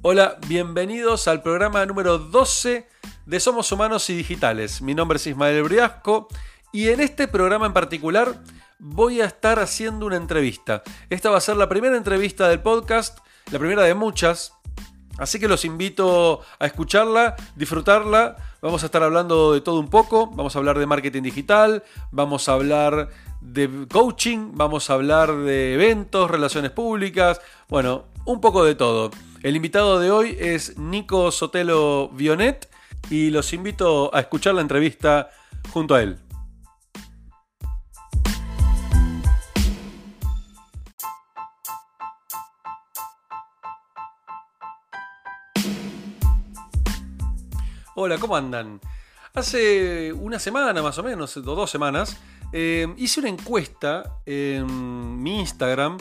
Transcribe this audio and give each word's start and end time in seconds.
Hola, 0.00 0.38
bienvenidos 0.46 1.26
al 1.26 1.42
programa 1.42 1.84
número 1.84 2.18
12 2.18 2.86
de 3.26 3.40
Somos 3.40 3.72
Humanos 3.72 4.08
y 4.10 4.14
Digitales. 4.14 4.80
Mi 4.80 4.94
nombre 4.94 5.16
es 5.16 5.26
Ismael 5.26 5.64
Briasco 5.64 6.28
y 6.72 6.90
en 6.90 7.00
este 7.00 7.26
programa 7.26 7.66
en 7.66 7.72
particular 7.72 8.40
voy 8.78 9.20
a 9.20 9.24
estar 9.24 9.58
haciendo 9.58 10.06
una 10.06 10.14
entrevista. 10.14 10.84
Esta 11.10 11.30
va 11.30 11.38
a 11.38 11.40
ser 11.40 11.56
la 11.56 11.68
primera 11.68 11.96
entrevista 11.96 12.48
del 12.48 12.60
podcast, 12.60 13.18
la 13.50 13.58
primera 13.58 13.82
de 13.82 13.94
muchas. 13.94 14.52
Así 15.18 15.40
que 15.40 15.48
los 15.48 15.64
invito 15.64 16.42
a 16.60 16.66
escucharla, 16.66 17.34
disfrutarla. 17.56 18.36
Vamos 18.62 18.84
a 18.84 18.86
estar 18.86 19.02
hablando 19.02 19.52
de 19.52 19.62
todo 19.62 19.80
un 19.80 19.88
poco. 19.88 20.28
Vamos 20.28 20.54
a 20.54 20.60
hablar 20.60 20.78
de 20.78 20.86
marketing 20.86 21.22
digital, 21.22 21.82
vamos 22.12 22.48
a 22.48 22.52
hablar 22.52 23.08
de 23.40 23.88
coaching, 23.92 24.52
vamos 24.52 24.90
a 24.90 24.94
hablar 24.94 25.34
de 25.38 25.74
eventos, 25.74 26.30
relaciones 26.30 26.70
públicas, 26.70 27.40
bueno, 27.68 28.04
un 28.26 28.40
poco 28.40 28.64
de 28.64 28.76
todo. 28.76 29.10
El 29.40 29.54
invitado 29.54 30.00
de 30.00 30.10
hoy 30.10 30.36
es 30.40 30.76
Nico 30.78 31.30
Sotelo 31.30 32.08
Vionet 32.08 32.68
y 33.08 33.30
los 33.30 33.52
invito 33.52 34.12
a 34.12 34.18
escuchar 34.18 34.54
la 34.56 34.62
entrevista 34.62 35.30
junto 35.70 35.94
a 35.94 36.02
él. 36.02 36.18
Hola, 47.94 48.18
¿cómo 48.18 48.36
andan? 48.36 48.80
Hace 49.34 50.12
una 50.12 50.40
semana 50.40 50.82
más 50.82 50.98
o 50.98 51.04
menos, 51.04 51.36
o 51.36 51.42
dos 51.42 51.70
semanas, 51.70 52.20
eh, 52.52 52.92
hice 52.96 53.20
una 53.20 53.28
encuesta 53.28 54.20
en 54.26 55.22
mi 55.22 55.38
Instagram 55.38 55.96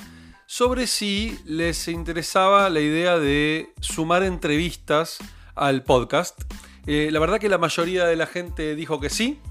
sobre 0.48 0.88
si 0.88 1.38
les 1.46 1.90
interesaba 1.90 2.70
la 2.70 2.80
idea 2.80 3.20
de 3.20 3.74
sumar 3.82 4.24
entrevistas 4.24 5.20
al 5.56 5.84
podcast. 5.84 6.42
Eh, 6.86 7.10
la 7.12 7.20
verdad 7.20 7.38
que 7.38 7.50
la 7.50 7.58
mayoría 7.58 8.06
de 8.06 8.16
la 8.16 8.26
gente 8.26 8.74
dijo 8.74 9.02
que 9.02 9.10
sí. 9.10 9.42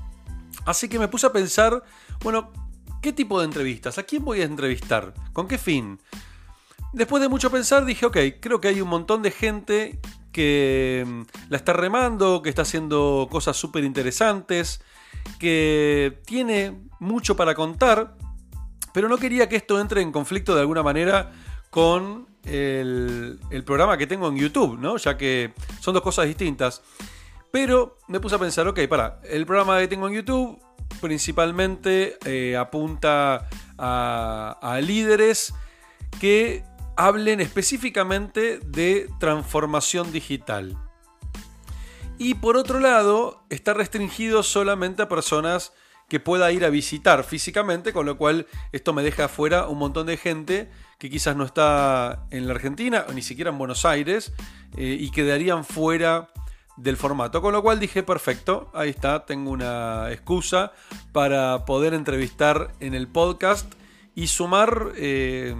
Así 0.65 0.89
que 0.89 0.99
me 0.99 1.09
puse 1.09 1.27
a 1.27 1.33
pensar, 1.33 1.85
bueno, 2.23 2.51
¿qué 3.03 3.13
tipo 3.13 3.39
de 3.39 3.45
entrevistas? 3.45 3.99
¿A 3.99 4.05
quién 4.05 4.25
voy 4.25 4.41
a 4.41 4.45
entrevistar? 4.45 5.13
¿Con 5.35 5.47
qué 5.47 5.59
fin? 5.59 6.01
Después 6.95 7.23
de 7.23 7.29
mucho 7.29 7.51
pensar 7.51 7.85
dije, 7.85 8.07
ok, 8.07 8.17
creo 8.41 8.59
que 8.59 8.69
hay 8.69 8.81
un 8.81 8.89
montón 8.89 9.21
de 9.21 9.31
gente 9.31 10.01
que 10.33 11.05
mm, 11.07 11.23
la 11.51 11.59
está 11.59 11.75
remando, 11.75 12.41
que 12.41 12.49
está 12.49 12.63
haciendo 12.63 13.29
cosas 13.31 13.55
súper 13.59 13.85
interesantes, 13.85 14.81
que 15.39 16.23
tiene 16.25 16.81
mucho 17.01 17.37
para 17.37 17.55
contar, 17.55 18.17
pero 18.97 19.11
no 19.11 19.19
quería 19.19 19.47
que 19.47 19.57
esto 19.57 19.79
entre 19.79 20.01
en 20.01 20.11
conflicto 20.11 20.55
de 20.55 20.63
alguna 20.63 20.83
manera 20.83 21.31
con 21.69 22.27
el, 22.45 23.39
programa 23.67 23.99
que 23.99 24.07
tengo 24.07 24.27
en 24.29 24.39
YouTube, 24.39 24.79
¿no? 24.79 24.97
Ya 24.97 25.19
que 25.19 25.53
son 25.81 25.93
dos 25.93 26.03
cosas 26.03 26.25
distintas. 26.25 26.81
Pero 27.53 27.99
me 28.09 28.21
puse 28.21 28.37
a 28.37 28.39
pensar, 28.39 28.67
ok, 28.67 28.81
para, 28.89 29.21
el 29.25 29.45
programa 29.45 29.79
que 29.81 29.89
tengo 29.89 30.09
en 30.09 30.15
YouTube 30.15 30.59
principalmente 31.03 32.17
eh, 32.25 32.57
apunta 32.57 33.51
a, 33.77 34.59
a 34.63 34.81
líderes 34.81 35.53
que 36.19 36.65
hablen 36.97 37.43
específicamente 37.43 38.61
de 38.61 39.11
transformación 39.21 40.11
digital. 40.11 40.75
Y 42.17 42.37
por 42.37 42.57
otro 42.57 42.81
lado, 42.81 43.45
está 43.51 43.75
restringido 43.75 44.43
solamente 44.43 45.03
a 45.03 45.09
personas 45.11 45.75
que 46.09 46.21
pueda 46.21 46.53
ir 46.53 46.65
a 46.65 46.71
visitar 46.71 47.25
físicamente, 47.25 47.93
con 47.93 48.07
lo 48.07 48.17
cual 48.17 48.47
esto 48.73 48.93
me 48.93 49.03
deja 49.03 49.25
afuera 49.25 49.67
un 49.67 49.79
montón 49.79 50.07
de 50.07 50.17
gente 50.17 50.71
que 50.99 51.11
quizás 51.11 51.37
no 51.37 51.45
está 51.45 52.27
en 52.31 52.47
la 52.47 52.55
Argentina 52.55 53.05
o 53.09 53.13
ni 53.13 53.23
siquiera 53.23 53.51
en 53.51 53.59
Buenos 53.59 53.85
Aires 53.85 54.33
eh, 54.77 54.97
y 54.99 55.11
quedarían 55.11 55.65
fuera 55.65 56.29
del 56.77 56.97
formato. 56.97 57.43
Con 57.43 57.53
lo 57.53 57.63
cual 57.63 57.81
dije, 57.81 58.03
perfecto, 58.03 58.71
ahí 58.75 58.91
está, 58.91 59.27
tengo 59.27 59.51
una 59.51 60.13
excusa 60.13 60.73
para 61.13 61.65
poder 61.65 61.95
entrevistar 61.95 62.73
en 62.81 62.95
el 62.95 63.09
podcast 63.09 63.73
y 64.15 64.29
sumar 64.29 64.93
eh, 64.97 65.55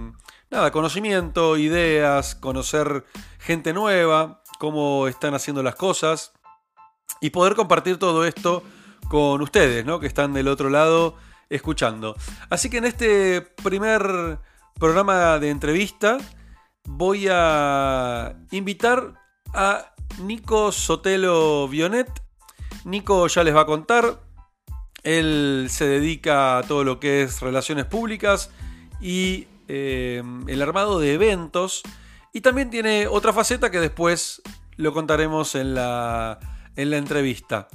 nada, 0.49 0.71
conocimiento, 0.71 1.57
ideas, 1.57 2.35
conocer 2.35 3.05
gente 3.39 3.73
nueva, 3.73 4.41
cómo 4.59 5.07
están 5.07 5.33
haciendo 5.33 5.61
las 5.61 5.75
cosas 5.75 6.31
y 7.21 7.31
poder 7.31 7.55
compartir 7.55 7.97
todo 7.97 8.25
esto 8.25 8.63
con 9.07 9.41
ustedes, 9.41 9.85
¿no? 9.85 9.99
Que 9.99 10.07
están 10.07 10.33
del 10.33 10.47
otro 10.47 10.69
lado 10.69 11.15
escuchando. 11.49 12.15
Así 12.49 12.69
que 12.69 12.77
en 12.77 12.85
este 12.85 13.41
primer 13.41 14.39
programa 14.79 15.39
de 15.39 15.49
entrevista 15.49 16.17
voy 16.85 17.27
a 17.29 18.35
invitar 18.51 19.13
a 19.53 19.93
Nico 20.21 20.71
Sotelo 20.71 21.67
Vionet. 21.67 22.09
Nico 22.85 23.27
ya 23.27 23.43
les 23.43 23.55
va 23.55 23.61
a 23.61 23.65
contar. 23.65 24.21
Él 25.03 25.67
se 25.69 25.85
dedica 25.85 26.57
a 26.57 26.63
todo 26.63 26.83
lo 26.83 26.99
que 26.99 27.23
es 27.23 27.41
relaciones 27.41 27.85
públicas 27.85 28.51
y 28.99 29.47
eh, 29.67 30.23
el 30.47 30.61
armado 30.61 30.99
de 30.99 31.13
eventos. 31.13 31.83
Y 32.33 32.41
también 32.41 32.69
tiene 32.69 33.07
otra 33.07 33.33
faceta 33.33 33.71
que 33.71 33.79
después 33.79 34.41
lo 34.75 34.93
contaremos 34.93 35.55
en 35.55 35.75
la, 35.75 36.39
en 36.75 36.89
la 36.89 36.97
entrevista. 36.97 37.67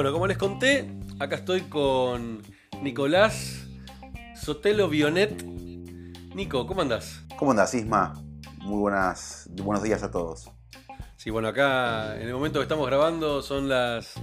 Bueno, 0.00 0.14
como 0.14 0.26
les 0.26 0.38
conté, 0.38 0.90
acá 1.18 1.36
estoy 1.36 1.60
con 1.60 2.40
Nicolás 2.80 3.66
Sotelo 4.34 4.88
Bionet. 4.88 5.44
Nico, 6.34 6.66
¿cómo 6.66 6.80
andás? 6.80 7.20
¿Cómo 7.38 7.50
andás, 7.50 7.74
Isma? 7.74 8.14
Muy 8.62 8.78
buenas, 8.78 9.50
buenos 9.62 9.82
días 9.84 10.02
a 10.02 10.10
todos. 10.10 10.50
Sí, 11.18 11.28
bueno, 11.28 11.48
acá 11.48 12.18
en 12.18 12.28
el 12.28 12.32
momento 12.32 12.60
que 12.60 12.62
estamos 12.62 12.86
grabando 12.86 13.42
son 13.42 13.68
las. 13.68 14.14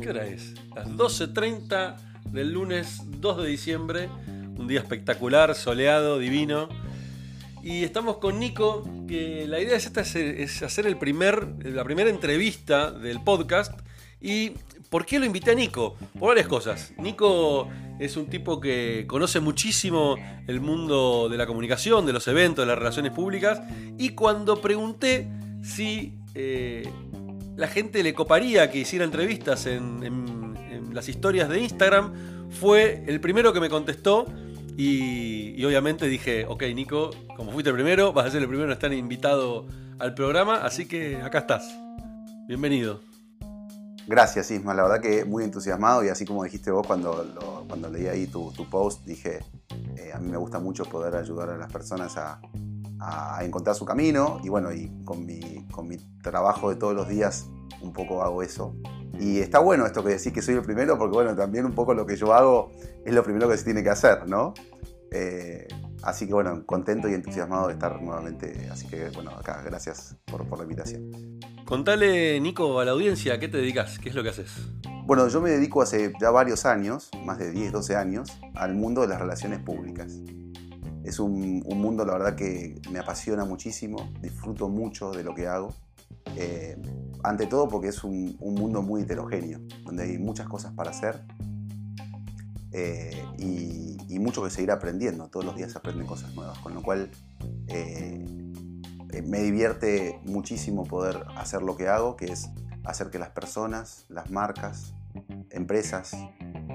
¿Qué 0.00 0.10
hora 0.10 0.26
es? 0.26 0.54
Las 0.76 0.90
12.30 0.90 1.96
del 2.26 2.52
lunes 2.52 3.00
2 3.04 3.42
de 3.42 3.48
diciembre. 3.48 4.08
Un 4.28 4.68
día 4.68 4.78
espectacular, 4.78 5.56
soleado, 5.56 6.20
divino. 6.20 6.68
Y 7.64 7.82
estamos 7.82 8.18
con 8.18 8.38
Nico, 8.38 8.84
que 9.08 9.48
la 9.48 9.58
idea 9.58 9.76
es 9.76 9.86
esta 9.86 10.02
es 10.02 10.62
hacer 10.62 10.86
el 10.86 10.96
primer, 10.96 11.66
la 11.66 11.82
primera 11.82 12.10
entrevista 12.10 12.92
del 12.92 13.24
podcast. 13.24 13.76
¿Y 14.20 14.54
por 14.90 15.04
qué 15.06 15.18
lo 15.18 15.24
invité 15.24 15.52
a 15.52 15.54
Nico? 15.54 15.96
Por 16.18 16.28
varias 16.28 16.46
cosas. 16.46 16.92
Nico 16.98 17.68
es 17.98 18.16
un 18.16 18.26
tipo 18.26 18.60
que 18.60 19.04
conoce 19.06 19.40
muchísimo 19.40 20.16
el 20.46 20.60
mundo 20.60 21.28
de 21.28 21.36
la 21.36 21.46
comunicación, 21.46 22.06
de 22.06 22.12
los 22.12 22.28
eventos, 22.28 22.64
de 22.64 22.66
las 22.66 22.78
relaciones 22.78 23.12
públicas. 23.12 23.60
Y 23.98 24.10
cuando 24.10 24.60
pregunté 24.60 25.28
si 25.62 26.14
eh, 26.34 26.88
la 27.56 27.68
gente 27.68 28.02
le 28.02 28.14
coparía 28.14 28.70
que 28.70 28.78
hiciera 28.78 29.04
entrevistas 29.04 29.66
en, 29.66 30.36
las 30.92 31.10
historias 31.10 31.50
de 31.50 31.60
Instagram, 31.60 32.50
fue 32.58 33.04
el 33.06 33.20
primero 33.20 33.52
que 33.52 33.60
me 33.60 33.68
contestó. 33.68 34.26
Y, 34.78 35.62
obviamente 35.64 36.06
dije, 36.06 36.46
ok 36.46 36.62
Nico, 36.74 37.10
como 37.36 37.52
fuiste 37.52 37.70
el 37.70 37.76
primero, 37.76 38.12
vas 38.12 38.26
a 38.26 38.30
ser 38.30 38.42
el 38.42 38.48
primero 38.48 38.68
en 38.68 38.72
estar 38.72 38.92
invitado 38.92 39.66
al 39.98 40.14
programa, 40.14 40.56
así 40.56 40.86
que 40.86 41.16
acá 41.16 41.40
estás. 41.40 41.74
Bienvenido. 42.46 43.15
Gracias 44.06 44.50
Isma, 44.52 44.72
la 44.72 44.84
verdad 44.84 45.00
que 45.00 45.24
muy 45.24 45.42
entusiasmado 45.42 46.04
y 46.04 46.08
así 46.08 46.24
como 46.24 46.44
dijiste 46.44 46.70
vos 46.70 46.86
cuando, 46.86 47.64
cuando 47.66 47.88
leí 47.88 48.06
ahí 48.06 48.26
tu, 48.28 48.52
post, 48.70 49.04
dije, 49.04 49.40
eh, 49.96 50.12
a 50.14 50.18
mí 50.18 50.30
me 50.30 50.36
gusta 50.36 50.60
mucho 50.60 50.84
poder 50.84 51.16
ayudar 51.16 51.50
a 51.50 51.56
las 51.56 51.72
personas 51.72 52.16
a, 52.16 52.40
a 53.00 53.44
encontrar 53.44 53.74
su 53.74 53.84
camino 53.84 54.40
y 54.42 54.48
bueno, 54.48 54.72
y 54.72 54.90
con 55.04 55.26
mi, 55.26 55.66
con 55.72 55.88
mi 55.88 55.96
trabajo 56.22 56.70
de 56.70 56.76
todos 56.76 56.94
los 56.94 57.08
días 57.08 57.48
un 57.80 57.92
poco 57.92 58.22
hago 58.22 58.42
eso. 58.42 58.76
Y 59.18 59.38
está 59.38 59.58
bueno 59.58 59.86
esto 59.86 60.02
que 60.02 60.10
decís 60.10 60.32
que 60.32 60.42
soy 60.42 60.54
el 60.54 60.62
primero 60.62 60.98
porque 60.98 61.14
bueno, 61.14 61.34
también 61.34 61.64
un 61.64 61.74
poco 61.74 61.94
lo 61.94 62.06
que 62.06 62.16
yo 62.16 62.32
hago 62.32 62.70
es 63.04 63.14
lo 63.14 63.22
primero 63.22 63.48
que 63.48 63.56
se 63.56 63.64
tiene 63.64 63.82
que 63.82 63.90
hacer, 63.90 64.28
¿no? 64.28 64.54
Eh, 65.10 65.66
así 66.06 66.26
que 66.26 66.32
bueno, 66.32 66.64
contento 66.64 67.08
y 67.08 67.14
entusiasmado 67.14 67.66
de 67.66 67.74
estar 67.74 68.00
nuevamente. 68.00 68.68
Así 68.70 68.86
que 68.86 69.10
bueno, 69.10 69.30
acá, 69.30 69.62
gracias 69.62 70.16
por, 70.24 70.46
por 70.48 70.58
la 70.58 70.64
invitación. 70.64 71.10
Contale, 71.64 72.40
Nico, 72.40 72.78
a 72.80 72.84
la 72.84 72.92
audiencia, 72.92 73.34
¿a 73.34 73.38
qué 73.40 73.48
te 73.48 73.58
dedicas? 73.58 73.98
¿Qué 73.98 74.10
es 74.10 74.14
lo 74.14 74.22
que 74.22 74.30
haces? 74.30 74.50
Bueno, 75.04 75.28
yo 75.28 75.40
me 75.40 75.50
dedico 75.50 75.82
hace 75.82 76.12
ya 76.20 76.30
varios 76.30 76.66
años, 76.66 77.10
más 77.24 77.38
de 77.38 77.52
10, 77.52 77.72
12 77.72 77.96
años, 77.96 78.38
al 78.54 78.74
mundo 78.74 79.02
de 79.02 79.08
las 79.08 79.20
relaciones 79.20 79.60
públicas. 79.60 80.12
Es 81.04 81.20
un, 81.20 81.60
mundo, 81.60 82.04
la 82.04 82.14
verdad, 82.14 82.34
que 82.34 82.80
me 82.90 82.98
apasiona 82.98 83.44
muchísimo, 83.44 84.12
disfruto 84.20 84.68
mucho 84.68 85.12
de 85.12 85.22
lo 85.22 85.32
que 85.32 85.46
hago. 85.46 85.72
Eh, 86.34 86.76
ante 87.22 87.46
todo 87.46 87.68
porque 87.68 87.88
es 87.88 88.02
un, 88.02 88.36
mundo 88.40 88.82
muy 88.82 89.02
heterogéneo, 89.02 89.60
donde 89.84 90.02
hay 90.02 90.18
muchas 90.18 90.48
cosas 90.48 90.72
para 90.72 90.90
hacer 90.90 91.24
eh, 92.72 93.24
y, 93.38 94.18
mucho 94.18 94.42
que 94.42 94.50
seguir 94.50 94.72
aprendiendo. 94.72 95.28
Todos 95.28 95.46
los 95.46 95.54
días 95.54 95.70
se 95.70 95.78
aprenden 95.78 96.04
cosas 96.04 96.34
nuevas, 96.34 96.58
con 96.58 96.74
lo 96.74 96.82
cual 96.82 97.10
eh, 97.68 98.24
me 99.24 99.40
divierte 99.40 100.20
muchísimo 100.24 100.84
poder 100.84 101.24
hacer 101.36 101.62
lo 101.62 101.76
que 101.76 101.86
hago, 101.86 102.16
que 102.16 102.26
es 102.26 102.48
hacer 102.84 103.10
que 103.10 103.20
las 103.20 103.30
personas, 103.30 104.04
las 104.08 104.30
marcas, 104.30 104.94
empresas 105.50 106.16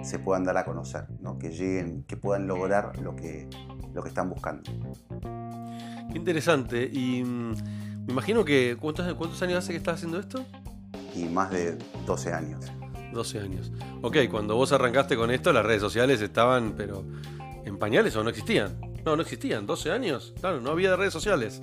se 0.04 0.20
puedan 0.20 0.46
dar 0.46 0.58
a 0.58 0.66
conocer, 0.66 1.08
¿no? 1.20 1.38
que 1.38 1.50
lleguen, 1.50 2.04
que 2.04 2.16
puedan 2.16 2.48
lograr 2.48 2.98
lo 3.00 3.16
que, 3.16 3.50
lo 3.94 4.02
que 4.02 4.10
están 4.10 4.30
buscando. 4.30 4.72
Qué 6.12 6.18
interesante. 6.18 6.90
Y 6.92 7.24
mm, 7.24 7.54
me 8.06 8.14
imagino 8.14 8.44
que. 8.46 8.78
¿cuántos, 8.80 9.14
¿Cuántos 9.14 9.42
años 9.42 9.60
hace 9.60 9.72
que 9.72 9.78
estás 9.78 9.96
haciendo 9.96 10.20
esto? 10.20 10.46
Y 11.16 11.26
más 11.26 11.52
de 11.52 11.78
12 12.06 12.34
años. 12.34 12.72
12 13.14 13.40
años. 13.40 13.72
Ok, 14.02 14.18
cuando 14.30 14.56
vos 14.56 14.72
arrancaste 14.72 15.16
con 15.16 15.32
esto, 15.32 15.54
las 15.54 15.66
redes 15.66 15.82
sociales 15.82 16.22
estaban, 16.22 16.74
pero 16.76 17.04
en 17.66 17.78
pañales 17.78 18.16
o 18.16 18.24
no 18.24 18.30
existían. 18.30 18.80
No, 19.06 19.16
no 19.16 19.22
existían. 19.22 19.66
12 19.66 19.92
años. 19.92 20.34
Claro, 20.40 20.62
no 20.62 20.72
había 20.72 20.96
redes 20.96 21.14
sociales. 21.14 21.62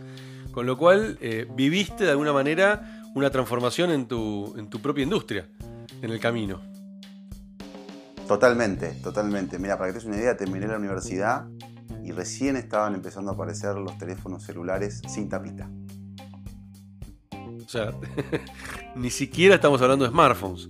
Con 0.52 0.66
lo 0.66 0.76
cual, 0.76 1.18
eh, 1.20 1.46
viviste 1.54 2.04
de 2.04 2.10
alguna 2.10 2.32
manera 2.32 3.02
una 3.14 3.30
transformación 3.30 3.90
en 3.90 4.06
tu, 4.06 4.54
en 4.56 4.68
tu 4.68 4.80
propia 4.80 5.04
industria, 5.04 5.48
en 6.02 6.10
el 6.10 6.20
camino. 6.20 6.60
Totalmente, 8.26 8.88
totalmente. 9.02 9.58
Mira, 9.58 9.78
para 9.78 9.88
que 9.88 9.92
te 9.94 9.98
des 10.00 10.06
una 10.06 10.16
idea, 10.16 10.36
terminé 10.36 10.66
la 10.66 10.76
universidad 10.76 11.46
y 12.04 12.12
recién 12.12 12.56
estaban 12.56 12.94
empezando 12.94 13.30
a 13.30 13.34
aparecer 13.34 13.74
los 13.76 13.96
teléfonos 13.98 14.42
celulares 14.42 15.00
sin 15.08 15.28
tapita. 15.28 15.70
O 17.32 17.68
sea, 17.68 17.92
ni 18.94 19.10
siquiera 19.10 19.54
estamos 19.54 19.80
hablando 19.82 20.04
de 20.04 20.10
smartphones. 20.10 20.68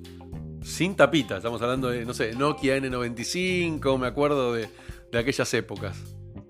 Sin 0.68 0.94
tapita, 0.94 1.38
estamos 1.38 1.62
hablando 1.62 1.88
de, 1.88 2.04
no 2.04 2.12
sé, 2.12 2.34
Nokia 2.34 2.76
N95, 2.76 3.98
me 3.98 4.06
acuerdo 4.06 4.52
de, 4.52 4.68
aquellas 5.18 5.52
épocas. 5.54 5.96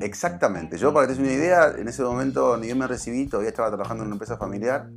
Exactamente. 0.01 0.77
Yo, 0.77 0.93
para 0.93 1.07
que 1.07 1.15
te 1.15 1.21
des 1.21 1.29
una 1.29 1.33
idea, 1.33 1.69
en 1.79 1.87
ese 1.87 2.03
momento 2.03 2.57
ni 2.57 2.67
bien 2.67 2.79
me 2.79 2.89
recibí, 2.89 3.27
todavía 3.29 3.51
estaba 3.51 3.69
trabajando 3.69 4.03
en 4.03 4.09
una 4.09 4.17
empresa 4.17 4.37
familiar 4.37 4.91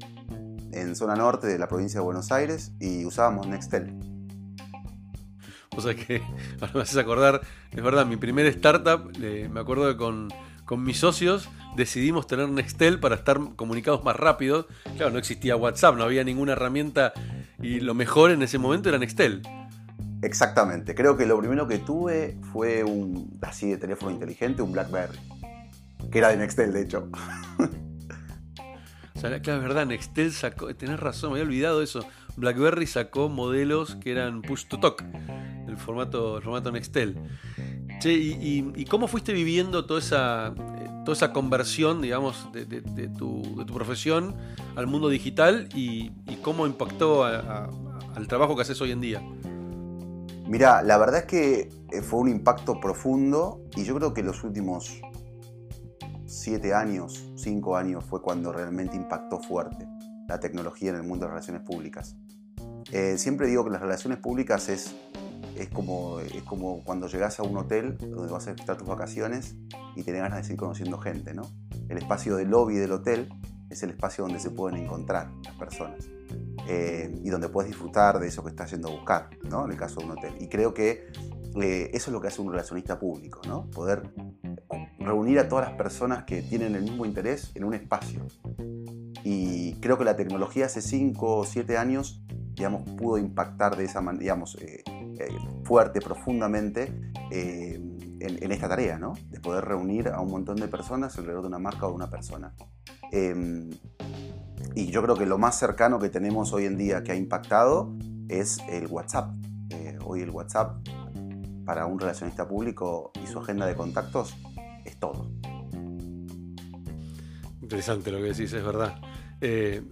en 0.74 0.96
zona 0.96 1.16
norte 1.16 1.46
de 1.46 1.60
la 1.60 1.68
provincia 1.68 2.00
de 2.00 2.04
Buenos 2.04 2.32
Aires 2.32 2.74
y 2.80 3.06
usábamos 3.06 3.46
Nextel. 3.46 3.96
O 5.78 5.82
sea 5.82 5.94
que 5.94 6.22
ahora 6.60 6.74
me 6.74 6.82
haces 6.82 6.98
acordar, 6.98 7.42
es 7.72 7.84
verdad, 7.84 8.08
mi 8.08 8.18
primer 8.18 8.48
startup, 8.48 9.16
me 9.20 9.60
acuerdo 9.60 9.88
que 9.88 9.98
con, 9.98 10.30
con 10.72 10.86
mis 10.86 11.00
socios 11.00 11.50
decidimos 11.76 12.28
tener 12.28 12.48
Nextel 12.48 12.98
para 12.98 13.16
estar 13.16 13.38
comunicados 13.58 14.06
más 14.06 14.16
rápido. 14.16 14.68
Claro, 14.96 15.12
no 15.12 15.18
existía 15.18 15.58
WhatsApp, 15.58 15.98
no 15.98 16.06
había 16.06 16.24
ninguna 16.24 16.54
herramienta 16.54 17.12
y 17.62 17.82
lo 17.82 17.94
mejor 17.94 18.32
en 18.32 18.42
ese 18.42 18.58
momento 18.58 18.88
era 18.88 18.98
Nextel. 18.98 19.42
Exactamente, 20.22 20.96
creo 20.96 21.18
que 21.18 21.26
lo 21.26 21.38
primero 21.40 21.68
que 21.68 21.80
tuve 21.80 22.38
fue 22.54 22.86
un 22.86 23.38
así 23.42 23.70
de 23.70 23.80
teléfono 23.80 24.12
inteligente, 24.12 24.62
un 24.62 24.72
BlackBerry, 24.72 25.20
que 26.10 26.20
era 26.20 26.30
de 26.30 26.38
Nextel 26.38 26.72
de 26.72 26.82
hecho. 26.84 27.10
O 29.14 29.20
sea, 29.20 29.40
claro, 29.40 29.60
es 29.60 29.68
verdad, 29.68 29.86
Nextel 29.86 30.32
sacó, 30.32 30.74
tenés 30.74 31.00
razón, 31.00 31.32
me 31.32 31.40
había 31.40 31.48
olvidado 31.48 31.84
eso. 31.84 32.08
BlackBerry 32.38 32.88
sacó 32.88 33.30
modelos 33.30 33.94
que 33.98 34.12
eran 34.12 34.42
push 34.42 34.66
to 34.66 34.80
talk, 34.80 35.04
el 35.68 35.78
formato, 35.78 36.38
el 36.38 36.44
formato 36.44 36.72
Nextel. 36.72 37.18
Che, 38.02 38.12
y, 38.12 38.86
cómo 38.86 39.08
fuiste 39.08 39.32
viviendo 39.32 39.86
toda 39.86 40.00
esa, 40.00 40.48
eh, 40.48 40.90
toda 41.06 41.16
esa 41.16 41.32
conversión, 41.32 42.02
digamos, 42.02 42.50
de, 42.52 42.82
tu, 43.16 43.64
profesión 43.72 44.36
al 44.76 44.88
mundo 44.88 45.08
digital 45.08 45.70
y, 45.76 46.10
cómo 46.42 46.66
impactó 46.66 47.24
al 47.24 48.28
trabajo 48.28 48.56
que 48.56 48.64
haces 48.64 48.82
hoy 48.82 48.90
en 48.90 49.02
día? 49.02 49.22
Mira, 50.48 50.82
la 50.82 50.98
verdad 50.98 51.20
es 51.20 51.26
que 51.26 51.70
eh, 51.92 52.02
fue 52.02 52.22
un 52.22 52.30
impacto 52.30 52.80
profundo 52.80 53.62
y 53.76 53.84
yo 53.84 53.96
creo 53.96 54.16
que 54.16 54.24
los 54.24 54.44
últimos 54.44 55.00
siete 56.26 56.74
años, 56.74 57.32
cinco 57.36 57.78
años 57.78 58.04
fue 58.04 58.20
cuando 58.24 58.52
realmente 58.52 58.96
impactó 58.96 59.40
fuerte 59.40 59.88
la 60.28 60.40
tecnología 60.40 60.90
en 60.90 60.96
el 60.96 61.04
mundo 61.04 61.28
de 61.28 61.34
las 61.34 61.46
relaciones 61.46 61.62
públicas. 61.62 62.16
Eh, 62.92 63.20
siempre 63.20 63.48
digo 63.48 63.64
que 63.64 63.70
las 63.70 63.82
relaciones 63.82 64.18
públicas 64.18 64.70
es 64.70 64.96
es 65.62 65.70
como, 65.70 66.20
es 66.20 66.44
como 66.44 66.84
cuando 66.84 67.08
llegas 67.08 67.40
a 67.40 67.44
un 67.44 67.56
hotel 67.58 67.98
donde 67.98 68.32
vas 68.32 68.48
a 68.48 68.52
estar 68.52 68.78
tus 68.78 68.88
vacaciones 68.88 69.56
y 69.96 70.04
tenés 70.04 70.22
ganas 70.22 70.40
de 70.40 70.44
seguir 70.44 70.60
conociendo 70.60 70.98
gente, 70.98 71.34
¿no? 71.34 71.44
El 71.88 71.98
espacio 71.98 72.36
del 72.36 72.50
lobby 72.50 72.76
del 72.76 72.92
hotel 72.92 73.30
es 73.70 73.84
el 73.84 73.92
espacio 73.92 74.24
donde 74.24 74.40
se 74.40 74.50
pueden 74.50 74.84
encontrar 74.84 75.32
las 75.44 75.56
personas 75.56 76.10
eh, 76.68 77.14
y 77.24 77.30
donde 77.30 77.50
puedes 77.50 77.70
disfrutar 77.70 78.20
de 78.20 78.28
eso 78.28 78.44
que 78.44 78.50
estás 78.50 78.72
yendo 78.72 78.90
a 78.90 78.92
buscar, 78.92 79.30
¿no? 79.50 79.66
En 79.66 79.72
el 79.72 79.78
caso 79.78 80.00
de 80.00 80.06
un 80.08 80.12
hotel. 80.12 80.34
Y 80.40 80.48
creo 80.48 80.74
que 80.74 81.08
eh, 81.62 81.92
eso 81.94 82.10
es 82.10 82.14
lo 82.14 82.22
que 82.22 82.28
hace 82.28 82.42
un 82.42 82.52
relacionista 82.52 83.00
público, 83.00 83.42
¿no? 83.48 83.70
Poder 83.70 84.12
reunir 85.00 85.40
a 85.40 85.48
todas 85.48 85.68
las 85.68 85.78
personas 85.78 86.24
que 86.24 86.42
tienen 86.42 86.76
el 86.76 86.84
mismo 86.84 87.06
interés 87.06 87.52
en 87.56 87.66
un 87.66 87.74
espacio. 87.74 88.26
Y 89.24 89.74
creo 89.76 89.98
que 89.98 90.06
la 90.06 90.16
tecnología 90.16 90.66
hace 90.66 90.82
5 90.82 91.38
o 91.38 91.46
7 91.46 91.78
años, 91.78 92.24
digamos, 92.56 92.90
pudo 92.98 93.18
impactar 93.18 93.78
de 93.78 93.86
esa 93.86 94.02
manera, 94.02 94.22
digamos, 94.22 94.58
eh, 94.60 94.84
fuerte, 95.64 96.02
profundamente 96.02 97.12
eh, 97.32 97.80
en, 98.20 98.52
esta 98.52 98.70
tarea, 98.70 98.98
¿no? 98.98 99.14
De 99.30 99.40
poder 99.40 99.66
reunir 99.66 100.10
a 100.10 100.20
un 100.20 100.30
montón 100.30 100.58
de 100.58 100.68
personas 100.68 101.18
alrededor 101.18 101.42
de 101.44 101.48
una 101.48 101.60
marca 101.60 101.88
o 101.88 101.90
de 101.90 101.96
una 101.96 102.10
persona. 102.10 102.54
Em, 103.12 103.70
y 104.76 104.88
yo 104.88 105.02
creo 105.02 105.16
que 105.16 105.26
lo 105.26 105.38
más 105.38 105.58
cercano 105.58 106.00
que 106.00 106.10
tenemos 106.10 106.54
hoy 106.54 106.66
en 106.66 106.78
día 106.78 107.04
que 107.04 107.12
ha 107.12 107.16
impactado 107.16 107.96
es 108.30 108.60
el 108.70 108.88
WhatsApp. 108.88 109.34
Eh, 109.70 109.98
hoy 110.06 110.22
el 110.22 110.30
WhatsApp 110.30 110.88
para 111.66 111.86
un 111.86 112.00
relacionista 112.00 112.48
público 112.48 113.12
y 113.24 113.28
su 113.28 113.40
agenda 113.40 113.66
de 113.66 113.76
contactos 113.76 114.36
es 114.86 114.98
todo. 115.00 115.32
Interesante 117.62 118.12
lo 118.12 118.18
que 118.18 118.26
decís, 118.26 118.52
es 118.54 118.64
verdad. 118.64 118.96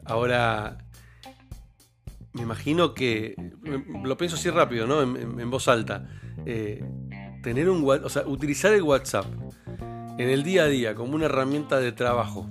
ahora, 0.05 0.77
me 2.33 2.43
imagino 2.43 2.93
que, 2.93 3.35
lo 4.03 4.17
pienso 4.17 4.35
así 4.35 4.49
rápido, 4.49 4.85
¿no? 4.85 5.01
En, 5.01 5.49
voz 5.49 5.67
alta. 5.67 6.07
Eh, 6.45 6.83
tener 7.41 7.69
un 7.69 7.87
o 7.87 8.09
sea, 8.09 8.27
utilizar 8.27 8.73
el 8.73 8.83
WhatsApp 8.83 9.25
en 10.17 10.29
el 10.29 10.43
día 10.43 10.63
a 10.63 10.67
día 10.67 10.95
como 10.95 11.15
una 11.15 11.25
herramienta 11.25 11.79
de 11.79 11.91
trabajo 11.91 12.47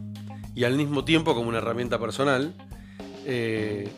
y 0.55 0.65
al 0.65 0.77
mismo 0.77 1.05
tiempo 1.05 1.35
como 1.35 1.49
una 1.49 1.59
herramienta 1.59 1.99
personal, 1.99 2.55
eh, 3.25 3.89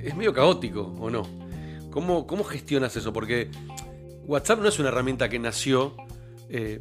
es 0.00 0.16
medio 0.16 0.32
caótico, 0.32 0.94
¿o 0.98 1.10
no? 1.10 1.22
¿Cómo, 1.90 2.26
¿Cómo, 2.26 2.42
gestionas 2.42 2.96
eso? 2.96 3.12
Porque 3.12 3.50
WhatsApp 4.26 4.60
no 4.60 4.68
es 4.68 4.78
una 4.78 4.88
herramienta 4.88 5.28
que 5.28 5.38
nació 5.38 5.94
eh, 6.48 6.80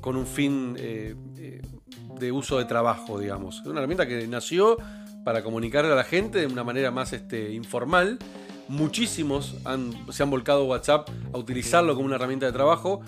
con 0.00 0.16
un 0.16 0.26
fin 0.26 0.74
de 0.74 2.30
uso 2.30 2.58
de 2.58 2.66
trabajo, 2.66 3.18
digamos. 3.18 3.60
Es 3.60 3.66
una 3.66 3.80
herramienta 3.80 4.06
que 4.06 4.28
nació 4.28 4.76
para 5.24 5.42
comunicarle 5.42 5.92
a 5.92 5.96
la 5.96 6.04
gente 6.04 6.40
de 6.40 6.46
una 6.46 6.64
manera 6.64 6.90
más 6.90 7.12
este, 7.12 7.52
informal. 7.52 8.18
Muchísimos 8.68 9.56
se 10.10 10.22
han 10.22 10.30
volcado 10.30 10.64
WhatsApp 10.64 11.08
a 11.32 11.38
utilizarlo 11.38 11.94
como 11.94 12.06
una 12.06 12.16
herramienta 12.16 12.46
de 12.46 12.52
trabajo. 12.52 13.00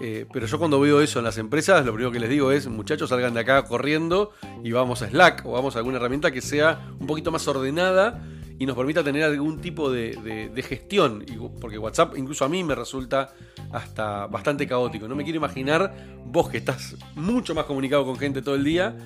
Eh, 0.00 0.24
pero 0.32 0.46
yo 0.46 0.58
cuando 0.58 0.80
veo 0.80 1.02
eso 1.02 1.18
en 1.18 1.26
las 1.26 1.36
empresas, 1.36 1.84
lo 1.84 1.92
primero 1.92 2.10
que 2.10 2.20
les 2.20 2.30
digo 2.30 2.52
es, 2.52 2.66
muchachos, 2.68 3.10
salgan 3.10 3.34
de 3.34 3.40
acá 3.40 3.62
corriendo 3.64 4.32
y 4.64 4.72
vamos 4.72 5.02
a 5.02 5.08
Slack 5.08 5.44
o 5.44 5.52
vamos 5.52 5.76
a 5.76 5.80
alguna 5.80 5.98
herramienta 5.98 6.30
que 6.30 6.40
sea 6.40 6.90
un 6.98 7.06
poquito 7.06 7.30
más 7.30 7.46
ordenada 7.48 8.22
y 8.58 8.64
nos 8.64 8.76
permita 8.76 9.04
tener 9.04 9.24
algún 9.24 9.60
tipo 9.60 9.90
de, 9.90 10.50
de, 10.54 10.62
gestión. 10.62 11.24
Porque 11.60 11.78
WhatsApp 11.78 12.16
incluso 12.16 12.44
a 12.44 12.48
mí 12.48 12.64
me 12.64 12.74
resulta 12.74 13.34
hasta 13.72 14.26
bastante 14.26 14.66
caótico. 14.66 15.06
No 15.06 15.14
me 15.16 15.24
quiero 15.24 15.36
imaginar 15.36 15.94
vos 16.24 16.48
que 16.48 16.58
estás 16.58 16.96
mucho 17.14 17.54
más 17.54 17.64
comunicado 17.64 18.04
con 18.04 18.16
gente 18.16 18.40
todo 18.42 18.54
el 18.54 18.64
día 18.64 18.96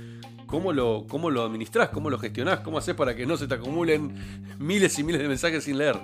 ¿Cómo 0.47 0.73
lo, 0.73 1.07
cómo 1.09 1.31
lo 1.31 1.43
administrás? 1.43 1.89
¿Cómo 1.89 2.11
lo 2.11 2.19
gestionás? 2.19 2.61
¿Cómo 2.61 2.79
haces 2.79 2.95
para 2.95 3.15
que 3.15 3.27
no 3.27 3.37
se 3.37 3.47
te 3.47 3.55
acumulen 3.55 4.15
miles 4.59 4.99
y 4.99 5.05
miles 5.05 5.23
de 5.23 5.29
mensajes 5.29 5.65
sin 5.65 5.79
leer? 5.79 5.99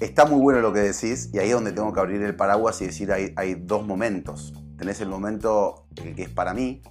Está 0.00 0.24
muy 0.24 0.40
bueno 0.40 0.60
lo 0.60 0.72
que 0.72 0.80
decís 0.80 1.30
y 1.32 1.38
ahí 1.38 1.48
es 1.48 1.54
donde 1.54 1.72
tengo 1.72 1.92
que 1.92 2.00
abrir 2.00 2.22
el 2.22 2.34
paraguas 2.34 2.80
y 2.82 2.86
decir 2.86 3.12
hay, 3.12 3.32
hay 3.36 3.54
dos 3.54 3.86
momentos. 3.86 4.52
Tenés 4.76 5.00
el 5.00 5.08
momento 5.08 5.86
el 5.96 6.14
que 6.14 6.22
es 6.22 6.28
para 6.28 6.54
mí, 6.54 6.82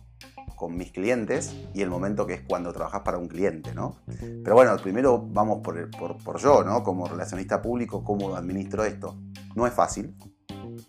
con 0.55 0.77
mis 0.77 0.91
clientes, 0.91 1.55
y 1.73 1.81
el 1.81 1.89
momento 1.89 2.27
que 2.27 2.35
es 2.35 2.41
cuando 2.41 2.71
trabajas 2.71 3.01
para 3.01 3.17
un 3.17 3.27
cliente, 3.27 3.73
¿no? 3.73 3.95
Pero 4.43 4.55
bueno, 4.55 4.77
primero 4.77 5.19
vamos 5.19 5.59
por, 5.63 5.89
por, 5.89 6.17
por 6.23 6.39
yo, 6.39 6.63
¿no? 6.63 6.83
Como 6.83 7.07
relacionista 7.07 7.61
público, 7.61 8.03
¿cómo 8.03 8.35
administro 8.35 8.85
esto? 8.85 9.17
No 9.55 9.65
es 9.65 9.73
fácil, 9.73 10.15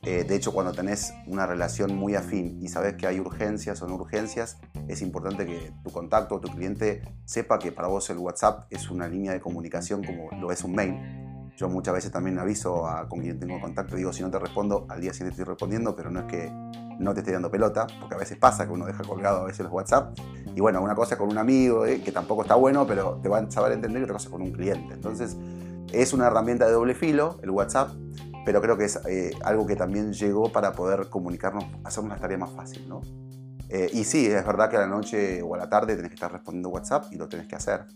eh, 0.04 0.24
de 0.24 0.34
hecho, 0.34 0.52
cuando 0.52 0.72
tenés 0.72 1.14
una 1.28 1.46
relación 1.46 1.94
muy 1.94 2.16
afín 2.16 2.58
y 2.60 2.68
sabes 2.68 2.94
que 2.94 3.06
hay 3.06 3.20
urgencias 3.20 3.80
o 3.82 3.86
no 3.86 3.94
urgencias, 3.94 4.58
es 4.88 5.00
importante 5.00 5.46
que 5.46 5.72
tu 5.84 5.90
contacto 5.92 6.34
o 6.34 6.40
tu 6.40 6.48
cliente 6.48 7.02
sepa 7.24 7.60
que 7.60 7.70
para 7.70 7.86
vos 7.86 8.10
el 8.10 8.18
WhatsApp 8.18 8.66
es 8.70 8.90
una 8.90 9.06
línea 9.06 9.32
de 9.32 9.40
comunicación 9.40 10.02
como 10.02 10.28
lo 10.40 10.50
es 10.50 10.64
un 10.64 10.74
mail. 10.74 10.96
Yo 11.56 11.68
muchas 11.68 11.94
veces 11.94 12.10
también 12.10 12.36
aviso 12.40 12.88
a, 12.88 13.08
con 13.08 13.20
quien 13.20 13.38
tengo 13.38 13.60
contacto, 13.60 13.94
digo, 13.94 14.12
si 14.12 14.22
no 14.22 14.30
te 14.30 14.40
respondo, 14.40 14.86
al 14.88 15.00
día 15.00 15.12
siguiente 15.12 15.40
estoy 15.40 15.44
respondiendo, 15.44 15.94
pero 15.94 16.10
no 16.10 16.20
es 16.20 16.26
que 16.26 16.50
no 16.98 17.14
te 17.14 17.20
esté 17.20 17.30
dando 17.30 17.50
pelota, 17.50 17.86
porque 18.00 18.16
a 18.16 18.18
veces 18.18 18.38
pasa 18.38 18.66
que 18.66 18.72
uno 18.72 18.86
deja 18.86 19.04
colgado 19.04 19.42
a 19.42 19.44
veces 19.44 19.60
los 19.60 19.72
WhatsApp. 19.72 20.18
Y 20.56 20.60
bueno, 20.60 20.82
una 20.82 20.96
cosa 20.96 21.16
con 21.16 21.28
un 21.28 21.38
amigo, 21.38 21.86
eh, 21.86 22.00
que 22.00 22.10
tampoco 22.10 22.42
está 22.42 22.56
bueno, 22.56 22.86
pero 22.88 23.20
te 23.22 23.28
van 23.28 23.46
a 23.46 23.50
saber 23.52 23.70
entender, 23.70 24.00
y 24.00 24.04
otra 24.04 24.14
cosa 24.14 24.30
con 24.30 24.42
un 24.42 24.50
cliente. 24.50 24.94
Entonces, 24.94 25.36
es 25.92 26.12
una 26.12 26.26
herramienta 26.26 26.66
de 26.66 26.72
doble 26.72 26.94
filo, 26.94 27.38
el 27.42 27.50
WhatsApp, 27.50 27.90
pero 28.44 28.60
creo 28.60 28.76
que 28.76 28.84
es 28.84 29.00
eh, 29.06 29.32
algo 29.44 29.66
que 29.66 29.76
también 29.76 30.12
llegó 30.12 30.50
para 30.50 30.72
poder 30.72 31.08
comunicarnos, 31.08 31.64
hacer 31.84 32.04
una 32.04 32.16
tarea 32.16 32.38
más 32.38 32.50
fácil, 32.50 32.88
¿no? 32.88 33.00
Eh, 33.68 33.88
y 33.92 34.04
sí, 34.04 34.26
es 34.26 34.44
verdad 34.44 34.68
que 34.68 34.76
a 34.76 34.80
la 34.80 34.86
noche 34.86 35.40
o 35.42 35.54
a 35.54 35.58
la 35.58 35.68
tarde 35.70 35.96
tenés 35.96 36.10
que 36.10 36.16
estar 36.16 36.30
respondiendo 36.30 36.68
WhatsApp 36.68 37.06
y 37.10 37.16
lo 37.16 37.28
tenés 37.28 37.46
que 37.46 37.56
hacer. 37.56 37.86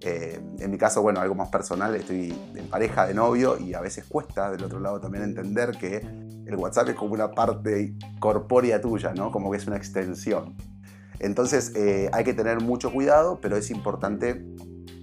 Eh, 0.00 0.40
en 0.58 0.70
mi 0.70 0.78
caso, 0.78 1.02
bueno, 1.02 1.20
algo 1.20 1.34
más 1.34 1.48
personal, 1.48 1.94
estoy 1.96 2.34
en 2.54 2.68
pareja 2.68 3.06
de 3.06 3.14
novio 3.14 3.58
y 3.58 3.74
a 3.74 3.80
veces 3.80 4.04
cuesta 4.08 4.50
del 4.50 4.64
otro 4.64 4.80
lado 4.80 5.00
también 5.00 5.24
entender 5.24 5.72
que 5.72 5.96
el 5.98 6.56
WhatsApp 6.56 6.90
es 6.90 6.94
como 6.94 7.14
una 7.14 7.32
parte 7.32 7.94
corpórea 8.20 8.80
tuya, 8.80 9.12
¿no? 9.12 9.30
Como 9.30 9.50
que 9.50 9.58
es 9.58 9.66
una 9.66 9.76
extensión. 9.76 10.56
Entonces 11.18 11.74
eh, 11.74 12.08
hay 12.12 12.24
que 12.24 12.32
tener 12.32 12.60
mucho 12.60 12.92
cuidado, 12.92 13.38
pero 13.42 13.56
es 13.56 13.70
importante 13.70 14.44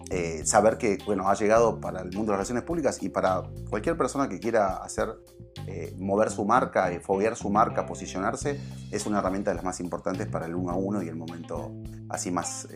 eh, 0.10 0.46
saber 0.46 0.78
que 0.78 0.98
bueno, 1.06 1.30
ha 1.30 1.36
llegado 1.36 1.80
para 1.80 2.02
el 2.02 2.06
mundo 2.06 2.32
de 2.32 2.38
las 2.38 2.38
relaciones 2.38 2.64
públicas 2.64 3.02
y 3.02 3.10
para 3.10 3.44
cualquier 3.70 3.98
persona 3.98 4.30
que 4.30 4.40
quiera 4.40 4.78
hacer 4.78 5.10
eh, 5.68 5.96
mover 5.98 6.30
su 6.30 6.46
marca, 6.46 6.94
y 6.94 7.00
foguear 7.00 7.36
su 7.36 7.50
marca, 7.50 7.86
posicionarse, 7.86 8.60
es 8.92 9.06
una 9.06 9.20
herramienta 9.20 9.52
de 9.52 9.56
las 9.56 9.64
más 9.64 9.80
importantes 9.80 10.28
para 10.28 10.46
el 10.46 10.56
uno 10.56 10.72
a 10.72 10.76
uno 10.76 11.02
y 11.02 11.08
el 11.08 11.16
momento 11.16 11.72
así 12.10 12.30
más 12.30 12.68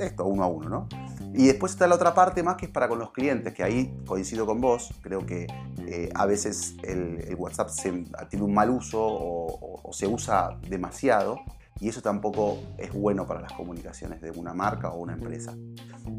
esto, 0.00 0.24
uno 0.24 0.42
a 0.42 0.48
uno, 0.48 0.68
¿no? 0.68 0.88
Y 1.32 1.46
después 1.46 1.72
está 1.72 1.86
la 1.86 1.94
otra 1.94 2.12
parte 2.14 2.42
más 2.42 2.56
que 2.56 2.66
es 2.66 2.72
para 2.72 2.88
con 2.88 2.98
los 2.98 3.12
clientes, 3.12 3.54
que 3.54 3.62
ahí 3.62 3.96
coincido 4.04 4.46
con 4.46 4.60
vos, 4.60 4.92
creo 5.02 5.24
que 5.24 5.46
a 6.14 6.26
veces 6.26 6.74
el, 6.82 7.34
WhatsApp 7.38 7.70
tiene 8.28 8.44
un 8.44 8.52
mal 8.52 8.70
uso 8.70 9.00
o 9.00 9.92
se 9.92 10.08
usa 10.08 10.58
demasiado 10.68 11.38
y 11.80 11.88
eso 11.88 12.00
tampoco 12.00 12.58
es 12.78 12.92
bueno 12.92 13.26
para 13.26 13.40
las 13.40 13.52
comunicaciones 13.52 14.20
de 14.20 14.30
una 14.30 14.54
marca 14.54 14.90
o 14.90 14.98
una 14.98 15.14
empresa. 15.14 15.54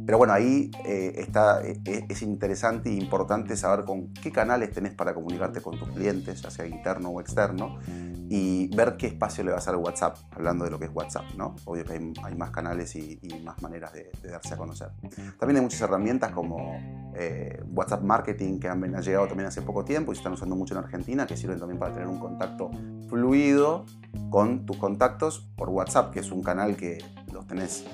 Pero 0.05 0.17
bueno, 0.17 0.33
ahí 0.33 0.69
eh, 0.85 1.13
está, 1.17 1.65
eh, 1.65 1.79
es 1.85 2.21
interesante 2.21 2.89
e 2.89 2.93
importante 2.93 3.55
saber 3.55 3.85
con 3.85 4.13
qué 4.13 4.31
canales 4.31 4.71
tenés 4.71 4.93
para 4.93 5.13
comunicarte 5.13 5.61
con 5.61 5.77
tus 5.79 5.89
clientes, 5.89 6.41
ya 6.41 6.51
sea 6.51 6.65
interno 6.67 7.09
o 7.09 7.21
externo, 7.21 7.79
y 8.29 8.67
ver 8.75 8.97
qué 8.97 9.07
espacio 9.07 9.43
le 9.43 9.51
vas 9.51 9.67
a 9.67 9.71
dar 9.71 9.79
WhatsApp, 9.79 10.17
hablando 10.31 10.65
de 10.65 10.71
lo 10.71 10.79
que 10.79 10.85
es 10.85 10.91
WhatsApp, 10.93 11.25
¿no? 11.37 11.55
Obvio 11.65 11.85
que 11.85 11.93
hay, 11.93 12.35
más 12.35 12.51
canales 12.51 12.95
y, 12.95 13.19
más 13.43 13.61
maneras 13.61 13.93
de, 13.93 14.11
darse 14.29 14.53
a 14.53 14.57
conocer. 14.57 14.89
También 15.39 15.57
hay 15.57 15.61
muchas 15.61 15.81
herramientas 15.81 16.31
como 16.31 16.77
eh, 17.15 17.63
WhatsApp 17.71 18.03
Marketing 18.03 18.59
que 18.59 18.67
han, 18.67 18.83
han, 18.83 19.01
llegado 19.01 19.27
también 19.27 19.47
hace 19.47 19.61
poco 19.61 19.85
tiempo 19.85 20.11
y 20.11 20.15
se 20.15 20.19
están 20.19 20.33
usando 20.33 20.55
mucho 20.55 20.73
en 20.73 20.83
Argentina, 20.83 21.25
que 21.25 21.37
sirven 21.37 21.59
también 21.59 21.79
para 21.79 21.93
tener 21.93 22.07
un 22.07 22.19
contacto 22.19 22.69
fluido 23.09 23.85
con 24.29 24.65
tus 24.65 24.77
contactos 24.77 25.47
por 25.55 25.69
WhatsApp, 25.69 26.11
que 26.11 26.19
es 26.19 26.31
un 26.31 26.43
canal 26.43 26.75
que 26.75 26.97
los 27.31 27.47
tenés 27.47 27.85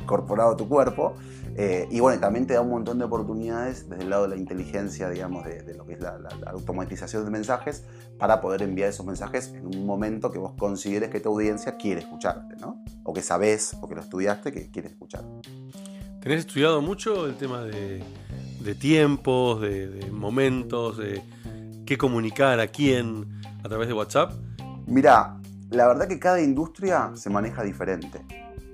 incorporado 0.00 0.52
a 0.52 0.56
tu 0.56 0.68
cuerpo. 0.68 1.14
Eh, 1.56 1.88
y 1.90 2.00
bueno, 2.00 2.20
también 2.20 2.46
te 2.46 2.54
da 2.54 2.60
un 2.60 2.68
montón 2.68 2.98
de 2.98 3.04
oportunidades 3.04 3.88
desde 3.88 4.02
el 4.02 4.10
lado 4.10 4.24
de 4.24 4.28
la 4.28 4.36
inteligencia, 4.36 5.08
digamos, 5.08 5.44
de, 5.44 5.74
lo 5.74 5.86
que 5.86 5.94
es 5.94 6.00
la, 6.00 6.18
automatización 6.48 7.24
de 7.24 7.30
mensajes, 7.30 7.84
para 8.18 8.40
poder 8.40 8.62
enviar 8.62 8.90
esos 8.90 9.06
mensajes 9.06 9.48
en 9.54 9.66
un 9.66 9.86
momento 9.86 10.30
que 10.30 10.38
vos 10.38 10.52
consideres 10.58 11.08
que 11.08 11.20
tu 11.20 11.30
audiencia 11.30 11.76
quiere 11.76 12.00
escucharte, 12.00 12.56
¿no? 12.56 12.84
O 13.04 13.14
que 13.14 13.22
sabés, 13.22 13.74
o 13.80 13.88
que 13.88 13.94
lo 13.94 14.02
estudiaste, 14.02 14.52
que 14.52 14.70
quiere 14.70 14.88
escuchar. 14.88 15.24
¿Tenés 16.20 16.40
estudiado 16.40 16.82
mucho 16.82 17.26
el 17.26 17.36
tema 17.36 17.62
de, 17.62 18.04
tiempos, 18.78 19.60
de, 19.60 19.88
de 19.88 20.10
momentos, 20.10 20.98
de 20.98 21.22
qué 21.86 21.96
comunicar 21.96 22.60
a 22.60 22.66
quién 22.66 23.40
a 23.62 23.68
través 23.68 23.88
de 23.88 23.94
WhatsApp? 23.94 24.32
Mira, 24.86 25.35
la 25.70 25.88
verdad 25.88 26.08
que 26.08 26.18
cada 26.18 26.40
industria 26.40 27.12
se 27.14 27.30
maneja 27.30 27.62
diferente. 27.62 28.24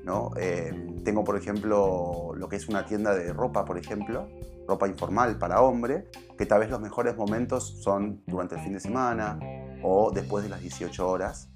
¿no? 0.05 0.33
Eh, 0.37 0.73
tengo, 1.05 1.25
por 1.25 1.37
ejemplo, 1.37 2.33
lo 2.35 2.49
que 2.49 2.57
es 2.57 2.69
una 2.69 2.85
tienda 2.85 3.15
de 3.15 3.33
ropa, 3.33 3.65
por 3.65 3.79
ejemplo, 3.79 4.29
ropa 4.67 4.89
informal 4.89 5.39
para 5.39 5.63
hombre, 5.63 6.09
que 6.37 6.47
tal 6.47 6.61
vez 6.61 6.71
los 6.71 6.81
mejores 6.81 7.17
momentos 7.17 7.83
son 7.83 8.23
durante 8.27 8.57
el 8.57 8.63
fin 8.63 8.73
de 8.73 8.81
semana 8.81 9.39
o 9.83 10.11
después 10.13 10.45
de 10.45 10.51
las 10.51 10.61
18 10.61 11.09
horas, 11.09 11.51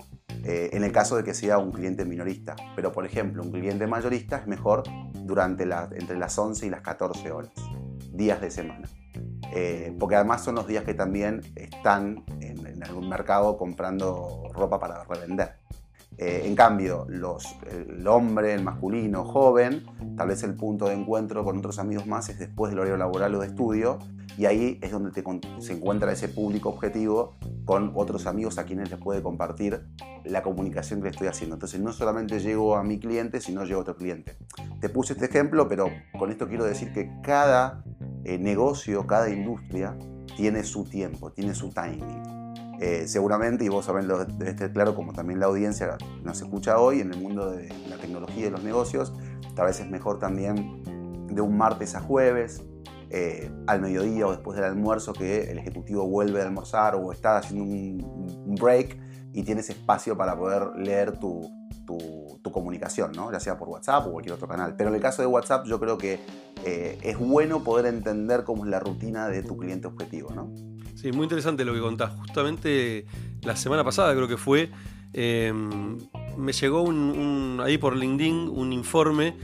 eh, 0.44 0.70
en 0.72 0.84
el 0.84 0.92
caso 0.92 1.16
de 1.16 1.24
que 1.24 1.34
sea 1.34 1.58
un 1.58 1.72
cliente 1.72 2.04
minorista. 2.04 2.54
Pero, 2.74 2.92
por 2.92 3.04
ejemplo, 3.04 3.42
un 3.42 3.50
cliente 3.50 3.86
mayorista 3.86 4.38
es 4.38 4.46
mejor 4.46 4.84
durante 5.24 5.66
la, 5.66 5.88
entre 5.92 6.16
las 6.16 6.38
11 6.38 6.66
y 6.66 6.70
las 6.70 6.82
14 6.82 7.32
horas, 7.32 7.52
días 8.12 8.40
de 8.40 8.50
semana. 8.50 8.88
Eh, 9.52 9.94
porque 9.98 10.16
además 10.16 10.44
son 10.44 10.56
los 10.56 10.66
días 10.66 10.84
que 10.84 10.94
también 10.94 11.40
están 11.54 12.24
en, 12.40 12.66
en 12.66 12.82
algún 12.82 13.08
mercado 13.08 13.56
comprando 13.56 14.50
ropa 14.52 14.78
para 14.78 15.04
revender. 15.04 15.56
Eh, 16.18 16.42
en 16.44 16.54
cambio, 16.54 17.06
los, 17.08 17.56
el 17.70 18.06
hombre, 18.06 18.54
el 18.54 18.62
masculino, 18.62 19.24
joven, 19.24 19.84
tal 20.16 20.28
vez 20.28 20.42
el 20.44 20.54
punto 20.54 20.86
de 20.86 20.94
encuentro 20.94 21.44
con 21.44 21.58
otros 21.58 21.78
amigos 21.78 22.06
más 22.06 22.28
es 22.30 22.38
después 22.38 22.70
del 22.70 22.78
horario 22.78 22.96
laboral 22.96 23.34
o 23.34 23.40
de 23.40 23.48
estudio, 23.48 23.98
y 24.38 24.46
ahí 24.46 24.78
es 24.82 24.90
donde 24.90 25.12
se 25.60 25.72
encuentra 25.72 26.12
ese 26.12 26.28
público 26.28 26.68
objetivo 26.68 27.36
con 27.64 27.92
otros 27.94 28.26
amigos 28.26 28.58
a 28.58 28.64
quienes 28.64 28.90
les 28.90 28.98
puede 28.98 29.22
compartir 29.22 29.86
la 30.24 30.42
comunicación 30.42 31.00
que 31.00 31.04
le 31.04 31.10
estoy 31.10 31.28
haciendo. 31.28 31.56
Entonces, 31.56 31.80
no 31.80 31.92
solamente 31.92 32.40
llego 32.40 32.76
a 32.76 32.82
mi 32.82 32.98
cliente, 32.98 33.40
sino 33.40 33.64
llego 33.64 33.80
a 33.80 33.82
otro 33.82 33.96
cliente. 33.96 34.36
Te 34.80 34.88
puse 34.88 35.14
este 35.14 35.26
ejemplo, 35.26 35.68
pero 35.68 35.88
con 36.18 36.30
esto 36.30 36.48
quiero 36.48 36.64
decir 36.64 36.92
que 36.92 37.10
cada 37.22 37.82
eh, 38.24 38.38
negocio, 38.38 39.06
cada 39.06 39.30
industria 39.30 39.96
tiene 40.36 40.64
su 40.64 40.84
tiempo, 40.84 41.32
tiene 41.32 41.54
su 41.54 41.70
timing. 41.70 42.45
Eh, 42.80 43.04
seguramente, 43.06 43.64
y 43.64 43.68
vos 43.68 43.86
sabés, 43.86 44.06
debe 44.06 44.50
estar 44.50 44.72
claro, 44.72 44.94
como 44.94 45.12
también 45.12 45.40
la 45.40 45.46
audiencia 45.46 45.96
nos 46.22 46.40
escucha 46.42 46.78
hoy, 46.78 47.00
en 47.00 47.12
el 47.12 47.20
mundo 47.20 47.50
de 47.50 47.68
la 47.88 47.96
tecnología 47.96 48.48
y 48.48 48.50
los 48.50 48.62
negocios, 48.62 49.14
tal 49.54 49.66
vez 49.66 49.80
es 49.80 49.88
mejor 49.88 50.18
también 50.18 50.82
de 51.28 51.40
un 51.40 51.56
martes 51.56 51.94
a 51.94 52.00
jueves, 52.00 52.62
eh, 53.10 53.50
al 53.66 53.80
mediodía 53.80 54.26
o 54.26 54.32
después 54.32 54.56
del 54.56 54.66
almuerzo, 54.66 55.12
que 55.12 55.50
el 55.50 55.58
ejecutivo 55.58 56.06
vuelve 56.06 56.42
a 56.42 56.44
almorzar 56.44 56.96
o 56.96 57.12
está 57.12 57.38
haciendo 57.38 57.64
un, 57.64 58.56
break 58.58 58.98
y 59.32 59.42
tienes 59.42 59.70
espacio 59.70 60.16
para 60.16 60.36
poder 60.36 60.76
leer 60.76 61.18
tu, 61.18 61.40
comunicación, 62.52 63.12
¿no? 63.12 63.30
ya 63.32 63.40
sea 63.40 63.58
por 63.58 63.68
WhatsApp 63.68 64.06
o 64.06 64.12
cualquier 64.12 64.34
otro 64.34 64.48
canal. 64.48 64.74
Pero 64.76 64.90
en 64.90 64.96
el 64.96 65.00
caso 65.00 65.22
de 65.22 65.28
WhatsApp 65.28 65.66
yo 65.66 65.78
creo 65.80 65.98
que 65.98 66.20
eh, 66.64 66.98
es 67.02 67.18
bueno 67.18 67.62
poder 67.62 67.86
entender 67.86 68.44
cómo 68.44 68.64
es 68.64 68.70
la 68.70 68.80
rutina 68.80 69.28
de 69.28 69.42
tu 69.42 69.56
cliente 69.56 69.86
objetivo. 69.86 70.30
¿no? 70.34 70.52
Sí, 70.94 71.12
muy 71.12 71.24
interesante 71.24 71.64
lo 71.64 71.74
que 71.74 71.80
contás. 71.80 72.12
Justamente 72.16 73.06
la 73.42 73.56
semana 73.56 73.84
pasada 73.84 74.14
creo 74.14 74.28
que 74.28 74.36
fue, 74.36 74.70
em, 75.12 75.98
me 76.36 76.52
llegó 76.52 76.84
ahí 77.62 77.78
por 77.78 77.96
LinkedIn 77.96 78.48
un 78.48 78.72
informe, 78.72 79.36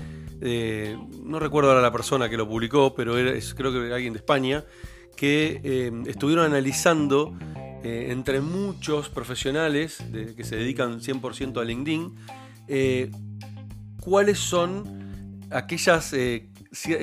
no 1.23 1.38
recuerdo 1.38 1.71
ahora 1.71 1.82
la 1.82 1.92
persona 1.92 2.28
que 2.28 2.37
lo 2.37 2.49
publicó, 2.49 2.94
pero 2.94 3.16
era, 3.16 3.32
creo 3.56 3.71
que 3.71 3.87
era 3.87 3.94
alguien 3.94 4.12
de 4.12 4.18
España, 4.18 4.64
que 5.16 5.61
em, 5.62 6.06
estuvieron 6.09 6.47
analizando 6.47 7.32
eh, 7.85 8.12
entre 8.12 8.40
muchos 8.40 9.09
profesionales 9.09 9.99
que 10.37 10.44
se 10.44 10.54
dedican 10.54 11.00
100% 11.00 11.61
a 11.61 11.64
LinkedIn, 11.64 12.14
eh, 12.69 13.11
cuáles 14.00 14.38
son 14.38 15.40
aquellas 15.50 16.12
eh, 16.12 16.49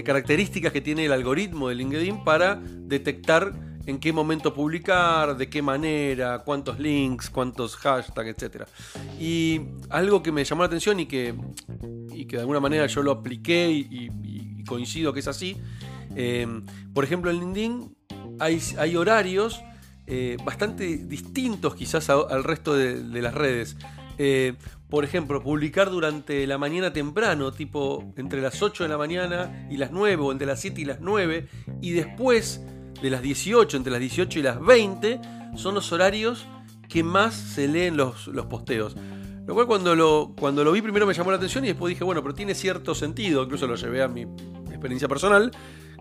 características 0.04 0.74
que 0.74 0.82
tiene 0.82 1.06
el 1.06 1.12
algoritmo 1.12 1.70
de 1.70 1.76
LinkedIn 1.76 2.24
para 2.24 2.56
detectar 2.56 3.54
en 3.86 4.00
qué 4.00 4.14
momento 4.14 4.54
publicar, 4.54 5.36
de 5.36 5.50
qué 5.50 5.62
manera, 5.62 6.40
cuántos 6.40 6.80
links, 6.80 7.30
cuántos 7.30 7.76
hashtags, 7.76 8.30
etc. 8.30 8.64
Y 9.20 9.62
algo 9.90 10.22
que 10.22 10.32
me 10.32 10.44
llamó 10.44 10.62
la 10.62 10.68
atención 10.68 11.00
y 11.00 11.06
que, 11.06 11.34
y 12.14 12.26
que 12.26 12.36
de 12.36 12.42
alguna 12.42 12.60
manera 12.60 12.86
yo 12.88 13.02
lo 13.02 13.12
apliqué 13.12 13.72
y, 13.72 14.10
coincido 14.68 15.12
que 15.14 15.22
es 15.22 15.28
así, 15.28 15.58
eh, 16.16 16.46
por 16.94 17.04
ejemplo 17.04 17.32
en 17.32 17.40
LinkedIn 17.40 17.98
hay, 18.40 18.96
horarios 18.96 19.62
eh, 20.06 20.38
bastante 20.44 20.98
distintos 20.98 21.74
quizás 21.74 22.10
al 22.10 22.44
resto 22.44 22.76
de, 22.76 23.22
las 23.22 23.34
redes. 23.34 23.78
Eh, 24.22 24.54
por 24.90 25.06
ejemplo, 25.06 25.42
publicar 25.42 25.90
durante 25.90 26.46
la 26.46 26.58
mañana 26.58 26.92
temprano, 26.92 27.54
tipo 27.54 28.04
entre 28.18 28.42
las 28.42 28.62
8 28.62 28.84
de 28.84 28.90
la 28.90 28.98
mañana 28.98 29.68
y 29.72 29.78
las 29.78 29.92
9, 29.92 30.22
o 30.22 30.32
entre 30.34 30.46
las 30.46 30.60
7 30.60 30.82
y 30.82 30.86
las 30.86 31.00
9, 31.00 31.48
y 31.82 31.92
después 31.92 32.62
de 33.02 33.10
las 33.10 33.22
18, 33.22 33.78
entre 33.78 33.92
las 33.92 34.02
18 34.02 34.40
y 34.40 34.42
las 34.42 34.60
20, 34.60 35.22
son 35.56 35.74
los 35.74 35.94
horarios 35.94 36.46
que 36.90 37.02
más 37.02 37.34
se 37.34 37.70
leen 37.70 37.96
los, 37.96 38.28
los 38.28 38.48
posteos. 38.48 38.98
Lo 39.48 39.54
cual 39.54 39.68
cuando 39.68 39.96
lo, 39.96 40.34
cuando 40.38 40.66
lo 40.66 40.74
vi 40.74 40.82
primero 40.82 41.08
me 41.08 41.14
llamó 41.14 41.32
la 41.32 41.38
atención 41.38 41.64
y 41.64 41.70
después 41.70 41.90
dije, 41.90 42.04
bueno, 42.04 42.22
pero 42.22 42.36
tiene 42.36 42.54
cierto 42.54 42.94
sentido, 42.94 43.44
incluso 43.44 43.68
lo 43.68 43.76
llevé 43.76 44.02
a 44.02 44.10
mi 44.10 44.24
experiencia 44.70 45.08
personal. 45.08 45.50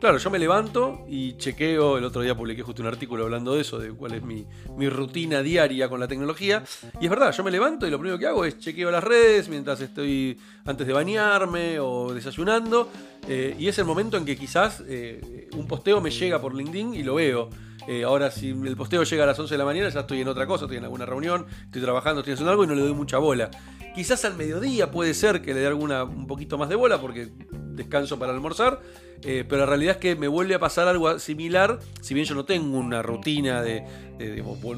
Claro, 0.01 0.19
yo 0.19 0.31
me 0.31 0.39
levanto 0.39 1.05
y 1.09 1.37
chequeo, 1.37 1.99
el 1.99 2.05
otro 2.05 2.23
día 2.23 2.37
publiqué 2.37 2.63
justo 2.63 2.83
un 2.83 2.89
artículo 2.89 3.25
hablando 3.25 3.55
de 3.55 3.63
eso, 3.63 3.81
de 3.81 3.91
cuál 3.91 4.15
es 4.15 4.23
mi, 4.23 4.47
rutina 4.89 5.43
diaria 5.43 5.89
con 5.89 5.99
la 5.99 6.07
tecnología. 6.07 6.63
Y 7.01 7.05
es 7.05 7.11
verdad, 7.11 7.33
yo 7.33 7.43
me 7.43 7.51
levanto 7.51 7.85
y 7.85 7.91
lo 7.91 7.99
primero 7.99 8.17
que 8.17 8.27
hago 8.27 8.45
es 8.45 8.59
chequeo 8.59 8.93
las 8.93 9.03
redes 9.03 9.49
mientras 9.49 9.81
estoy 9.81 10.39
antes 10.65 10.87
de 10.87 10.93
bañarme 10.93 11.81
o 11.81 12.15
desayunando. 12.15 12.89
Eh, 13.27 13.57
y 13.59 13.67
es 13.67 13.77
el 13.79 13.87
momento 13.87 14.17
en 14.17 14.25
que 14.25 14.37
quizás 14.37 14.85
eh, 14.87 15.49
un 15.57 15.67
posteo 15.67 16.01
me 16.01 16.11
llega 16.11 16.41
por 16.41 16.55
LinkedIn 16.55 16.95
y 16.95 17.03
lo 17.03 17.17
veo. 17.17 17.51
Eh, 17.89 18.05
ahora, 18.05 18.31
si 18.31 18.51
el 18.51 18.77
posteo 18.77 19.03
llega 19.03 19.25
a 19.25 19.27
las 19.27 19.39
11 19.39 19.55
de 19.55 19.59
la 19.59 19.65
mañana, 19.65 19.89
ya 19.89 20.01
estoy 20.01 20.21
en 20.21 20.29
otra 20.29 20.47
cosa, 20.47 20.67
estoy 20.67 20.77
en 20.77 20.85
alguna 20.85 21.07
reunión, 21.07 21.47
estoy 21.65 21.83
trabajando, 21.83 22.21
estoy 22.21 22.35
haciendo 22.35 22.53
algo 22.53 22.63
y 22.65 22.67
no 22.67 22.75
le 22.75 22.83
doy 22.83 22.95
mucha 22.95 23.19
bola. 23.19 23.51
Quizás 23.99 24.25
al 24.25 24.37
mediodía 24.37 24.93
puede 24.93 25.13
ser 25.13 25.43
que 25.43 25.53
le 25.53 25.59
dé 25.59 25.67
alguna 25.67 26.05
un 26.05 26.29
poquito 26.29 26.57
más 26.57 26.69
de 26.69 26.77
bola 26.77 27.01
porque 27.01 27.31
descanso 27.51 28.17
para 28.17 28.33
almorzar, 28.33 28.81
eh, 29.25 29.45
pero 29.49 29.63
la 29.63 29.67
realidad 29.67 29.97
es 29.97 30.01
que 30.01 30.15
me 30.15 30.29
vuelve 30.29 30.55
a 30.55 30.61
pasar 30.61 30.87
algo 30.87 31.19
similar, 31.19 31.81
si 32.01 32.15
bien 32.15 32.25
yo 32.25 32.37
no 32.37 32.45
tengo 32.45 32.79
una 32.79 33.03
rutina 33.03 33.61
de, 33.61 33.83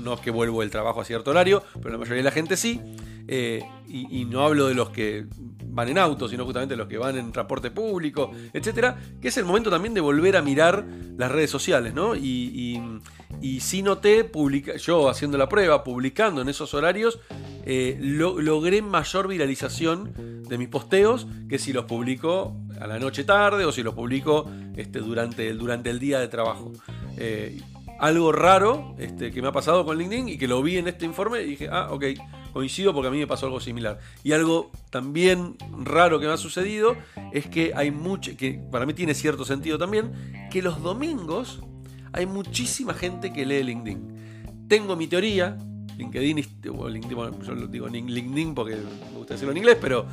no 0.03 0.15
es 0.15 0.21
que 0.21 0.31
vuelvo 0.31 0.63
del 0.63 0.71
trabajo 0.71 1.03
a 1.03 1.05
cierto 1.05 1.33
horario, 1.33 1.63
pero 1.83 1.91
la 1.91 1.99
mayoría 1.99 2.21
de 2.21 2.23
la 2.23 2.31
gente 2.31 2.57
sí, 2.57 2.81
eh, 3.29 3.63
y, 3.87 4.25
no 4.25 4.43
hablo 4.43 4.69
de 4.69 4.75
los 4.75 4.89
que 4.89 5.27
van 5.73 5.89
en 5.89 5.99
auto, 5.99 6.29
sino 6.29 6.45
justamente 6.45 6.77
los 6.77 6.89
que 6.89 6.99
van 6.99 7.17
en 7.17 7.33
transporte 7.33 7.71
público, 7.71 8.31
etcétera, 8.53 8.99
que 9.21 9.29
es 9.29 9.37
el 9.37 9.45
momento 9.45 9.71
también 9.71 9.95
de 9.95 10.01
volver 10.01 10.37
a 10.37 10.43
mirar 10.43 10.85
las 11.17 11.31
redes 11.31 11.51
sociales, 11.51 11.95
¿no? 11.95 12.15
Y, 12.15 12.81
y, 13.41 13.61
sí 13.61 13.83
noté, 13.83 14.25
publica, 14.25 14.77
yo 14.77 15.09
haciendo 15.09 15.39
la 15.39 15.49
prueba, 15.49 15.85
publicando 15.85 16.43
en 16.43 16.49
esos 16.49 16.75
horarios, 16.75 17.21
eh, 17.65 17.99
logré 18.01 18.83
mayor 18.83 19.29
viralización 19.29 20.45
de 20.49 20.59
mis 20.59 20.69
posteos 20.69 21.27
que 21.49 21.59
si 21.59 21.73
los 21.73 21.85
publico 21.85 22.57
a 22.81 22.87
la 22.87 22.99
noche 22.99 23.25
tarde 23.25 23.65
o 23.65 23.73
si 23.73 23.83
los 23.83 23.95
publico 23.95 24.51
este, 24.77 24.99
durante, 24.99 25.49
el, 25.49 25.59
durante 25.59 25.91
el 25.91 25.99
día 25.99 26.19
de 26.19 26.29
trabajo. 26.29 26.73
Eh, 27.17 27.61
algo 28.01 28.33
raro 28.33 28.95
este, 28.99 29.31
que 29.31 29.43
me 29.43 29.49
ha 29.49 29.53
pasado 29.53 29.85
con 29.85 29.99
LinkedIn 29.99 30.31
y 30.31 30.39
que 30.39 30.49
lo 30.49 30.63
vi 30.63 30.79
en 30.79 30.89
este 30.89 31.05
informe 31.05 31.43
y 31.43 31.51
dije, 31.51 31.69
ah, 31.71 31.89
ok, 31.91 32.05
coincido 32.53 32.93
porque 32.93 33.09
a 33.09 33.11
mí 33.11 33.19
me 33.19 33.27
pasó 33.27 33.47
algo 33.47 33.61
similar. 33.61 33.99
Y 34.23 34.33
algo 34.33 34.71
también 34.91 35.57
raro 35.85 36.21
que 36.21 36.27
me 36.27 36.33
ha 36.33 36.37
sucedido 36.37 36.97
es 37.33 37.47
que 37.47 37.73
hay 37.75 37.91
mucho, 37.91 38.37
que 38.37 38.61
para 38.71 38.87
mí 38.87 38.95
tiene 38.95 39.15
cierto 39.15 39.45
sentido 39.45 39.79
también, 39.79 40.13
que 40.51 40.63
los 40.63 40.83
domingos 40.83 41.61
hay 42.13 42.27
muchísima 42.27 42.95
gente 42.95 43.33
que 43.33 43.47
lee 43.47 43.63
LinkedIn. 43.63 44.67
Tengo 44.69 44.97
mi 44.97 45.07
teoría, 45.07 45.57
LinkedIn, 45.97 46.37
LinkedIn 46.37 47.17
bueno, 47.17 47.43
yo 47.43 47.55
lo 47.55 47.67
digo 47.67 47.89
LinkedIn 47.89 48.55
porque 48.55 48.77
me 48.77 49.19
gusta 49.19 49.35
decirlo 49.35 49.53
en 49.53 49.59
inglés, 49.59 49.79
pero 49.81 50.07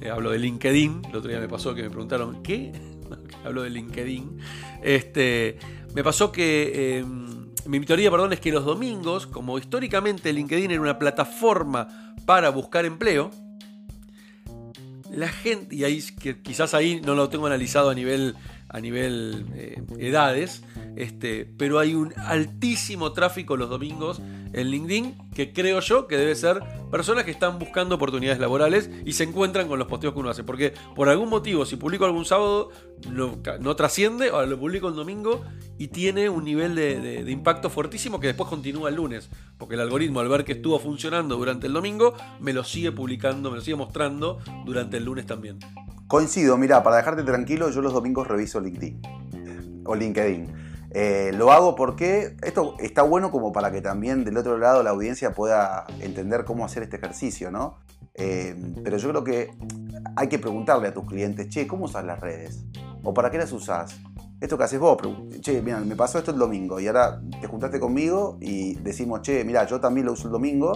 eh, 0.00 0.10
hablo 0.10 0.30
de 0.30 0.38
LinkedIn. 0.38 1.02
El 1.10 1.16
otro 1.16 1.30
día 1.30 1.40
me 1.40 1.48
pasó 1.48 1.74
que 1.74 1.82
me 1.82 1.90
preguntaron, 1.90 2.42
¿qué? 2.42 2.72
hablo 3.44 3.62
de 3.62 3.70
LinkedIn. 3.70 4.38
Este, 4.82 5.58
me 5.94 6.02
pasó 6.02 6.32
que... 6.32 6.98
Em, 6.98 7.43
mi 7.66 7.80
teoría, 7.80 8.10
perdón, 8.10 8.32
es 8.32 8.40
que 8.40 8.52
los 8.52 8.64
domingos, 8.64 9.26
como 9.26 9.58
históricamente 9.58 10.32
LinkedIn 10.32 10.70
era 10.70 10.80
una 10.80 10.98
plataforma 10.98 12.14
para 12.26 12.50
buscar 12.50 12.84
empleo, 12.84 13.30
la 15.10 15.28
gente, 15.28 15.74
y 15.74 15.84
ahí 15.84 16.02
quizás 16.42 16.74
ahí 16.74 17.00
no 17.00 17.14
lo 17.14 17.28
tengo 17.28 17.46
analizado 17.46 17.90
a 17.90 17.94
nivel, 17.94 18.34
a 18.68 18.80
nivel 18.80 19.46
eh, 19.54 19.82
edades, 19.98 20.62
este, 20.96 21.44
pero 21.56 21.78
hay 21.78 21.94
un 21.94 22.12
altísimo 22.16 23.12
tráfico 23.12 23.56
los 23.56 23.70
domingos 23.70 24.20
en 24.54 24.68
LinkedIn, 24.68 25.30
que 25.34 25.52
creo 25.52 25.80
yo 25.80 26.06
que 26.06 26.16
debe 26.16 26.34
ser 26.34 26.60
personas 26.90 27.24
que 27.24 27.32
están 27.32 27.58
buscando 27.58 27.96
oportunidades 27.96 28.38
laborales 28.38 28.88
y 29.04 29.12
se 29.12 29.24
encuentran 29.24 29.66
con 29.66 29.78
los 29.78 29.88
posteos 29.88 30.14
que 30.14 30.20
uno 30.20 30.30
hace. 30.30 30.44
Porque 30.44 30.72
por 30.94 31.08
algún 31.08 31.28
motivo, 31.28 31.66
si 31.66 31.76
publico 31.76 32.04
algún 32.04 32.24
sábado, 32.24 32.70
no, 33.10 33.76
trasciende, 33.76 34.28
ahora 34.28 34.46
lo 34.46 34.58
publico 34.58 34.88
el 34.88 34.94
domingo 34.94 35.44
y 35.76 35.88
tiene 35.88 36.28
un 36.28 36.44
nivel 36.44 36.76
de, 36.76 37.24
impacto 37.28 37.68
fuertísimo 37.68 38.20
que 38.20 38.28
después 38.28 38.48
continúa 38.48 38.88
el 38.88 38.94
lunes. 38.94 39.28
Porque 39.58 39.74
el 39.74 39.80
algoritmo, 39.80 40.20
al 40.20 40.28
ver 40.28 40.44
que 40.44 40.52
estuvo 40.52 40.78
funcionando 40.78 41.36
durante 41.36 41.66
el 41.66 41.72
domingo, 41.72 42.14
me 42.40 42.52
lo 42.52 42.62
sigue 42.62 42.92
publicando, 42.92 43.50
me 43.50 43.56
lo 43.56 43.62
sigue 43.62 43.76
mostrando 43.76 44.38
durante 44.64 44.98
el 44.98 45.04
lunes 45.04 45.26
también. 45.26 45.58
Coincido, 46.06 46.58
mira, 46.58 46.82
para 46.82 46.96
dejarte 46.96 47.22
tranquilo, 47.22 47.70
yo 47.70 47.80
los 47.80 47.92
domingos 47.92 48.28
reviso 48.28 48.60
LinkedIn 48.60 49.00
o 49.86 49.94
LinkedIn. 49.94 50.64
Eh, 50.90 51.32
lo 51.34 51.50
hago 51.50 51.74
porque 51.74 52.36
esto 52.42 52.76
está 52.78 53.02
bueno 53.02 53.30
como 53.30 53.52
para 53.52 53.72
que 53.72 53.80
también 53.80 54.24
del 54.24 54.36
otro 54.36 54.58
lado 54.58 54.82
la 54.82 54.90
audiencia 54.90 55.32
pueda 55.32 55.86
entender 56.00 56.44
cómo 56.44 56.64
hacer 56.64 56.84
este 56.84 56.96
ejercicio, 56.96 57.50
¿no? 57.50 57.78
Eh, 58.14 58.54
pero 58.84 58.96
yo 58.98 59.08
creo 59.08 59.24
que 59.24 59.50
hay 60.14 60.28
que 60.28 60.38
preguntarle 60.38 60.88
a 60.88 60.94
tus 60.94 61.04
clientes, 61.04 61.48
che, 61.48 61.66
¿cómo 61.66 61.86
usas 61.86 62.04
las 62.04 62.20
redes? 62.20 62.64
¿O 63.02 63.12
para 63.12 63.30
qué 63.30 63.38
las 63.38 63.50
usas? 63.50 63.98
Esto 64.40 64.56
que 64.58 64.64
haces 64.64 64.78
vos, 64.78 64.98
che, 65.40 65.62
mira, 65.62 65.80
me 65.80 65.96
pasó 65.96 66.18
esto 66.18 66.30
el 66.30 66.38
domingo 66.38 66.78
y 66.78 66.86
ahora 66.86 67.20
te 67.40 67.46
juntaste 67.46 67.80
conmigo 67.80 68.36
y 68.40 68.74
decimos, 68.74 69.22
che, 69.22 69.42
mira, 69.42 69.66
yo 69.66 69.80
también 69.80 70.06
lo 70.06 70.12
uso 70.12 70.28
el 70.28 70.32
domingo 70.32 70.74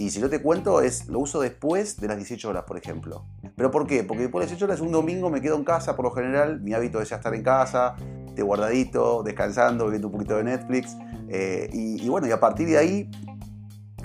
y 0.00 0.08
si 0.08 0.18
yo 0.18 0.30
te 0.30 0.40
cuento, 0.40 0.80
es, 0.80 1.08
lo 1.08 1.18
uso 1.18 1.42
después 1.42 2.00
de 2.00 2.08
las 2.08 2.16
18 2.16 2.48
horas, 2.48 2.64
por 2.64 2.78
ejemplo. 2.78 3.26
¿Pero 3.54 3.70
por 3.70 3.86
qué? 3.86 4.02
Porque 4.02 4.22
después 4.22 4.40
de 4.40 4.46
las 4.46 4.58
18 4.58 4.64
horas, 4.64 4.80
un 4.80 4.92
domingo 4.92 5.28
me 5.28 5.42
quedo 5.42 5.56
en 5.56 5.64
casa, 5.64 5.94
por 5.94 6.06
lo 6.06 6.10
general, 6.12 6.62
mi 6.62 6.72
hábito 6.72 7.02
es 7.02 7.10
ya 7.10 7.16
estar 7.16 7.34
en 7.34 7.42
casa, 7.42 7.96
de 8.34 8.42
guardadito, 8.42 9.22
descansando, 9.22 9.90
viendo 9.90 10.08
un 10.08 10.14
poquito 10.14 10.38
de 10.38 10.44
Netflix. 10.44 10.96
Eh, 11.28 11.68
y, 11.74 12.08
bueno, 12.08 12.26
y 12.26 12.30
a 12.30 12.40
partir 12.40 12.66
de 12.68 12.78
ahí, 12.78 13.10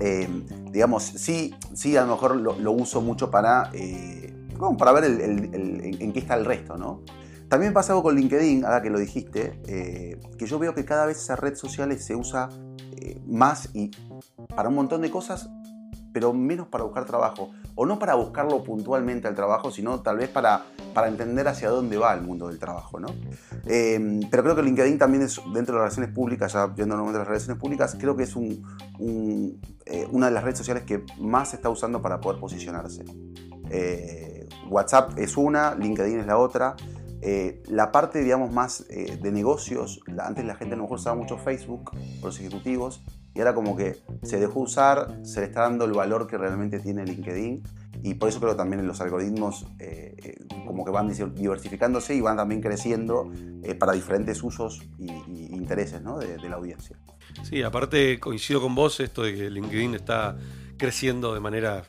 eh, 0.02 0.28
digamos, 0.70 1.02
sí, 1.02 1.56
sí, 1.74 1.96
a 1.96 2.02
lo 2.02 2.08
mejor 2.12 2.36
lo, 2.36 2.72
uso 2.74 3.00
mucho 3.00 3.32
para, 3.32 3.70
eh, 3.72 4.36
para 4.78 4.92
ver 4.92 5.06
en 5.06 6.12
qué 6.12 6.20
está 6.20 6.36
el 6.36 6.44
resto, 6.44 6.76
¿no? 6.76 7.04
También 7.48 7.72
pasa 7.72 7.94
algo 7.94 8.04
con 8.04 8.18
LinkedIn, 8.18 8.66
ahora 8.66 8.82
que 8.82 8.90
lo 8.90 9.00
dijiste, 9.00 9.62
que 9.66 10.46
yo 10.46 10.60
veo 10.60 10.76
que 10.76 10.84
cada 10.84 11.06
vez 11.06 11.20
esa 11.20 11.38
red 11.38 11.56
social 11.56 11.98
se 11.98 12.18
usa 12.18 12.50
más 13.26 13.70
y 13.74 13.92
para 14.56 14.68
un 14.68 14.76
montón 14.76 15.02
de 15.02 15.10
cosas, 15.10 15.50
pero 16.16 16.32
menos 16.32 16.70
para 16.70 16.86
buscar 16.86 17.04
trabajo. 17.04 17.52
O 17.76 17.86
no 17.86 18.00
para 18.00 18.16
buscarlo 18.16 18.64
puntualmente 18.64 19.28
al 19.28 19.36
trabajo, 19.36 19.70
sino 19.70 20.00
tal 20.00 20.16
vez 20.16 20.30
para, 20.30 20.64
para 20.94 21.10
entender 21.10 21.46
hacia 21.50 21.70
dónde 21.70 21.98
va 21.98 22.14
el 22.14 22.22
mundo 22.22 22.48
del 22.48 22.58
trabajo. 22.58 23.02
¿no? 23.02 23.08
Eh, 23.66 24.22
pero 24.32 24.44
creo 24.44 24.56
que 24.56 24.64
LinkedIn 24.64 24.98
también 24.98 25.24
es, 25.24 25.42
dentro 25.54 25.76
de 25.76 25.82
las 25.82 25.94
relaciones 25.94 26.12
públicas, 26.12 26.54
ya 26.54 26.68
viendo 26.68 26.96
de 26.96 27.18
las 27.18 27.28
relaciones 27.28 27.60
públicas, 27.60 27.98
creo 28.00 28.16
que 28.16 28.24
es 28.24 28.38
un, 28.38 28.64
eh, 29.86 30.08
una 30.10 30.28
de 30.28 30.32
las 30.32 30.46
redes 30.46 30.58
sociales 30.58 30.84
que 30.84 31.04
más 31.20 31.50
se 31.50 31.58
está 31.58 31.70
usando 31.70 32.02
para 32.02 32.22
poder 32.22 32.40
posicionarse. 32.40 33.04
Eh, 33.70 34.48
WhatsApp 34.70 35.20
es 35.20 35.36
una, 35.36 35.76
LinkedIn 35.76 36.20
es 36.22 36.28
la 36.28 36.38
otra. 36.38 36.78
la 37.68 37.92
parte, 37.92 38.20
digamos, 38.20 38.54
más 38.54 38.88
de 38.88 39.32
negocios, 39.34 40.00
antes 40.18 40.46
la 40.46 40.56
gente 40.56 40.76
a 40.76 40.78
lo 40.78 40.84
mejor 40.84 41.00
usaba 41.00 41.18
mucho 41.18 41.38
Facebook, 41.38 41.92
los 42.24 42.40
ejecutivos, 42.40 43.04
y 43.36 43.40
ahora 43.40 43.54
como 43.54 43.76
que 43.76 43.98
se 44.24 44.40
dejó 44.40 44.62
usar, 44.62 45.20
se 45.24 45.42
le 45.42 45.48
está 45.48 45.64
dando 45.64 45.84
el 45.84 45.92
valor 45.92 46.26
que 46.26 46.38
realmente 46.38 46.80
tiene 46.80 47.06
LinkedIn. 47.06 47.62
Y 48.02 48.14
por 48.14 48.30
eso 48.30 48.40
creo 48.40 48.54
que 48.54 48.58
también 48.58 48.88
los 48.88 49.02
algoritmos 49.02 49.66
eh, 49.80 50.16
eh, 50.24 50.46
como 50.66 50.86
que 50.86 50.92
van 50.92 51.10
diversificándose 51.10 52.16
y 52.16 52.22
van 52.22 52.38
también 52.38 52.62
creciendo 52.62 53.30
eh, 53.64 53.76
para 53.76 53.92
diferentes 53.92 54.42
usos 54.42 54.82
y, 54.98 55.10
intereses 55.54 56.02
de, 56.02 56.50
la 56.50 56.56
audiencia. 56.56 56.98
Sí, 57.44 57.62
aparte 57.62 58.20
coincido 58.20 58.62
con 58.62 58.74
vos 58.74 59.00
esto 59.02 59.24
de 59.24 59.36
que 59.36 59.50
LinkedIn 59.50 59.96
está 59.96 60.38
creciendo 60.78 61.34
de 61.34 61.40
manera 61.42 61.84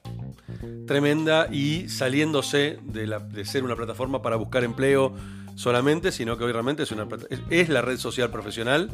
tremenda 0.87 1.48
y 1.52 1.88
saliéndose 1.88 2.78
de, 2.82 3.44
ser 3.44 3.62
una 3.62 3.76
plataforma 3.76 4.20
para 4.20 4.35
buscar 4.35 4.64
empleo 4.64 5.14
solamente, 5.54 6.11
sino 6.11 6.37
que 6.37 6.44
hoy 6.44 6.52
realmente 6.52 6.82
es, 6.82 6.94
es 7.50 7.68
la 7.68 7.82
red 7.82 7.98
social 7.98 8.30
profesional 8.30 8.90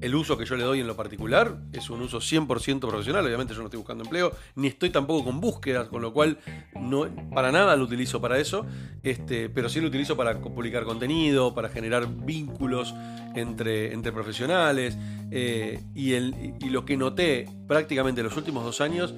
el 0.00 0.14
uso 0.14 0.38
que 0.38 0.44
yo 0.44 0.56
le 0.56 0.64
doy 0.64 0.80
en 0.80 0.86
lo 0.86 0.96
particular 0.96 1.58
es 1.72 1.90
un 1.90 2.00
uso 2.00 2.18
100% 2.18 2.80
profesional. 2.80 3.24
Obviamente 3.24 3.54
yo 3.54 3.60
no 3.60 3.66
estoy 3.66 3.78
buscando 3.78 4.04
empleo, 4.04 4.32
ni 4.54 4.68
estoy 4.68 4.90
tampoco 4.90 5.24
con 5.24 5.40
búsquedas, 5.40 5.88
con 5.88 6.02
lo 6.02 6.12
cual 6.12 6.38
no, 6.74 7.06
para 7.34 7.52
nada 7.52 7.76
lo 7.76 7.84
utilizo 7.84 8.20
para 8.20 8.38
eso, 8.38 8.66
este, 9.02 9.48
pero 9.48 9.68
sí 9.68 9.80
lo 9.80 9.88
utilizo 9.88 10.16
para 10.16 10.40
publicar 10.40 10.84
contenido, 10.84 11.54
para 11.54 11.68
generar 11.68 12.08
vínculos 12.08 12.94
entre, 13.34 13.92
entre 13.92 14.12
profesionales. 14.12 14.96
Eh, 15.30 15.80
y, 15.94 16.14
el, 16.14 16.54
y 16.60 16.70
lo 16.70 16.84
que 16.84 16.96
noté 16.96 17.48
prácticamente 17.68 18.20
en 18.20 18.26
los 18.26 18.36
últimos 18.36 18.64
dos 18.64 18.80
años 18.80 19.14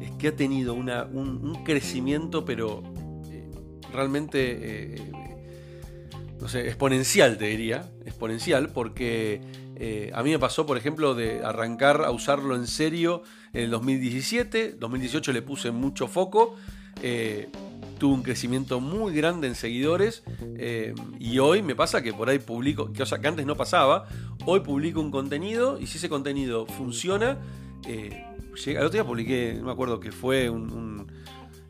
es 0.00 0.10
que 0.12 0.28
ha 0.28 0.36
tenido 0.36 0.74
una, 0.74 1.04
un, 1.04 1.64
crecimiento, 1.64 2.44
pero 2.44 2.82
eh, 3.30 3.50
realmente... 3.92 4.94
Eh, 4.94 5.12
no 6.38 6.48
sé, 6.48 6.66
exponencial 6.66 7.38
te 7.38 7.46
diría, 7.46 7.90
exponencial, 8.04 8.68
porque 8.68 9.40
eh, 9.78 10.10
a 10.14 10.22
mí 10.22 10.30
me 10.30 10.38
pasó, 10.38 10.64
por 10.64 10.78
ejemplo, 10.78 11.14
de 11.14 11.44
arrancar 11.44 12.02
a 12.04 12.10
usarlo 12.10 12.56
en 12.56 12.66
serio 12.66 13.22
en 13.52 13.64
el 13.64 13.70
2017, 13.70 14.76
2018 14.78 15.32
le 15.32 15.42
puse 15.42 15.70
mucho 15.70 16.08
foco, 16.08 16.54
eh, 17.02 17.48
tuve 17.98 18.14
un 18.14 18.22
crecimiento 18.22 18.80
muy 18.80 19.14
grande 19.14 19.48
en 19.48 19.54
seguidores. 19.54 20.22
Eh, 20.56 20.94
y 21.18 21.38
hoy 21.38 21.62
me 21.62 21.74
pasa 21.74 22.02
que 22.02 22.12
por 22.14 22.30
ahí 22.30 22.38
publico, 22.38 22.92
que, 22.92 23.04
que 23.04 23.28
antes 23.28 23.44
no 23.44 23.56
pasaba, 23.56 24.06
hoy 24.46 24.60
publico 24.60 25.00
un 25.00 25.10
contenido 25.10 25.78
y 25.78 25.86
si 25.86 25.98
ese 25.98 26.08
contenido 26.08 26.66
funciona, 26.66 27.38
llega, 27.86 28.80
otro 28.80 28.90
día 28.90 29.04
publiqué, 29.04 29.54
no 29.58 29.66
me 29.66 29.72
acuerdo 29.72 30.00
que 30.00 30.10
fue 30.10 30.48
un 30.48 31.06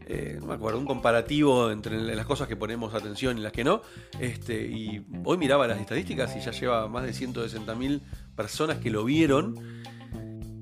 eh, 0.09 0.37
no 0.41 0.47
me 0.47 0.55
acuerdo, 0.55 0.79
un 0.79 0.87
comparativo 0.87 1.71
entre 1.71 2.01
las 2.15 2.27
cosas 2.27 2.47
que 2.47 2.55
ponemos 2.55 2.95
atención 2.95 3.39
y 3.39 3.41
las 3.41 3.53
que 3.53 3.65
no. 3.65 3.83
Este, 4.21 4.67
y 4.67 5.05
hoy 5.25 5.37
miraba 5.37 5.67
las 5.67 5.81
estadísticas 5.81 6.37
y 6.37 6.41
ya 6.41 6.53
lleva 6.53 6.89
más 6.89 7.05
de 7.05 7.11
160.000 7.11 8.01
personas 8.37 8.79
que 8.79 8.91
lo 8.91 9.05
vieron. 9.05 9.83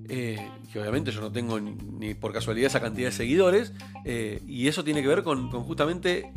Eh, 0.09 0.39
que 0.73 0.81
obviamente 0.81 1.11
yo 1.13 1.21
no 1.21 1.31
tengo 1.31 1.61
ni, 1.61 2.15
por 2.15 2.33
casualidad 2.33 2.69
esa 2.69 2.81
cantidad 2.81 3.09
de 3.09 3.13
seguidores. 3.13 3.75
Eh, 4.07 4.41
y 4.47 4.67
eso 4.67 4.83
tiene 4.83 5.03
que 5.03 5.09
ver 5.09 5.23
con, 5.23 5.51
justamente 5.51 6.33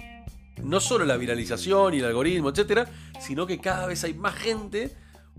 no 0.61 0.81
solo 0.81 1.05
la 1.05 1.15
viralización 1.15 1.93
y 1.93 1.99
el 1.99 2.05
algoritmo, 2.05 2.49
etcétera, 2.49 2.87
sino 3.21 3.47
que 3.47 3.59
cada 3.59 3.87
vez 3.87 4.03
hay 4.03 4.15
más 4.15 4.35
gente 4.35 4.91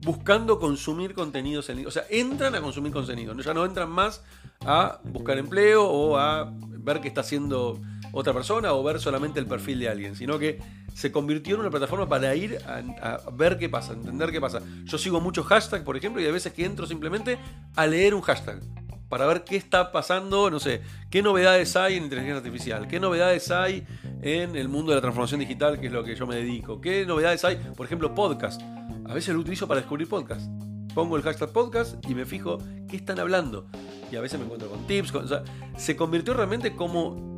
buscando 0.02 0.58
consumir 0.58 1.14
contenidos 1.14 1.68
en 1.70 1.86
O 1.86 1.90
sea, 1.90 2.04
entran 2.10 2.54
a 2.54 2.60
consumir 2.60 2.92
contenido, 2.92 3.34
ya 3.34 3.54
no 3.54 3.64
entran 3.64 3.90
más 3.90 4.22
a 4.64 5.00
buscar 5.04 5.38
empleo 5.38 5.84
o 5.88 6.16
a 6.16 6.52
ver 6.52 7.00
qué 7.00 7.08
está 7.08 7.20
haciendo 7.20 7.80
otra 8.12 8.32
persona 8.32 8.72
o 8.72 8.82
ver 8.82 9.00
solamente 9.00 9.40
el 9.40 9.46
perfil 9.46 9.80
de 9.80 9.88
alguien, 9.88 10.16
sino 10.16 10.38
que 10.38 10.58
se 10.94 11.12
convirtió 11.12 11.54
en 11.54 11.60
una 11.60 11.70
plataforma 11.70 12.08
para 12.08 12.34
ir 12.34 12.58
a, 12.66 13.30
ver 13.32 13.58
qué 13.58 13.68
pasa, 13.68 13.92
entender 13.92 14.32
qué 14.32 14.40
pasa. 14.40 14.60
Yo 14.84 14.98
sigo 14.98 15.20
muchos 15.20 15.46
hashtags, 15.46 15.84
por 15.84 15.96
ejemplo, 15.96 16.20
y 16.20 16.26
a 16.26 16.32
veces 16.32 16.52
que 16.52 16.64
entro 16.64 16.86
simplemente 16.86 17.38
a 17.76 17.86
leer 17.86 18.14
un 18.14 18.22
hashtag. 18.22 18.60
para 19.08 19.26
ver 19.26 19.44
qué 19.44 19.56
está 19.56 19.90
pasando, 19.90 20.50
no 20.50 20.60
sé, 20.60 20.82
qué 21.08 21.22
novedades 21.22 21.76
hay 21.76 21.96
en 21.96 22.04
inteligencia 22.04 22.36
artificial, 22.36 22.88
qué 22.88 23.00
novedades 23.00 23.50
hay 23.50 23.86
en 24.20 24.54
el 24.54 24.68
mundo 24.68 24.90
de 24.90 24.96
la 24.96 25.00
transformación 25.00 25.40
digital, 25.40 25.80
que 25.80 25.86
es 25.86 25.92
lo 25.92 26.04
que 26.04 26.14
yo 26.14 26.26
me 26.26 26.36
dedico, 26.36 26.80
qué 26.80 27.06
novedades 27.06 27.42
hay, 27.44 27.56
por 27.74 27.86
ejemplo, 27.86 28.14
podcast. 28.14 28.60
A 29.08 29.14
veces 29.14 29.34
lo 29.34 29.40
utilizo 29.40 29.66
para 29.66 29.80
descubrir 29.80 30.08
podcast. 30.08 30.50
Pongo 30.94 31.16
el 31.16 31.22
hashtag 31.22 31.50
podcast 31.50 31.96
y 32.08 32.14
me 32.14 32.26
fijo 32.26 32.58
qué 32.88 32.96
están 32.96 33.18
hablando. 33.18 33.66
Y 34.10 34.16
a 34.16 34.20
veces 34.20 34.38
me 34.38 34.44
encuentro 34.44 34.68
con 34.68 34.86
tips. 34.86 35.14
o 35.14 35.26
sea, 35.26 35.44
se 35.76 35.96
convirtió 35.96 36.34
realmente 36.34 36.74
como 36.74 37.28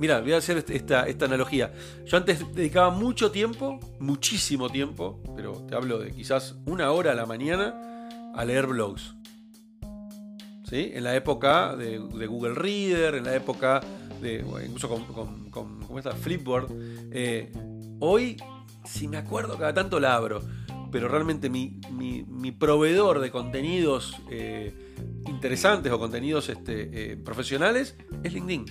Mira, 0.00 0.22
voy 0.22 0.32
a 0.32 0.38
hacer 0.38 0.56
este, 0.56 0.76
esta, 0.76 1.26
analogía. 1.26 1.74
Yo 2.06 2.16
antes 2.16 2.54
dedicaba 2.54 2.88
mucho 2.88 3.30
tiempo, 3.30 3.78
muchísimo 3.98 4.70
tiempo, 4.70 5.22
pero 5.36 5.52
te 5.68 5.74
hablo 5.74 5.98
de 5.98 6.10
quizás 6.12 6.56
una 6.64 6.90
hora 6.90 7.12
a 7.12 7.14
la 7.14 7.26
mañana, 7.26 8.08
a 8.34 8.44
leer 8.46 8.66
blogs. 8.66 9.14
¿Sí? 10.64 10.92
En 10.94 11.04
la 11.04 11.14
época 11.14 11.76
de, 11.76 11.98
Google 11.98 12.54
Reader, 12.54 13.16
en 13.16 13.24
la 13.24 13.34
época 13.34 13.82
de. 14.22 14.42
incluso 14.64 14.88
con, 14.88 15.04
con, 15.04 15.50
con 15.50 15.80
¿cómo 15.80 15.98
está? 15.98 16.12
Flipboard. 16.12 16.68
Eh, 17.12 17.52
hoy, 17.98 18.38
si 18.84 19.08
me 19.08 19.16
acuerdo, 19.16 19.56
cada 19.56 19.74
tanto 19.74 20.00
la 20.00 20.14
abro. 20.14 20.42
Pero 20.90 21.08
realmente 21.08 21.48
mi, 21.48 21.78
mi, 21.92 22.50
proveedor 22.52 23.20
de 23.20 23.30
contenidos 23.30 24.20
eh, 24.28 24.94
interesantes 25.26 25.92
o 25.92 25.98
contenidos 26.00 26.48
este, 26.48 27.12
eh, 27.12 27.16
profesionales 27.16 27.96
es 28.24 28.32
LinkedIn. 28.32 28.66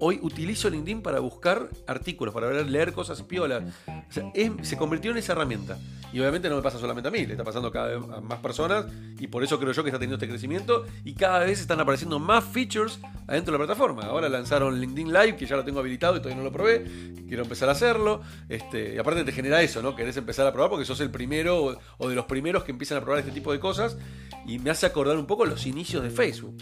Hoy 0.00 0.18
utilizo 0.22 0.70
LinkedIn 0.70 1.02
para 1.02 1.20
buscar 1.20 1.68
artículos, 1.86 2.32
para 2.34 2.62
leer 2.62 2.92
cosas 2.92 3.22
piolas. 3.22 3.64
O 3.86 4.12
sea, 4.12 4.32
se 4.62 4.76
convirtió 4.76 5.10
en 5.10 5.18
esa 5.18 5.32
herramienta. 5.32 5.78
Y 6.12 6.20
obviamente 6.20 6.48
no 6.48 6.56
me 6.56 6.62
pasa 6.62 6.78
solamente 6.78 7.08
a 7.08 7.10
mí, 7.10 7.26
le 7.26 7.32
está 7.32 7.44
pasando 7.44 7.70
cada 7.70 7.88
vez 7.88 7.98
a 8.14 8.20
más 8.20 8.38
personas. 8.38 8.86
Y 9.18 9.26
por 9.26 9.44
eso 9.44 9.58
creo 9.58 9.72
yo 9.72 9.82
que 9.82 9.90
está 9.90 9.98
teniendo 9.98 10.16
este 10.16 10.28
crecimiento. 10.28 10.86
Y 11.04 11.14
cada 11.14 11.40
vez 11.40 11.60
están 11.60 11.80
apareciendo 11.80 12.18
más 12.18 12.44
features 12.44 12.98
adentro 13.26 13.52
de 13.52 13.58
la 13.58 13.66
plataforma. 13.66 14.02
Ahora 14.02 14.28
lanzaron 14.28 14.80
LinkedIn 14.80 15.12
Live, 15.12 15.36
que 15.36 15.46
ya 15.46 15.56
lo 15.56 15.64
tengo 15.64 15.80
habilitado 15.80 16.16
y 16.16 16.20
todavía 16.20 16.38
no 16.38 16.44
lo 16.44 16.52
probé. 16.52 16.84
Quiero 17.26 17.42
empezar 17.42 17.68
a 17.68 17.72
hacerlo. 17.72 18.22
Este, 18.48 18.94
y 18.94 18.98
aparte 18.98 19.24
te 19.24 19.32
genera 19.32 19.60
eso, 19.62 19.82
¿no? 19.82 19.94
Querés 19.94 20.16
empezar 20.16 20.46
a 20.46 20.52
probar 20.52 20.70
porque 20.70 20.86
sos 20.86 21.00
el 21.00 21.10
primero 21.10 21.78
o 21.98 22.08
de 22.08 22.14
los 22.14 22.24
primeros 22.24 22.64
que 22.64 22.72
empiezan 22.72 22.98
a 22.98 23.00
probar 23.02 23.20
este 23.20 23.32
tipo 23.32 23.52
de 23.52 23.60
cosas. 23.60 23.98
Y 24.46 24.58
me 24.58 24.70
hace 24.70 24.86
acordar 24.86 25.18
un 25.18 25.26
poco 25.26 25.44
los 25.44 25.66
inicios 25.66 26.02
de 26.02 26.10
Facebook. 26.10 26.56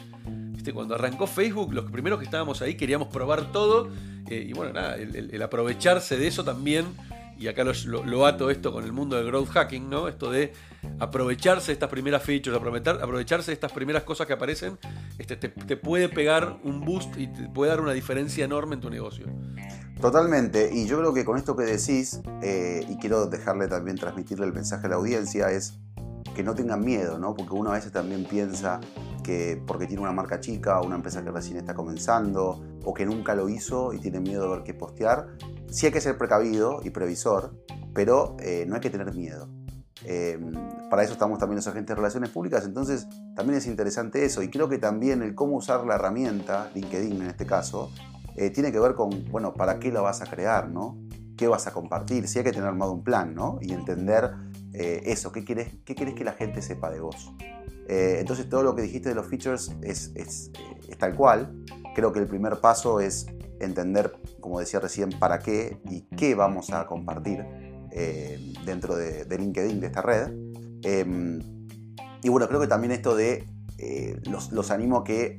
Cuando 0.72 0.94
arrancó 0.94 1.26
Facebook, 1.26 1.72
los 1.72 1.90
primeros 1.90 2.18
que 2.18 2.24
estábamos 2.24 2.62
ahí 2.62 2.74
queríamos 2.76 3.08
probar 3.08 3.52
todo. 3.52 3.90
Eh, 4.28 4.46
y 4.48 4.52
bueno, 4.52 4.72
nada, 4.72 4.96
el, 4.96 5.42
aprovecharse 5.42 6.16
de 6.16 6.26
eso 6.26 6.44
también. 6.44 6.86
Y 7.38 7.48
acá 7.48 7.64
lo, 7.64 8.26
ato 8.26 8.50
esto 8.50 8.72
con 8.72 8.84
el 8.84 8.92
mundo 8.92 9.16
del 9.16 9.26
growth 9.26 9.50
hacking, 9.50 9.90
¿no? 9.90 10.08
Esto 10.08 10.30
de 10.30 10.54
aprovecharse 10.98 11.66
de 11.66 11.72
estas 11.74 11.90
primeras 11.90 12.22
features, 12.22 12.56
aprovecharse 12.56 13.50
de 13.50 13.52
estas 13.52 13.72
primeras 13.72 14.04
cosas 14.04 14.26
que 14.26 14.32
aparecen, 14.32 14.78
este, 15.18 15.36
te, 15.36 15.76
puede 15.76 16.08
pegar 16.08 16.58
un 16.64 16.80
boost 16.80 17.14
y 17.18 17.26
te 17.26 17.48
puede 17.50 17.70
dar 17.70 17.82
una 17.82 17.92
diferencia 17.92 18.42
enorme 18.42 18.76
en 18.76 18.80
tu 18.80 18.88
negocio. 18.88 19.26
Totalmente, 20.00 20.70
y 20.72 20.86
yo 20.86 20.98
creo 20.98 21.12
que 21.12 21.26
con 21.26 21.36
esto 21.36 21.56
que 21.56 21.64
decís, 21.64 22.20
eh, 22.42 22.86
y 22.88 22.96
quiero 22.96 23.26
dejarle 23.26 23.68
también 23.68 23.98
transmitirle 23.98 24.46
el 24.46 24.54
mensaje 24.54 24.86
a 24.86 24.90
la 24.90 24.96
audiencia, 24.96 25.50
es 25.50 25.74
que 26.34 26.42
no 26.42 26.54
tengan 26.54 26.84
miedo, 26.84 27.18
¿no? 27.18 27.34
Porque 27.34 27.54
uno 27.54 27.70
a 27.70 27.74
veces 27.74 27.92
también 27.92 28.24
piensa 28.24 28.80
que 29.26 29.60
porque 29.66 29.88
tiene 29.88 30.02
una 30.02 30.12
marca 30.12 30.38
chica 30.38 30.80
o 30.80 30.86
una 30.86 30.94
empresa 30.94 31.24
que 31.24 31.32
recién 31.32 31.56
está 31.56 31.74
comenzando 31.74 32.62
o 32.84 32.94
que 32.94 33.04
nunca 33.04 33.34
lo 33.34 33.48
hizo 33.48 33.92
y 33.92 33.98
tiene 33.98 34.20
miedo 34.20 34.44
de 34.44 34.48
ver 34.50 34.62
qué 34.62 34.72
postear, 34.72 35.36
sí 35.68 35.86
hay 35.86 35.92
que 35.92 36.00
ser 36.00 36.16
precavido 36.16 36.80
y 36.84 36.90
previsor, 36.90 37.52
pero 37.92 38.36
eh, 38.38 38.64
no 38.68 38.76
hay 38.76 38.80
que 38.80 38.88
tener 38.88 39.12
miedo. 39.14 39.48
Em, 40.04 40.52
para 40.88 41.02
eso 41.02 41.14
estamos 41.14 41.40
también 41.40 41.56
los 41.56 41.66
agentes 41.66 41.88
de 41.88 41.94
relaciones 41.96 42.30
públicas, 42.30 42.64
entonces 42.64 43.08
también 43.34 43.58
es 43.58 43.66
interesante 43.66 44.24
eso 44.24 44.44
y 44.44 44.48
creo 44.48 44.68
que 44.68 44.78
también 44.78 45.22
el 45.22 45.34
cómo 45.34 45.56
usar 45.56 45.84
la 45.84 45.96
herramienta, 45.96 46.70
LinkedIn 46.72 47.22
en 47.22 47.28
este 47.28 47.46
caso, 47.46 47.90
eh, 48.36 48.50
tiene 48.50 48.70
que 48.70 48.78
ver 48.78 48.94
con, 48.94 49.10
bueno, 49.32 49.54
¿para 49.54 49.80
qué 49.80 49.90
la 49.90 50.02
vas 50.02 50.22
a 50.22 50.26
crear, 50.26 50.68
no? 50.68 50.96
¿Qué 51.36 51.48
vas 51.48 51.66
a 51.66 51.72
compartir? 51.72 52.28
Si 52.28 52.38
hay 52.38 52.44
que 52.44 52.52
tener 52.52 52.68
armado 52.68 52.92
un 52.92 53.02
plan, 53.02 53.34
¿no? 53.34 53.58
Y 53.60 53.72
entender 53.72 54.30
eh, 54.72 55.02
eso, 55.06 55.32
¿qué 55.32 55.44
quieres, 55.44 55.72
¿qué 55.84 55.96
quieres 55.96 56.14
que 56.14 56.22
la 56.22 56.32
gente 56.34 56.62
sepa 56.62 56.90
de 56.90 57.00
vos? 57.00 57.34
Eh, 57.88 58.16
entonces 58.20 58.48
todo 58.48 58.62
lo 58.62 58.74
que 58.74 58.82
dijiste 58.82 59.08
de 59.08 59.14
los 59.14 59.26
features 59.26 59.72
es, 59.82 60.12
es, 60.14 60.50
eh, 60.88 60.96
tal 60.96 61.14
cual. 61.14 61.64
Creo 61.94 62.12
que 62.12 62.20
el 62.20 62.26
primer 62.26 62.60
paso 62.60 63.00
es 63.00 63.26
entender, 63.60 64.12
como 64.40 64.60
decía 64.60 64.80
recién, 64.80 65.10
para 65.10 65.38
qué 65.38 65.80
y 65.88 66.02
qué 66.16 66.34
vamos 66.34 66.70
a 66.72 66.86
compartir 66.86 67.44
dentro 68.66 68.94
de, 68.94 69.24
LinkedIn, 69.38 69.80
de 69.80 69.86
esta 69.86 70.02
red. 70.02 70.30
Em, 70.82 71.40
y 72.22 72.28
bueno, 72.28 72.46
creo 72.46 72.60
que 72.60 72.66
también 72.66 72.92
esto 72.92 73.16
de 73.16 73.46
los, 74.28 74.52
los 74.52 74.70
animo 74.70 74.98
a 74.98 75.04
que 75.04 75.38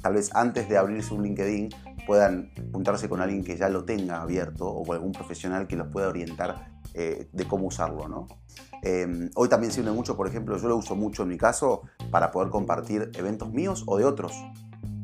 tal 0.00 0.14
vez 0.14 0.30
antes 0.34 0.68
de 0.68 0.76
abrirse 0.76 1.12
un 1.12 1.24
LinkedIn 1.24 1.70
puedan 2.06 2.50
juntarse 2.72 3.08
con 3.08 3.20
alguien 3.20 3.44
que 3.44 3.56
ya 3.56 3.68
lo 3.68 3.84
tenga 3.84 4.22
abierto 4.22 4.66
o 4.66 4.82
con 4.82 4.96
algún 4.96 5.12
profesional 5.12 5.66
que 5.66 5.76
los 5.76 5.88
pueda 5.88 6.08
orientar 6.08 6.77
eh, 7.00 7.28
de 7.32 7.46
cómo 7.46 7.68
usarlo. 7.68 8.08
¿no? 8.08 8.26
Em, 8.82 9.30
hoy 9.36 9.48
también 9.48 9.72
sirve 9.72 9.92
mucho, 9.92 10.16
por 10.16 10.26
ejemplo, 10.26 10.56
yo 10.58 10.68
lo 10.68 10.76
uso 10.76 10.96
mucho 10.96 11.22
en 11.22 11.28
mi 11.28 11.38
caso 11.38 11.82
para 12.10 12.32
poder 12.32 12.50
compartir 12.50 13.12
eventos 13.14 13.52
míos 13.52 13.84
o 13.86 13.98
de 13.98 14.04
otros 14.04 14.32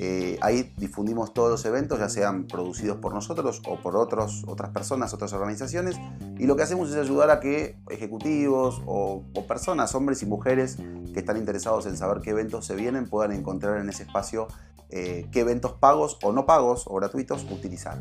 Eh, 0.00 0.38
ahí 0.42 0.72
difundimos 0.76 1.34
todos 1.34 1.50
los 1.50 1.64
eventos, 1.64 1.98
ya 1.98 2.08
sean 2.08 2.46
producidos 2.46 2.98
por 2.98 3.12
nosotros 3.12 3.60
o 3.66 3.80
por 3.80 3.96
otros, 3.96 4.44
otras 4.46 4.70
personas, 4.70 5.12
otras 5.12 5.32
organizaciones. 5.32 5.96
Y 6.38 6.46
lo 6.46 6.54
que 6.54 6.62
hacemos 6.62 6.90
es 6.90 6.96
ayudar 6.96 7.30
a 7.30 7.40
que 7.40 7.76
ejecutivos 7.90 8.80
o, 8.86 9.24
personas, 9.48 9.94
hombres 9.96 10.22
y 10.22 10.26
mujeres 10.26 10.76
que 11.12 11.18
están 11.18 11.36
interesados 11.36 11.86
en 11.86 11.96
saber 11.96 12.20
qué 12.22 12.30
eventos 12.30 12.64
se 12.64 12.76
vienen, 12.76 13.08
puedan 13.08 13.32
encontrar 13.32 13.78
en 13.78 13.88
ese 13.88 14.04
espacio 14.04 14.46
eh, 14.90 15.26
qué 15.32 15.40
eventos 15.40 15.72
pagos 15.72 16.18
o 16.22 16.32
no 16.32 16.46
pagos 16.46 16.84
o 16.86 16.94
gratuitos 16.94 17.44
utilizar. 17.50 17.98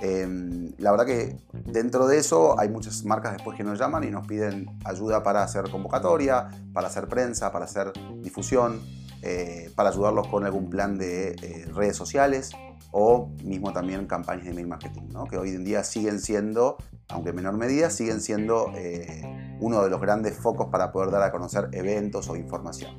Em, 0.00 0.72
la 0.78 0.90
verdad 0.90 1.06
que 1.06 1.36
dentro 1.66 2.06
de 2.06 2.18
eso 2.18 2.58
hay 2.58 2.68
muchas 2.68 3.04
marcas 3.04 3.34
después 3.34 3.56
que 3.56 3.64
nos 3.64 3.78
llaman 3.78 4.02
y 4.04 4.10
nos 4.10 4.26
piden 4.26 4.66
ayuda 4.84 5.22
para 5.22 5.42
hacer 5.42 5.70
convocatoria, 5.70 6.48
para 6.72 6.88
hacer 6.88 7.06
prensa, 7.06 7.52
para 7.52 7.66
hacer 7.66 7.92
difusión. 8.16 8.80
Eh, 9.26 9.70
para 9.74 9.88
ayudarlos 9.88 10.28
con 10.28 10.44
algún 10.44 10.68
plan 10.68 10.98
de 10.98 11.30
eh, 11.30 11.64
redes 11.72 11.96
sociales 11.96 12.50
o 12.90 13.30
mismo 13.42 13.72
también 13.72 14.06
campañas 14.06 14.44
de 14.44 14.50
email 14.50 14.66
marketing, 14.66 15.00
que 15.30 15.38
hoy 15.38 15.48
en 15.48 15.64
día 15.64 15.82
siguen 15.82 16.20
siendo, 16.20 16.76
aunque 17.08 17.30
en 17.30 17.36
menor 17.36 17.56
medida, 17.56 17.88
siguen 17.88 18.20
siendo 18.20 18.70
eh, 18.74 19.56
uno 19.60 19.82
de 19.82 19.88
los 19.88 19.98
grandes 19.98 20.36
focos 20.36 20.68
para 20.70 20.92
poder 20.92 21.10
dar 21.10 21.22
a 21.22 21.32
conocer 21.32 21.70
eventos 21.72 22.28
o 22.28 22.36
información. 22.36 22.94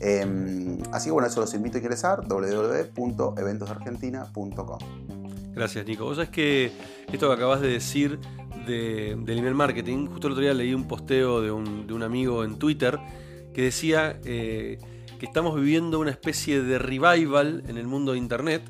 Em, 0.00 0.78
así 0.90 1.08
que 1.08 1.12
bueno, 1.12 1.28
eso 1.28 1.42
los 1.42 1.52
invito 1.52 1.76
a 1.76 1.80
ingresar 1.80 2.26
www.eventosargentina.com. 2.26 4.78
Gracias 5.52 5.86
Nico. 5.86 6.06
Vos 6.06 6.16
sabés 6.16 6.30
que 6.30 6.72
esto 7.12 7.28
que 7.28 7.34
acabas 7.34 7.60
de 7.60 7.68
decir 7.68 8.18
de, 8.66 9.18
del 9.22 9.38
email 9.38 9.54
marketing, 9.54 10.06
justo 10.06 10.28
el 10.28 10.32
otro 10.32 10.44
día 10.44 10.54
leí 10.54 10.72
un 10.72 10.88
posteo 10.88 11.42
de 11.42 11.52
un 11.52 12.02
amigo 12.02 12.42
en 12.42 12.58
Twitter 12.58 12.98
que 13.52 13.60
decía 13.60 14.18
que 15.22 15.26
estamos 15.26 15.54
viviendo 15.54 16.00
una 16.00 16.10
especie 16.10 16.62
de 16.62 16.80
revival 16.80 17.62
en 17.68 17.78
el 17.78 17.86
mundo 17.86 18.10
de 18.10 18.18
Internet. 18.18 18.68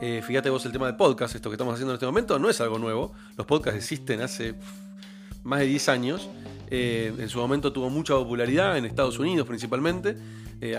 Eh, 0.00 0.20
fíjate 0.26 0.50
vos 0.50 0.66
el 0.66 0.72
tema 0.72 0.88
de 0.88 0.94
podcast, 0.94 1.36
esto 1.36 1.48
que 1.48 1.54
estamos 1.54 1.74
haciendo 1.74 1.92
en 1.92 1.94
este 1.94 2.06
momento 2.06 2.40
no 2.40 2.50
es 2.50 2.60
algo 2.60 2.76
nuevo. 2.80 3.12
Los 3.36 3.46
podcasts 3.46 3.78
existen 3.78 4.20
hace 4.20 4.56
más 5.44 5.60
de 5.60 5.66
10 5.66 5.88
años. 5.90 6.28
Eh, 6.68 7.14
en 7.16 7.28
su 7.28 7.38
momento 7.38 7.72
tuvo 7.72 7.88
mucha 7.88 8.14
popularidad 8.14 8.76
en 8.76 8.84
Estados 8.84 9.20
Unidos 9.20 9.46
principalmente. 9.46 10.16
Eh, 10.60 10.76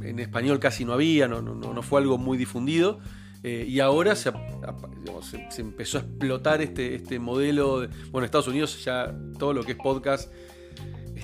en 0.00 0.20
español 0.20 0.60
casi 0.60 0.84
no 0.84 0.92
había, 0.92 1.26
no, 1.26 1.42
no, 1.42 1.54
no 1.54 1.82
fue 1.82 2.00
algo 2.00 2.16
muy 2.16 2.38
difundido. 2.38 3.00
Y 3.42 3.80
ahora 3.80 4.14
se, 4.14 4.30
se, 5.50 5.60
empezó 5.60 5.98
a 5.98 6.02
explotar 6.02 6.62
este, 6.62 6.94
este 6.94 7.18
modelo. 7.18 7.80
De, 7.80 7.88
bueno, 8.12 8.18
en 8.18 8.24
Estados 8.26 8.46
Unidos 8.46 8.84
ya 8.84 9.12
todo 9.40 9.52
lo 9.54 9.64
que 9.64 9.72
es 9.72 9.78
podcast 9.78 10.30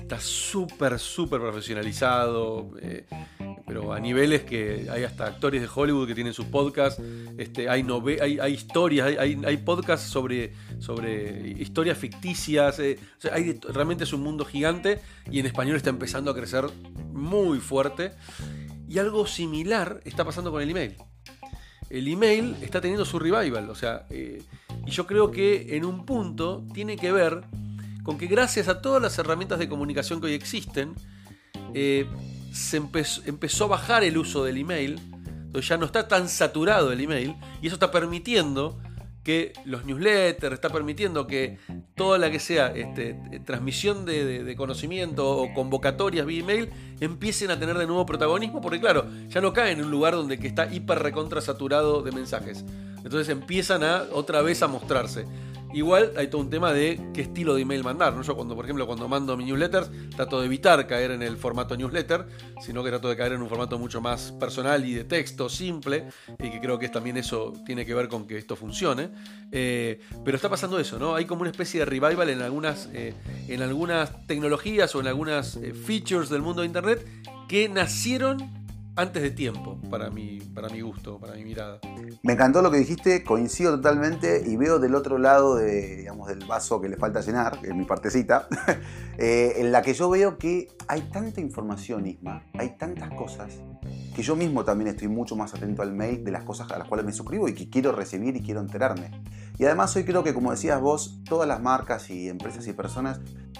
está 0.09 0.19
súper, 0.19 0.97
súper 0.97 1.39
profesionalizado. 1.39 2.71
Eh, 2.81 3.05
pero 3.67 3.93
a 3.93 3.99
niveles 3.99 4.41
que 4.41 4.87
hay 4.89 5.03
hasta 5.03 5.27
actores 5.27 5.61
de 5.61 5.69
Hollywood 5.73 6.07
que 6.07 6.15
tienen 6.15 6.33
sus 6.33 6.47
podcasts. 6.47 6.99
Este, 7.37 7.69
hay, 7.69 7.85
hay, 8.19 8.39
hay, 8.39 8.53
historias, 8.53 9.15
hay, 9.19 9.39
hay, 9.45 9.57
podcasts 9.57 10.09
sobre, 10.09 10.53
sobre 10.79 11.49
historias 11.59 11.95
ficticias. 11.95 12.79
Eh, 12.79 12.97
hay, 13.31 13.59
realmente 13.71 14.05
es 14.05 14.11
un 14.11 14.21
mundo 14.21 14.45
gigante 14.45 14.99
y 15.29 15.39
en 15.39 15.45
español 15.45 15.75
está 15.75 15.91
empezando 15.91 16.31
a 16.31 16.35
crecer 16.35 16.65
muy 17.13 17.59
fuerte. 17.59 18.13
Y 18.87 18.97
algo 18.97 19.27
similar 19.27 19.99
está 20.05 20.25
pasando 20.25 20.51
con 20.51 20.63
el 20.63 20.71
email 20.71 20.95
el 21.91 22.07
email 22.07 22.55
está 22.61 22.81
teniendo 22.81 23.03
su 23.03 23.17
revival. 23.17 23.67
O 23.69 23.75
sea, 23.75 24.05
eh, 24.11 24.43
y 24.85 24.91
yo 24.91 25.07
creo 25.07 25.31
que 25.31 25.75
en 25.75 25.85
un 25.85 26.05
punto 26.05 26.63
tiene 26.71 26.97
que 26.97 27.11
ver 27.11 27.41
con 28.03 28.17
que 28.17 28.27
gracias 28.27 28.67
a 28.67 28.81
todas 28.81 29.01
las 29.01 29.17
herramientas 29.17 29.59
de 29.59 29.69
comunicación 29.69 30.19
que 30.19 30.27
hoy 30.27 30.33
existen, 30.33 30.95
eh, 31.73 32.07
se 32.51 32.77
empezó, 32.77 33.65
a 33.65 33.67
bajar 33.67 34.03
el 34.03 34.17
uso 34.17 34.43
del 34.43 34.57
email. 34.57 34.99
Entonces 35.45 35.69
ya 35.69 35.77
no 35.77 35.85
está 35.85 36.07
tan 36.07 36.29
saturado 36.29 36.91
el 36.91 37.01
email 37.01 37.35
y 37.61 37.67
eso 37.67 37.75
está 37.75 37.91
permitiendo 37.91 38.79
que 39.23 39.53
los 39.65 39.85
newsletters, 39.85 40.53
está 40.53 40.69
permitiendo 40.69 41.27
que 41.27 41.57
toda 41.95 42.17
la 42.17 42.31
que 42.31 42.39
sea 42.39 42.67
este, 42.67 43.15
transmisión 43.45 44.05
de, 44.05 44.55
conocimiento 44.57 45.29
o 45.29 45.53
convocatorias 45.53 46.25
vía 46.25 46.39
email 46.39 46.69
empiecen 46.99 47.51
a 47.51 47.59
tener 47.59 47.77
de 47.77 47.85
nuevo 47.85 48.05
protagonismo, 48.05 48.61
porque 48.61 48.79
claro, 48.79 49.05
ya 49.27 49.41
no 49.41 49.53
caen 49.53 49.79
en 49.79 49.85
un 49.85 49.91
lugar 49.91 50.15
donde 50.15 50.39
que 50.39 50.47
está 50.47 50.73
hiper 50.73 50.99
recontra 50.99 51.41
saturado 51.41 52.01
de 52.01 52.11
mensajes. 52.11 52.63
Entonces 53.03 53.29
empiezan 53.29 53.83
a 53.83 54.05
otra 54.11 54.41
vez 54.41 54.63
a 54.63 54.67
mostrarse. 54.67 55.25
Igual 55.73 56.13
hay 56.17 56.27
todo 56.27 56.41
un 56.41 56.49
tema 56.49 56.73
de 56.73 56.99
qué 57.13 57.21
estilo 57.21 57.53
de 57.53 57.61
email 57.61 57.83
mandar. 57.83 58.13
¿no? 58.13 58.21
Yo 58.23 58.35
cuando, 58.35 58.55
por 58.55 58.65
ejemplo, 58.65 58.87
cuando 58.87 59.07
mando 59.07 59.37
mi 59.37 59.45
newsletters, 59.45 59.89
trato 60.15 60.39
de 60.39 60.47
evitar 60.47 60.85
caer 60.87 61.11
en 61.11 61.21
el 61.21 61.37
formato 61.37 61.77
newsletter, 61.77 62.25
sino 62.61 62.83
que 62.83 62.89
trato 62.89 63.09
de 63.09 63.15
caer 63.15 63.33
en 63.33 63.41
un 63.41 63.49
formato 63.49 63.77
mucho 63.77 64.01
más 64.01 64.31
personal 64.33 64.83
y 64.85 64.93
de 64.93 65.03
texto, 65.03 65.47
simple, 65.47 66.05
y 66.39 66.49
que 66.49 66.59
creo 66.59 66.79
que 66.79 66.89
también 66.89 67.17
eso 67.17 67.53
tiene 67.65 67.85
que 67.85 67.93
ver 67.93 68.07
con 68.07 68.25
que 68.25 68.37
esto 68.37 68.55
funcione. 68.55 69.09
Eh, 69.51 69.99
pero 70.25 70.35
está 70.35 70.49
pasando 70.49 70.79
eso, 70.79 70.97
¿no? 70.97 71.15
Hay 71.15 71.25
como 71.25 71.41
una 71.41 71.51
especie 71.51 71.81
de 71.81 71.85
revival 71.85 72.29
en 72.29 72.41
algunas, 72.41 72.89
eh, 72.93 73.13
en 73.47 73.61
algunas 73.61 74.25
tecnologías 74.25 74.95
o 74.95 75.01
en 75.01 75.07
algunas 75.07 75.55
eh, 75.57 75.73
features 75.73 76.29
del 76.29 76.41
mundo 76.41 76.61
de 76.61 76.67
Internet 76.67 77.05
que 77.47 77.69
nacieron 77.69 78.58
antes 78.99 79.23
de 79.23 79.31
tiempo, 79.31 79.79
para 79.89 80.09
mi, 80.09 80.39
para 80.53 80.67
mi 80.67 80.81
gusto, 80.81 81.19
para 81.19 81.33
mi 81.33 81.45
mirada. 81.45 81.79
Me 82.21 82.33
encantó 82.33 82.61
lo 82.61 82.69
que 82.69 82.79
dijiste, 82.79 83.23
coincido 83.23 83.77
totalmente 83.77 84.43
y 84.45 84.57
veo 84.57 84.77
del 84.77 84.93
otro 84.93 85.17
lado 85.17 85.55
de, 85.55 85.95
digamos, 85.95 86.27
del 86.27 86.45
vaso 86.45 86.81
que 86.81 86.89
le 86.89 86.97
falta 86.97 87.21
llenar, 87.21 87.59
en 87.63 87.77
mi 87.77 87.85
partecita, 87.85 88.49
eh, 89.17 89.53
en 89.55 89.71
la 89.71 89.81
que 89.81 89.93
yo 89.93 90.09
veo 90.09 90.37
que 90.37 90.67
hay 90.89 91.03
tanta 91.13 91.39
información, 91.39 92.07
Isma, 92.07 92.43
hay 92.55 92.77
tantas 92.77 93.09
cosas, 93.11 93.61
que 94.13 94.21
yo 94.21 94.35
mismo 94.35 94.65
también 94.65 94.89
estoy 94.89 95.07
mucho 95.07 95.37
más 95.37 95.53
atento 95.53 95.81
al 95.81 95.93
mail 95.93 96.25
de 96.25 96.31
las 96.31 96.43
cosas 96.43 96.69
a 96.69 96.77
las 96.77 96.87
cuales 96.87 97.05
me 97.05 97.13
suscribo 97.13 97.47
y 97.47 97.53
que 97.53 97.69
quiero 97.69 97.93
recibir 97.93 98.35
y 98.35 98.41
quiero 98.41 98.59
enterarme. 98.59 99.11
Y 99.59 99.65
además 99.65 99.93
hoy 99.97 100.05
creo 100.05 100.23
que, 100.23 100.33
como 100.33 100.51
decías 100.51 100.79
vos, 100.79 101.19
todas 101.25 101.45
las 101.45 101.61
marcas 101.61 102.09
y 102.09 102.29
empresas 102.29 102.65
y 102.65 102.71
personas 102.71 103.19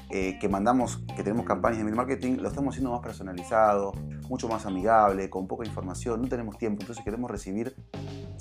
eh, 0.10 0.40
que 0.40 0.48
mandamos, 0.48 1.04
que 1.14 1.24
tenemos 1.24 1.46
campañas 1.46 1.80
de 1.80 1.84
mail 1.84 1.98
marketing, 1.98 2.38
lo 2.38 2.48
estamos 2.48 2.74
haciendo 2.74 2.92
más 2.92 3.02
personalizado, 3.02 3.92
mucho 4.30 4.48
más 4.48 4.66
amigable, 4.66 5.30
con 5.30 5.46
poca 5.46 5.68
información, 5.68 6.22
no 6.22 6.30
tenemos 6.30 6.58
tiempo, 6.58 6.84
entonces 6.84 7.04
queremos 7.04 7.30
recibir 7.30 7.76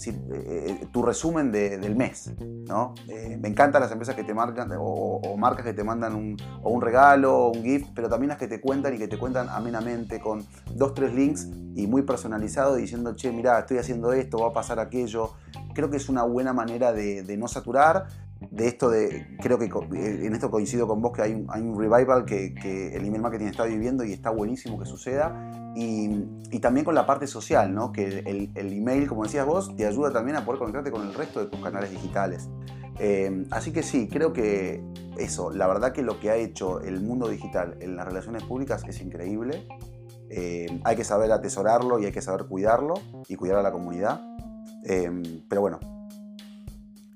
eh, 0.06 0.12
eh, 0.32 0.86
tu 0.92 1.02
resumen 1.02 1.50
del 1.50 1.96
mes. 1.96 2.30
¿no? 2.38 2.94
me 3.40 3.48
encantan 3.48 3.82
las 3.82 3.90
empresas 3.90 4.14
que 4.14 4.22
te 4.22 4.34
marcan, 4.34 4.70
o, 4.78 5.36
marcas 5.36 5.64
que 5.64 5.72
te 5.72 5.82
mandan 5.82 6.14
un, 6.14 6.36
o 6.62 6.70
un 6.70 6.80
regalo, 6.80 7.48
un 7.48 7.64
gift, 7.64 7.88
pero 7.92 8.08
también 8.08 8.28
las 8.28 8.38
que 8.38 8.46
te 8.46 8.60
cuentan 8.60 8.94
y 8.94 8.98
que 8.98 9.08
te 9.08 9.18
cuentan 9.18 9.48
amenamente, 9.48 10.20
con 10.20 10.46
dos, 10.76 10.94
tres 10.94 11.12
links 11.12 11.48
y 11.74 11.88
muy 11.88 12.02
personalizado, 12.02 12.76
diciendo, 12.76 13.16
che, 13.16 13.32
mira, 13.32 13.58
estoy 13.58 13.78
haciendo 13.78 14.12
esto, 14.12 14.38
va 14.38 14.48
a 14.48 14.52
pasar 14.52 14.78
aquello 14.78 15.32
creo 15.78 15.90
que 15.90 15.96
es 15.96 16.08
una 16.08 16.24
buena 16.24 16.52
manera 16.52 16.92
de, 16.92 17.36
no 17.38 17.46
saturar. 17.46 18.08
De 18.50 18.66
esto 18.66 18.90
de, 18.90 19.36
creo 19.40 19.60
que 19.60 19.66
eh, 19.66 20.26
en 20.26 20.34
esto 20.34 20.50
coincido 20.50 20.88
con 20.88 21.00
vos 21.00 21.12
que 21.12 21.22
hay 21.22 21.34
un, 21.34 21.78
revival 21.78 22.24
que, 22.24 22.52
el 22.96 23.04
email 23.04 23.22
marketing 23.22 23.46
está 23.46 23.62
viviendo 23.62 24.02
y 24.02 24.12
está 24.12 24.30
buenísimo 24.30 24.76
que 24.76 24.86
suceda. 24.86 25.72
Y, 25.76 26.58
también 26.58 26.84
con 26.84 26.96
la 26.96 27.06
parte 27.06 27.28
social, 27.28 27.72
¿no? 27.72 27.92
que 27.92 28.24
el, 28.26 28.72
email, 28.72 29.06
como 29.06 29.22
decías 29.22 29.46
vos, 29.46 29.76
te 29.76 29.86
ayuda 29.86 30.12
también 30.12 30.36
a 30.36 30.44
poder 30.44 30.58
conectarte 30.58 30.90
con 30.90 31.06
el 31.06 31.14
resto 31.14 31.38
de 31.38 31.46
tus 31.46 31.60
canales 31.60 31.92
digitales. 31.92 32.48
Eh, 32.98 33.46
así 33.52 33.70
que 33.70 33.84
sí, 33.84 34.08
creo 34.08 34.32
que 34.32 34.82
eso, 35.16 35.52
la 35.52 35.68
verdad 35.68 35.92
que 35.92 36.02
lo 36.02 36.18
que 36.18 36.30
ha 36.30 36.34
hecho 36.34 36.80
el 36.80 37.00
mundo 37.00 37.28
digital 37.28 37.76
en 37.80 37.94
las 37.94 38.04
relaciones 38.04 38.42
públicas 38.42 38.82
es 38.88 39.00
increíble. 39.00 39.68
Eh, 40.28 40.80
hay 40.82 40.96
que 40.96 41.04
saber 41.04 41.30
atesorarlo 41.30 42.00
y 42.00 42.06
hay 42.06 42.12
que 42.12 42.20
saber 42.20 42.46
cuidarlo 42.46 42.94
y 43.28 43.36
cuidar 43.36 43.58
a 43.58 43.62
la 43.62 43.70
comunidad. 43.70 44.20
Em, 44.84 45.42
pero 45.48 45.60
bueno. 45.60 45.80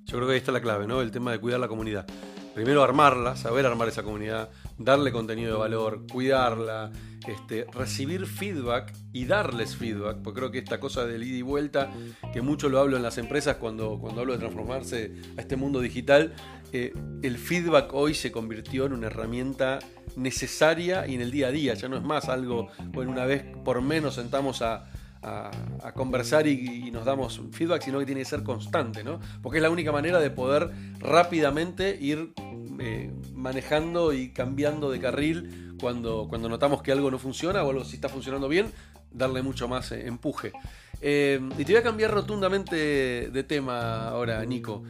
Yo 0.06 0.18
creo 0.18 0.26
que 0.26 0.34
ahí 0.34 0.38
está 0.38 0.52
la 0.52 0.60
clave, 0.60 0.86
¿no? 0.86 1.00
El 1.00 1.10
tema 1.10 1.32
de 1.32 1.38
cuidar 1.38 1.58
la 1.58 1.68
comunidad. 1.68 2.06
Primero 2.54 2.82
armarla, 2.82 3.34
saber 3.34 3.64
armar 3.64 3.88
esa 3.88 4.02
comunidad, 4.02 4.50
darle 4.76 5.10
contenido 5.10 5.52
de 5.52 5.58
valor, 5.58 6.06
cuidarla, 6.12 6.92
este, 7.26 7.66
recibir 7.72 8.26
feedback 8.26 8.92
y 9.12 9.24
darles 9.24 9.74
feedback, 9.74 10.18
porque 10.22 10.40
creo 10.40 10.50
que 10.50 10.58
esta 10.58 10.78
cosa 10.78 11.06
del 11.06 11.22
ida 11.22 11.38
y 11.38 11.42
vuelta, 11.42 11.90
que 12.30 12.42
mucho 12.42 12.68
lo 12.68 12.78
hablo 12.78 12.98
en 12.98 13.02
las 13.02 13.16
empresas 13.16 13.56
cuando, 13.56 13.98
cuando 13.98 14.20
hablo 14.20 14.34
de 14.34 14.40
transformarse 14.40 15.14
a 15.38 15.40
este 15.40 15.56
mundo 15.56 15.80
digital, 15.80 16.34
eh, 16.74 16.92
el 17.22 17.38
feedback 17.38 17.94
hoy 17.94 18.12
se 18.12 18.30
convirtió 18.30 18.84
en 18.84 18.92
una 18.92 19.06
herramienta 19.06 19.78
necesaria 20.16 21.06
y 21.06 21.14
en 21.14 21.22
el 21.22 21.30
día 21.30 21.48
a 21.48 21.50
día, 21.52 21.72
ya 21.72 21.88
no 21.88 21.96
es 21.96 22.02
más 22.02 22.28
algo, 22.28 22.68
bueno, 22.88 23.12
una 23.12 23.24
vez 23.24 23.44
por 23.64 23.80
menos 23.80 24.16
sentamos 24.16 24.60
a, 24.60 24.90
a, 25.22 25.92
conversar 25.94 26.46
y, 26.46 26.90
nos 26.90 27.04
damos 27.04 27.40
feedback, 27.52 27.82
sino 27.82 27.98
que 27.98 28.06
tiene 28.06 28.22
que 28.22 28.26
ser 28.26 28.42
constante, 28.42 29.04
¿no? 29.04 29.20
Porque 29.42 29.58
es 29.58 29.62
la 29.62 29.70
única 29.70 29.92
manera 29.92 30.20
de 30.20 30.30
poder 30.30 30.70
rápidamente 30.98 31.96
ir 32.00 32.32
eh, 32.80 33.10
manejando 33.34 34.12
y 34.12 34.30
cambiando 34.30 34.90
de 34.90 35.00
carril 35.00 35.76
cuando, 35.80 36.26
cuando 36.28 36.48
notamos 36.48 36.82
que 36.82 36.92
algo 36.92 37.10
no 37.10 37.18
funciona 37.18 37.62
o 37.62 37.70
algo 37.70 37.84
si 37.84 37.96
está 37.96 38.08
funcionando 38.08 38.48
bien, 38.48 38.70
darle 39.10 39.42
mucho 39.42 39.68
más 39.68 39.92
eh, 39.92 40.06
empuje. 40.06 40.52
Eh, 41.00 41.40
y 41.58 41.64
te 41.64 41.72
voy 41.72 41.80
a 41.80 41.82
cambiar 41.82 42.12
rotundamente 42.12 43.30
de 43.30 43.44
tema 43.44 44.08
ahora, 44.08 44.44
Nico. 44.44 44.84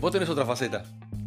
vos 0.00 0.12
tenés 0.12 0.28
otra 0.28 0.46
faceta, 0.46 0.84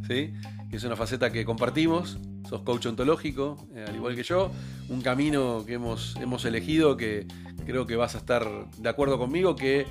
¿sí? 0.08 0.34
Es 0.74 0.84
una 0.84 0.96
faceta 0.96 1.32
que 1.32 1.46
compartimos, 1.46 2.18
sos 2.50 2.64
coach 2.64 2.88
ontológico, 2.88 3.68
al 3.88 3.96
igual 3.96 4.16
que 4.16 4.24
yo, 4.24 4.52
un 4.90 5.02
camino 5.02 5.64
que 5.68 5.74
hemos, 5.74 6.16
hemos 6.20 6.46
elegido 6.46 6.98
que, 6.98 7.28
creo 7.64 7.86
que 7.86 7.96
vas 7.96 8.16
a 8.16 8.18
estar 8.18 8.72
de 8.78 8.90
acuerdo 8.90 9.20
conmigo 9.20 9.56
que 9.56 9.86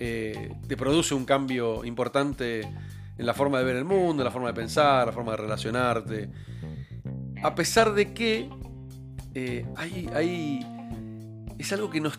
eh, 0.00 0.52
te 0.66 0.76
produce 0.76 1.14
un 1.14 1.24
cambio 1.24 1.84
importante 1.84 2.62
en 3.16 3.26
la 3.26 3.32
forma 3.32 3.58
de 3.58 3.64
ver 3.64 3.76
el 3.76 3.84
mundo, 3.84 4.22
en 4.22 4.24
la 4.24 4.30
forma 4.32 4.48
de 4.48 4.54
pensar, 4.54 5.06
la 5.06 5.12
forma 5.12 5.32
de 5.32 5.36
relacionarte. 5.36 6.30
A 7.42 7.54
pesar 7.54 7.94
de 7.94 8.12
que 8.12 8.48
eh, 9.34 9.64
hay, 9.76 10.08
hay, 10.14 10.66
es 11.58 11.72
algo 11.72 11.90
que 11.90 12.00
no, 12.00 12.10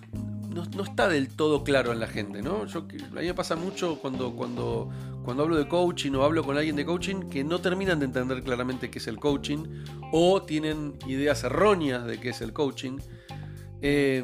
está 0.84 1.10
del 1.10 1.28
todo 1.28 1.63
claro 1.65 1.91
en 1.91 1.99
la 1.99 2.08
gente, 2.08 2.41
¿no? 2.41 2.65
Yo, 2.65 2.80
a 2.80 3.19
mí 3.19 3.28
me 3.28 3.34
pasa 3.34 3.58
mucho 3.58 3.99
cuando, 3.99 4.36
cuando, 4.36 4.89
cuando 5.25 5.43
hablo 5.43 5.57
de 5.57 5.67
coaching 5.67 6.11
o 6.13 6.23
hablo 6.23 6.43
con 6.43 6.55
alguien 6.55 6.75
de 6.75 6.85
coaching 6.85 7.29
que 7.29 7.43
no 7.43 7.59
terminan 7.59 7.99
de 7.99 8.05
entender 8.05 8.43
claramente 8.43 8.89
qué 8.89 8.99
es 8.99 9.07
el 9.07 9.19
coaching 9.19 9.83
o 10.11 10.43
tienen 10.43 10.93
ideas 11.07 11.43
erróneas 11.43 12.05
de 12.05 12.19
qué 12.19 12.29
es 12.29 12.41
el 12.41 12.53
coaching. 12.53 12.99
Eh, 13.81 14.23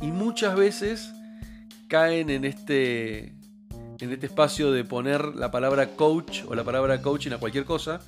y 0.00 0.06
muchas 0.06 0.56
veces 0.56 1.12
caen 1.88 2.30
en 2.30 2.44
este, 2.44 3.34
en 3.98 4.12
este 4.12 4.26
espacio 4.26 4.70
de 4.72 4.84
poner 4.84 5.34
la 5.34 5.50
palabra 5.50 5.96
coach 5.96 6.44
o 6.46 6.54
la 6.54 6.64
palabra 6.64 7.02
coaching 7.02 7.32
a 7.32 7.38
cualquier 7.38 7.64
cosa, 7.64 8.00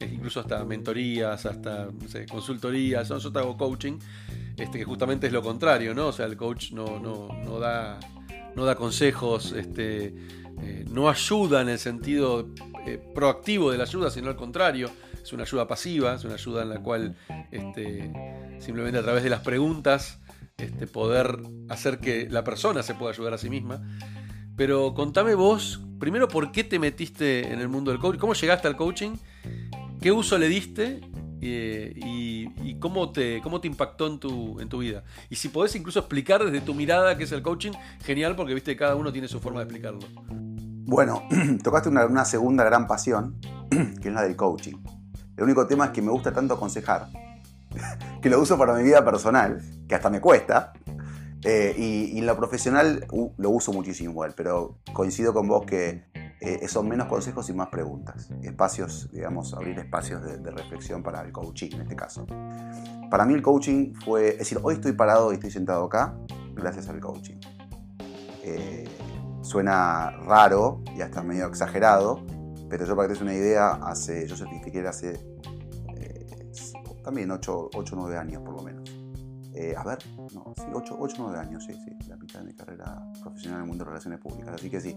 incluso 0.00 0.40
hasta 0.40 0.64
mentorías, 0.64 1.44
hasta 1.46 1.88
consultorías, 2.30 3.08
yo 3.08 3.32
te 3.32 3.38
hago 3.38 3.56
coaching, 3.56 3.98
este, 4.56 4.78
que 4.78 4.84
justamente 4.84 5.26
es 5.26 5.32
lo 5.32 5.42
contrario, 5.42 5.94
¿no? 5.94 6.08
O 6.08 6.12
sea, 6.12 6.26
el 6.26 6.36
coach 6.36 6.72
no, 6.72 6.98
no, 7.00 7.58
da, 7.58 7.98
no 8.56 8.64
da 8.64 8.74
consejos, 8.74 9.52
este, 9.52 10.14
eh, 10.62 10.84
no 10.88 11.08
ayuda 11.08 11.62
en 11.62 11.68
el 11.68 11.78
sentido 11.78 12.48
eh, 12.86 12.98
proactivo 13.14 13.70
de 13.70 13.78
la 13.78 13.84
ayuda, 13.84 14.10
sino 14.10 14.28
al 14.28 14.36
contrario, 14.36 14.90
es 15.22 15.32
una 15.32 15.44
ayuda 15.44 15.66
pasiva, 15.66 16.14
es 16.14 16.24
una 16.24 16.34
ayuda 16.34 16.62
en 16.62 16.68
la 16.68 16.80
cual 16.80 17.16
este, 17.50 18.12
simplemente 18.60 18.98
a 18.98 19.02
través 19.02 19.22
de 19.22 19.30
las 19.30 19.40
preguntas 19.40 20.20
este, 20.56 20.86
poder 20.86 21.38
hacer 21.68 21.98
que 21.98 22.28
la 22.30 22.44
persona 22.44 22.82
se 22.82 22.94
pueda 22.94 23.12
ayudar 23.12 23.34
a 23.34 23.38
sí 23.38 23.50
misma. 23.50 23.82
Pero 24.56 24.94
contame 24.94 25.34
vos, 25.34 25.80
primero, 25.98 26.28
por 26.28 26.52
qué 26.52 26.62
te 26.62 26.78
metiste 26.78 27.52
en 27.52 27.60
el 27.60 27.68
mundo 27.68 27.90
del 27.90 28.00
coaching, 28.00 28.20
cómo 28.20 28.34
llegaste 28.34 28.68
al 28.68 28.76
coaching 28.76 29.16
¿qué 30.04 30.12
uso 30.12 30.36
le 30.36 30.48
diste 30.48 31.00
eh, 31.46 31.92
y, 31.94 32.74
cómo, 32.78 33.12
te, 33.12 33.40
cómo 33.42 33.60
te 33.60 33.68
impactó 33.68 34.06
en 34.06 34.18
tu, 34.18 34.58
en 34.60 34.68
tu 34.68 34.78
vida? 34.78 35.04
Y 35.28 35.36
si 35.36 35.48
podés 35.48 35.74
incluso 35.76 35.98
explicar 35.98 36.42
desde 36.42 36.60
tu 36.60 36.74
mirada 36.74 37.16
qué 37.16 37.24
es 37.24 37.32
el 37.32 37.42
coaching, 37.42 37.72
genial 38.02 38.34
porque 38.34 38.54
viste 38.54 38.76
cada 38.76 38.96
uno 38.96 39.12
tiene 39.12 39.28
su 39.28 39.40
forma 39.40 39.60
de 39.60 39.64
explicarlo. 39.64 40.00
Bueno, 40.86 41.22
tocaste 41.62 41.88
una, 41.88 42.06
una 42.06 42.24
segunda 42.24 42.64
gran 42.64 42.86
pasión, 42.86 43.36
que 43.70 44.08
es 44.08 44.14
la 44.14 44.22
del 44.22 44.36
coaching. 44.36 44.76
El 45.36 45.44
único 45.44 45.66
tema 45.66 45.86
es 45.86 45.90
que 45.90 46.00
me 46.00 46.10
gusta 46.10 46.32
tanto 46.32 46.54
aconsejar, 46.54 47.08
que 48.22 48.30
lo 48.30 48.40
uso 48.40 48.56
para 48.56 48.74
mi 48.74 48.82
vida 48.82 49.04
personal, 49.04 49.60
que 49.86 49.94
hasta 49.94 50.08
me 50.08 50.20
cuesta, 50.20 50.72
eh, 51.44 51.74
y, 51.76 52.20
lo 52.22 52.36
profesional 52.36 53.06
lo 53.36 53.50
uso 53.50 53.72
muchísimo 53.72 54.12
igual, 54.12 54.32
pero 54.34 54.78
coincido 54.94 55.34
con 55.34 55.46
vos 55.46 55.66
que 55.66 56.02
eh, 56.40 56.66
son 56.68 56.88
menos 56.88 57.06
consejos 57.06 57.50
y 57.50 57.52
más 57.52 57.68
preguntas. 57.68 58.30
Espacios, 58.42 59.10
digamos, 59.12 59.52
abrir 59.52 59.78
espacios 59.78 60.22
de, 60.22 60.50
reflexión 60.50 61.02
para 61.02 61.20
el 61.20 61.32
coaching 61.32 61.70
en 61.74 61.82
este 61.82 61.96
caso. 61.96 62.26
Para 63.10 63.26
mí 63.26 63.34
el 63.34 63.42
coaching 63.42 63.92
fue, 64.04 64.30
es 64.30 64.38
decir, 64.38 64.58
hoy 64.62 64.74
estoy 64.74 64.92
parado 64.92 65.32
y 65.32 65.34
estoy 65.34 65.50
sentado 65.50 65.84
acá 65.84 66.16
gracias 66.54 66.88
al 66.88 67.00
coaching. 67.00 67.36
Eh, 68.42 68.88
suena 69.42 70.12
raro 70.12 70.82
y 70.96 71.02
hasta 71.02 71.22
medio 71.22 71.46
exagerado, 71.46 72.24
pero 72.70 72.86
yo 72.86 72.96
para 72.96 73.08
que 73.08 73.14
te 73.14 73.22
una 73.22 73.34
idea, 73.34 73.72
hace, 73.82 74.26
yo 74.26 74.36
certifiqué 74.36 74.86
hace 74.86 75.34
también 77.04 77.30
8 77.30 77.70
o 77.74 77.84
9 77.92 78.16
años 78.16 78.42
por 78.42 78.54
lo 78.56 78.62
menos. 78.62 78.83
Eh, 79.54 79.74
a 79.76 79.84
ver, 79.84 79.98
no, 80.16 80.52
sí, 80.56 80.64
8 80.72 80.96
o 80.98 81.08
9 81.18 81.38
años, 81.38 81.64
sí, 81.64 81.74
sí, 81.84 82.08
la 82.08 82.16
mitad 82.16 82.40
de 82.40 82.46
mi 82.46 82.54
carrera 82.54 83.00
profesional 83.22 83.58
en 83.58 83.62
el 83.62 83.68
mundo 83.68 83.84
de 83.84 83.90
relaciones 83.90 84.18
públicas, 84.18 84.54
así 84.54 84.68
que 84.68 84.80
sí. 84.80 84.96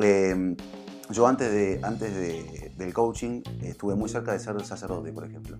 Em, 0.00 0.56
yo 1.10 1.26
antes, 1.26 1.52
de, 1.52 1.80
antes 1.82 2.14
de, 2.14 2.72
del 2.78 2.94
coaching 2.94 3.42
estuve 3.62 3.94
muy 3.94 4.08
cerca 4.08 4.32
de 4.32 4.38
ser 4.38 4.58
sacerdote, 4.64 5.12
por 5.12 5.26
ejemplo. 5.26 5.58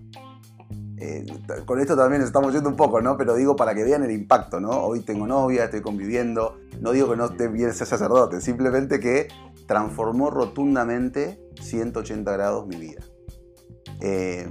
Eh, 0.97 1.25
con 1.65 1.79
esto 1.79 1.95
también 1.95 2.21
estamos 2.21 2.53
yendo 2.53 2.69
un 2.69 2.75
poco, 2.75 3.01
¿no? 3.01 3.17
Pero 3.17 3.35
digo 3.35 3.55
para 3.55 3.75
que 3.75 3.83
vean 3.83 4.03
el 4.03 4.11
impacto, 4.11 4.59
¿no? 4.59 4.71
Hoy 4.71 5.01
tengo 5.01 5.27
novia, 5.27 5.65
estoy 5.65 5.81
conviviendo. 5.81 6.57
No 6.81 6.91
digo 6.91 7.09
que 7.11 7.17
no 7.17 7.25
esté 7.25 7.47
bien 7.47 7.73
ser 7.73 7.85
sacerdote, 7.85 8.41
simplemente 8.41 8.99
que 8.99 9.27
transformó 9.67 10.31
rotundamente 10.31 11.39
180 11.61 12.31
grados 12.31 12.65
mi 12.65 12.77
vida. 12.77 13.01
Eh, 14.01 14.49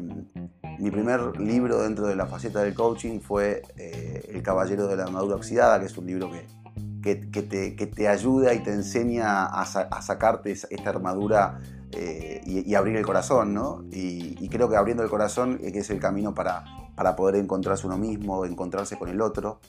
mi 0.84 0.90
primer 0.90 1.40
libro 1.40 1.80
dentro 1.80 2.06
de 2.06 2.14
la 2.14 2.26
faceta 2.26 2.60
del 2.60 2.74
coaching 2.74 3.20
fue 3.20 3.62
eh, 3.78 4.28
El 4.34 4.42
Caballero 4.42 4.86
de 4.86 4.96
la 4.96 5.04
Armadura 5.04 5.36
Oxidada, 5.36 5.80
que 5.80 5.86
es 5.86 5.96
un 5.96 6.04
libro 6.04 6.30
que, 6.30 7.30
que, 7.30 7.86
te, 7.86 8.06
ayuda 8.06 8.52
y 8.52 8.62
te 8.62 8.70
enseña 8.70 9.46
a, 9.46 9.64
sacarte 9.64 10.52
esta 10.52 10.90
armadura 10.90 11.58
eh, 11.90 12.42
y, 12.44 12.74
abrir 12.74 12.96
el 12.96 13.06
corazón, 13.06 13.54
¿no? 13.54 13.82
Y, 13.90 14.46
creo 14.50 14.68
que 14.68 14.76
abriendo 14.76 15.02
el 15.02 15.08
corazón 15.08 15.56
que 15.56 15.78
es 15.78 15.88
el 15.88 16.00
camino 16.00 16.34
para, 16.34 16.64
para 16.94 17.16
poder 17.16 17.36
encontrarse 17.36 17.86
uno 17.86 17.96
mismo, 17.96 18.44
encontrarse 18.44 18.98
con 18.98 19.08
el 19.08 19.22
otro 19.22 19.60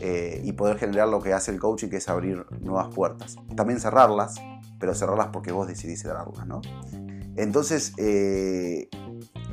eh, 0.00 0.40
y 0.44 0.52
poder 0.52 0.78
generar 0.78 1.08
lo 1.08 1.20
que 1.20 1.32
hace 1.32 1.50
el 1.50 1.58
coaching, 1.58 1.88
que 1.88 1.96
es 1.96 2.08
abrir 2.08 2.46
nuevas 2.60 2.94
puertas. 2.94 3.34
También 3.56 3.80
cerrarlas, 3.80 4.36
pero 4.78 4.94
cerrarlas 4.94 5.30
porque 5.32 5.50
vos 5.50 5.66
decidís 5.66 6.00
cerrarlas, 6.00 6.46
¿no? 6.46 6.60
Entonces, 7.34 7.92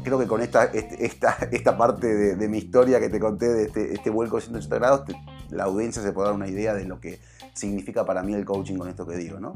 creo 0.08 0.20
que 0.20 0.28
con 0.28 0.42
esta, 0.42 0.66
este, 0.66 1.06
esta, 1.06 1.38
esta 1.52 1.78
parte 1.78 2.36
de, 2.36 2.48
mi 2.48 2.58
historia 2.58 3.00
que 3.00 3.10
te 3.10 3.20
conté 3.20 3.48
de 3.48 3.64
este, 3.64 3.94
este 3.94 4.10
vuelco 4.10 4.38
de 4.38 4.44
180 4.44 4.76
grados, 4.78 5.02
la 5.50 5.66
audiencia 5.66 6.02
se 6.02 6.12
puede 6.12 6.28
dar 6.28 6.36
una 6.36 6.48
idea 6.48 6.74
de 6.74 6.86
lo 6.86 7.00
que 7.00 7.20
significa 7.54 8.06
para 8.06 8.24
mí 8.24 8.34
el 8.34 8.46
coaching 8.46 8.78
con 8.78 8.88
esto 8.88 9.06
que 9.06 9.18
digo, 9.18 9.40
¿no? 9.40 9.54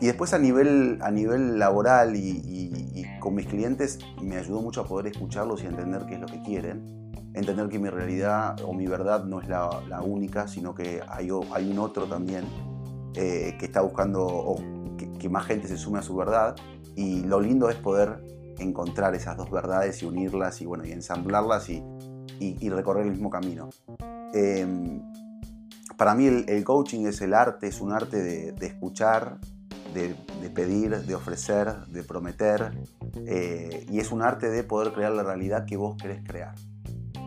Y 0.00 0.06
después 0.06 0.32
a 0.34 0.38
nivel, 0.38 0.98
a 1.02 1.10
nivel 1.10 1.58
laboral 1.58 2.14
y, 2.16 3.04
con 3.20 3.34
mis 3.36 3.46
clientes 3.46 4.00
me 4.20 4.36
ayudó 4.36 4.60
mucho 4.60 4.80
a 4.80 4.88
poder 4.88 5.06
escucharlos 5.06 5.62
y 5.62 5.66
entender 5.66 6.06
qué 6.06 6.14
es 6.14 6.20
lo 6.20 6.26
que 6.26 6.42
quieren, 6.42 7.12
entender 7.34 7.68
que 7.68 7.78
mi 7.78 7.88
realidad 7.88 8.60
o 8.64 8.72
mi 8.72 8.86
verdad 8.86 9.24
no 9.24 9.40
es 9.40 9.48
la, 9.48 10.00
única, 10.04 10.48
sino 10.48 10.74
que 10.74 11.00
hay, 11.08 11.28
hay 11.52 11.70
un 11.70 11.78
otro 11.78 12.06
también 12.06 12.44
eh, 13.14 13.56
que 13.58 13.66
está 13.66 13.80
buscando 13.80 14.56
que, 14.98 15.10
que 15.12 15.28
más 15.28 15.46
gente 15.46 15.68
se 15.68 15.76
sume 15.76 16.00
a 16.00 16.02
su 16.02 16.16
verdad 16.16 16.56
y 16.96 17.22
lo 17.22 17.40
lindo 17.40 17.70
es 17.70 17.76
poder 17.76 18.20
encontrar 18.58 19.14
esas 19.14 19.36
dos 19.36 19.50
verdades 19.50 20.02
y 20.02 20.06
unirlas 20.06 20.60
y, 20.60 20.66
bueno, 20.66 20.84
y 20.84 20.92
ensamblarlas 20.92 21.68
y, 21.68 21.82
recorrer 22.68 23.04
el 23.06 23.12
mismo 23.12 23.30
camino. 23.30 23.70
Em, 24.34 25.00
para 25.96 26.14
mí 26.14 26.26
el, 26.26 26.64
coaching 26.64 27.06
es 27.06 27.20
el 27.20 27.34
arte, 27.34 27.68
es 27.68 27.80
un 27.80 27.92
arte 27.92 28.16
de, 28.20 28.66
escuchar, 28.66 29.38
de, 29.94 30.16
pedir, 30.50 31.02
de 31.02 31.14
ofrecer, 31.14 31.86
de 31.86 32.02
prometer, 32.02 32.72
eh, 33.26 33.86
y 33.88 34.00
es 34.00 34.10
un 34.10 34.22
arte 34.22 34.50
de 34.50 34.64
poder 34.64 34.92
crear 34.92 35.12
la 35.12 35.22
realidad 35.22 35.64
que 35.66 35.76
vos 35.76 35.96
querés 35.96 36.22
crear. 36.24 36.54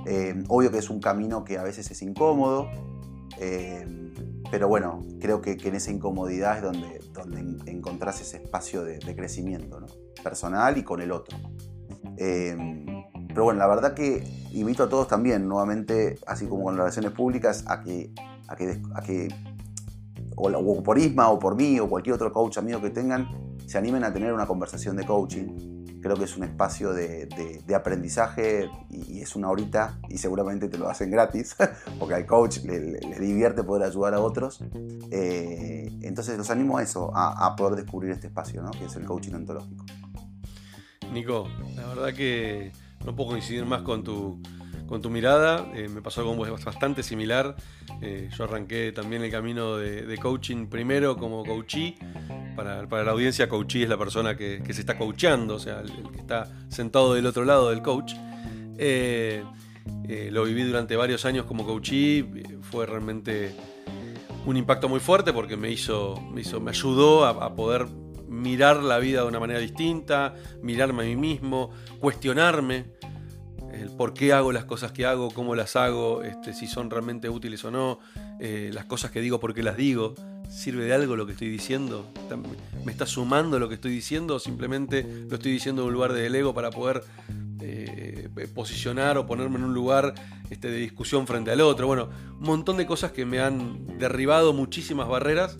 Em, 0.05 0.43
obvio 0.49 0.71
que 0.71 0.79
es 0.79 0.89
un 0.89 0.99
camino 0.99 1.45
que 1.45 1.57
a 1.57 1.63
veces 1.63 1.89
es 1.89 2.01
incómodo, 2.01 2.69
em, 3.39 4.13
pero 4.51 4.67
bueno, 4.67 4.99
creo 5.19 5.41
que, 5.41 5.53
en 5.53 5.75
esa 5.75 5.91
incomodidad 5.91 6.57
es 6.57 6.63
donde, 6.63 6.99
donde 7.13 7.71
encontrás 7.71 8.19
ese 8.21 8.37
espacio 8.37 8.83
de, 8.83 8.99
de 8.99 9.15
crecimiento. 9.15 9.79
¿no? 9.79 9.87
Personal 10.25 10.75
y 10.77 10.83
con 10.83 11.01
el 11.01 11.11
otro. 11.11 11.37
Em, 12.17 12.85
pero 13.27 13.43
bueno, 13.43 13.59
la 13.59 13.67
verdad 13.67 13.93
que 13.93 14.23
invito 14.53 14.83
a 14.83 14.89
todos 14.89 15.07
también, 15.07 15.47
nuevamente, 15.47 16.17
así 16.25 16.47
como 16.47 16.63
con 16.63 16.75
relaciones 16.75 17.11
públicas, 17.11 17.63
a 17.67 17.81
que, 17.81 18.11
a 18.47 18.55
que, 18.55 18.81
a 18.95 19.01
que 19.01 19.27
o, 20.35 20.83
por 20.83 20.97
Isma 20.97 21.29
o 21.29 21.37
por 21.37 21.55
mí 21.55 21.79
o 21.79 21.87
cualquier 21.87 22.15
otro 22.15 22.31
coach 22.33 22.57
amigo 22.57 22.81
que 22.81 22.89
tengan, 22.89 23.27
se 23.67 23.77
animen 23.77 24.03
a 24.03 24.11
tener 24.11 24.33
una 24.33 24.47
conversación 24.47 24.95
de 24.95 25.05
coaching. 25.05 25.83
Creo 26.01 26.15
que 26.15 26.25
es 26.25 26.37
un 26.37 26.43
espacio 26.43 26.93
de, 26.93 27.27
de, 27.65 27.75
aprendizaje 27.75 28.69
y, 28.89 29.21
es 29.21 29.35
una 29.35 29.49
horita 29.49 29.99
y 30.07 30.19
seguramente 30.19 30.67
te 30.69 30.77
lo 30.77 30.87
hacen 30.87 31.09
gratis, 31.09 31.55
porque 31.99 32.13
al 32.13 32.25
coach 32.25 32.59
le, 32.63 32.99
divierte 33.19 33.63
poder 33.63 33.87
ayudar 33.87 34.13
a 34.13 34.19
otros. 34.21 34.63
Eh, 35.11 35.91
entonces 36.01 36.37
los 36.37 36.49
animo 36.51 36.77
a 36.77 36.83
eso, 36.83 37.11
a, 37.15 37.47
a, 37.47 37.55
poder 37.55 37.75
descubrir 37.75 38.11
este 38.11 38.27
espacio, 38.27 38.61
¿no? 38.61 38.71
que 38.71 38.85
es 38.85 38.95
el 38.95 39.05
coaching 39.05 39.33
ontológico. 39.33 39.85
Nico, 41.11 41.47
la 41.75 41.87
verdad 41.87 42.13
que 42.13 42.71
no 43.05 43.15
puedo 43.15 43.31
coincidir 43.31 43.65
más 43.65 43.81
con 43.81 44.03
tu, 44.03 44.41
con 44.87 45.01
tu 45.01 45.09
mirada. 45.09 45.71
Eh, 45.75 45.87
me 45.89 46.01
pasó 46.01 46.21
algo 46.21 46.35
bastante 46.35 47.03
similar. 47.03 47.55
Eh, 48.01 48.29
yo 48.35 48.43
arranqué 48.43 48.91
también 48.91 49.23
el 49.23 49.31
camino 49.31 49.77
de, 49.77 50.17
coaching 50.17 50.67
primero 50.67 51.17
como 51.17 51.43
coachee. 51.43 51.97
Para, 52.55 53.03
la 53.03 53.11
audiencia, 53.11 53.49
coachee 53.49 53.83
es 53.83 53.89
la 53.89 53.97
persona 53.97 54.35
que, 54.35 54.61
se 54.73 54.79
está 54.79 54.97
coachando, 54.97 55.55
o 55.55 55.59
sea, 55.59 55.81
el, 55.81 55.91
que 56.11 56.19
está 56.19 56.49
sentado 56.69 57.13
del 57.13 57.25
otro 57.25 57.45
lado 57.45 57.69
del 57.69 57.81
coach. 57.81 58.13
Eh, 58.77 59.43
lo 60.31 60.43
viví 60.43 60.63
durante 60.63 60.95
varios 60.95 61.25
años 61.25 61.45
como 61.45 61.65
coachee. 61.65 62.25
Fue 62.61 62.85
realmente 62.85 63.55
un 64.45 64.57
impacto 64.57 64.87
muy 64.87 64.99
fuerte 64.99 65.33
porque 65.33 65.57
me 65.57 65.71
hizo, 65.71 66.21
me, 66.31 66.41
hizo, 66.41 66.59
me 66.59 66.71
ayudó 66.71 67.25
a 67.25 67.55
poder 67.55 67.87
mirar 68.27 68.83
la 68.83 68.99
vida 68.99 69.21
de 69.21 69.27
una 69.27 69.39
manera 69.39 69.59
distinta, 69.59 70.35
mirarme 70.61 71.03
a 71.03 71.05
mí 71.05 71.15
mismo, 71.15 71.71
cuestionarme 71.99 72.85
el 73.73 73.89
por 73.91 74.13
qué 74.13 74.33
hago 74.33 74.51
las 74.51 74.65
cosas 74.65 74.91
que 74.91 75.05
hago, 75.05 75.31
cómo 75.31 75.55
las 75.55 75.75
hago, 75.75 76.23
este, 76.23 76.53
si 76.53 76.67
son 76.67 76.89
realmente 76.89 77.29
útiles 77.29 77.63
o 77.65 77.71
no, 77.71 77.99
eh, 78.39 78.69
las 78.73 78.85
cosas 78.85 79.11
que 79.11 79.21
digo, 79.21 79.39
por 79.39 79.53
qué 79.53 79.63
las 79.63 79.77
digo, 79.77 80.15
sirve 80.49 80.85
de 80.85 80.93
algo 80.93 81.15
lo 81.15 81.25
que 81.25 81.33
estoy 81.33 81.49
diciendo, 81.49 82.05
me 82.85 82.91
está 82.91 83.05
sumando 83.05 83.59
lo 83.59 83.67
que 83.67 83.75
estoy 83.75 83.91
diciendo 83.91 84.35
o 84.35 84.39
simplemente 84.39 85.05
lo 85.27 85.35
estoy 85.35 85.51
diciendo 85.51 85.81
en 85.81 85.89
un 85.89 85.93
lugar 85.93 86.13
del 86.13 86.33
ego 86.35 86.53
para 86.53 86.69
poder 86.69 87.03
eh, 87.61 88.29
posicionar 88.53 89.17
o 89.17 89.25
ponerme 89.25 89.57
en 89.57 89.63
un 89.63 89.73
lugar 89.73 90.13
este, 90.49 90.69
de 90.69 90.77
discusión 90.77 91.25
frente 91.27 91.51
al 91.51 91.61
otro. 91.61 91.87
Bueno, 91.87 92.09
un 92.39 92.45
montón 92.45 92.77
de 92.77 92.85
cosas 92.85 93.11
que 93.11 93.25
me 93.25 93.39
han 93.39 93.97
derribado 93.97 94.53
muchísimas 94.53 95.07
barreras 95.07 95.57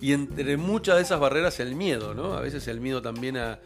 y 0.00 0.12
entre 0.12 0.56
muchas 0.56 0.96
de 0.96 1.02
esas 1.02 1.20
barreras 1.20 1.60
el 1.60 1.74
miedo, 1.74 2.14
¿no? 2.14 2.34
A 2.34 2.40
veces 2.40 2.66
el 2.68 2.80
miedo 2.80 3.02
también 3.02 3.36
a, 3.36 3.58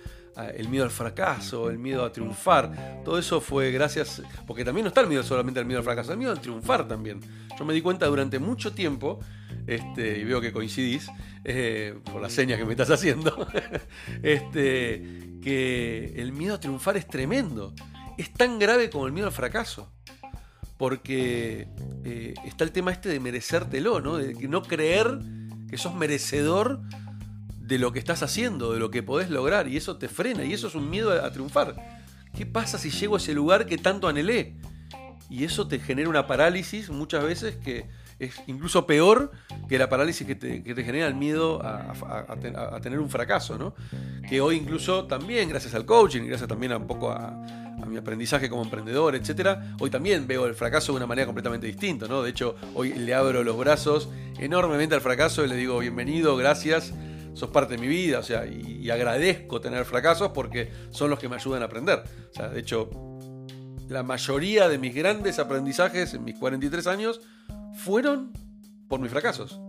el 0.57 0.69
miedo 0.69 0.85
al 0.85 0.91
fracaso, 0.91 1.71
el 1.71 1.79
miedo 1.79 2.05
a 2.05 2.11
triunfar. 2.11 3.03
Todo 3.05 3.19
eso 3.19 3.41
fue 3.41 3.71
gracias, 3.71 4.21
porque 4.47 4.65
también 4.65 4.85
no 4.85 4.89
está 4.89 5.01
el 5.01 5.07
miedo 5.07 5.23
solamente 5.23 5.61
al 5.61 5.67
miedo 5.67 5.79
al 5.79 5.85
fracaso, 5.85 6.13
el 6.13 6.19
miedo 6.19 6.33
al 6.33 6.41
triunfar 6.41 6.89
también. 6.89 7.21
Yo 7.57 7.65
me 7.65 7.73
di 7.73 7.81
cuenta 7.81 8.07
durante 8.07 8.41
mucho 8.41 8.73
tiempo, 8.73 9.21
este, 9.67 10.19
y 10.19 10.25
veo 10.25 10.41
que 10.41 10.53
coincidís, 10.53 11.09
eh, 11.45 11.97
por 12.11 12.21
las 12.21 12.33
señas 12.33 12.59
que 12.59 12.65
me 12.65 12.73
estás 12.73 12.91
haciendo, 12.91 13.47
este, 14.23 15.39
que 15.41 16.15
el 16.17 16.33
miedo 16.33 16.55
a 16.55 16.61
triunfar 16.61 16.97
es 16.97 17.07
tremendo. 17.07 17.73
Es 18.19 18.33
tan 18.33 18.59
grave 18.59 18.91
como 18.91 19.07
el 19.07 19.13
miedo 19.13 19.29
al 19.29 19.33
fracaso. 19.33 19.93
Porque 20.77 21.69
eh, 22.05 22.35
está 22.45 22.65
el 22.65 22.73
tema 22.73 22.91
este 22.91 23.09
de 23.09 23.21
merecértelo, 23.21 24.01
¿no? 24.01 24.17
De 24.17 24.35
no 24.49 24.63
creer 24.63 25.21
que 25.69 25.77
sos 25.77 25.95
merecedor 25.95 26.81
de 27.67 27.79
lo 27.79 27.93
que 27.93 27.99
estás 27.99 28.23
haciendo, 28.23 28.73
de 28.73 28.79
lo 28.79 28.91
que 28.91 29.03
podés 29.03 29.31
lograr, 29.31 29.69
y 29.69 29.77
eso 29.77 29.97
te 29.97 30.09
frena, 30.09 30.45
y 30.45 30.53
eso 30.53 30.69
es 30.69 30.75
un 30.75 30.91
miedo 30.91 31.13
a, 31.13 31.31
triunfar. 31.33 31.75
¿Qué 32.37 32.45
pasa 32.47 32.79
si 32.79 32.91
llego 32.91 33.15
a 33.15 33.19
ese 33.19 33.33
lugar 33.33 33.67
que 33.67 33.79
tanto 33.79 34.09
anhelé? 34.09 34.55
Y 35.31 35.45
eso 35.45 35.67
te 35.67 35.79
genera 35.79 36.09
una 36.09 36.27
parálisis 36.27 36.91
muchas 36.91 37.25
veces 37.25 37.57
que 37.57 37.87
es 38.19 38.35
incluso 38.47 38.87
peor 38.87 39.33
que 39.69 39.79
la 39.79 39.89
parálisis 39.89 40.27
que 40.27 40.35
te, 40.35 40.63
genera 40.85 41.07
el 41.07 41.15
miedo 41.15 41.61
a, 41.65 42.81
tener 42.83 42.99
un 43.01 43.09
fracaso, 43.09 43.57
¿no? 43.57 43.75
Que 44.29 44.41
hoy 44.41 44.57
incluso 44.57 45.07
también, 45.07 45.49
gracias 45.49 45.75
al 45.75 45.87
coaching, 45.87 46.23
gracias 46.27 46.49
también 46.49 46.73
a 46.73 46.77
un 46.77 46.87
poco 46.87 47.11
a, 47.11 47.31
mi 47.89 47.99
aprendizaje 47.99 48.49
como 48.49 48.63
emprendedor, 48.63 49.15
etcétera, 49.15 49.75
hoy 49.79 49.91
también 49.91 50.27
veo 50.27 50.47
el 50.47 50.55
fracaso 50.55 50.93
de 50.93 50.97
una 50.97 51.07
manera 51.07 51.27
completamente 51.27 51.67
distinta, 51.67 52.09
¿no? 52.09 52.23
De 52.23 52.31
hecho, 52.31 52.57
hoy 52.75 52.95
le 52.95 53.13
abro 53.15 53.45
los 53.45 53.59
brazos 53.59 54.09
enormemente 54.39 54.95
al 54.95 55.01
fracaso 55.01 55.45
y 55.45 55.49
le 55.49 55.57
digo 55.57 55.79
bienvenido, 55.79 56.37
gracias, 56.37 56.93
sos 57.35 57.51
parte 57.51 57.75
de 57.77 57.81
mi 57.81 57.89
vida, 57.89 58.19
o 58.19 58.23
sea, 58.23 58.47
y, 58.47 58.81
y 58.83 58.91
agradezco 58.91 59.61
tener 59.61 59.85
fracasos 59.85 60.31
porque 60.33 60.71
son 60.91 61.11
los 61.11 61.19
que 61.19 61.29
me 61.29 61.37
ayudan 61.37 61.63
a 61.63 61.67
aprender. 61.67 62.03
O 62.31 62.35
sea, 62.35 62.49
de 62.49 62.61
hecho, 62.61 62.91
la 63.89 64.03
mayoría 64.03 64.69
de 64.69 64.79
mis 64.79 64.95
grandes 64.95 65.39
aprendizajes 65.39 66.15
en 66.15 66.25
mis 66.25 66.39
43 66.39 66.87
años 66.87 67.21
fueron 67.75 68.33
por 68.89 69.01
mis 69.01 69.11
fracasos. 69.11 69.61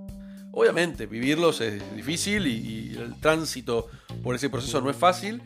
Obviamente, 0.51 1.05
vivirlos 1.05 1.59
es 1.59 1.95
difícil 1.95 2.47
y, 2.47 2.95
el 2.95 3.19
tránsito 3.19 3.87
por 4.23 4.35
ese 4.35 4.49
proceso 4.49 4.79
no 4.79 4.89
es 4.89 4.95
fácil, 4.95 5.41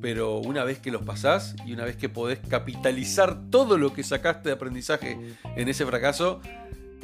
pero 0.00 0.38
una 0.38 0.62
vez 0.62 0.78
que 0.78 0.92
los 0.92 1.02
pasás 1.02 1.56
y 1.66 1.72
una 1.72 1.84
vez 1.84 1.96
que 1.96 2.08
podés 2.08 2.38
capitalizar 2.48 3.50
todo 3.50 3.76
lo 3.76 3.92
que 3.92 4.04
sacaste 4.04 4.50
de 4.50 4.54
aprendizaje 4.54 5.18
en 5.56 5.68
ese 5.68 5.84
fracaso, 5.84 6.40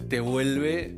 te 0.08 0.20
vuelve 0.20 0.96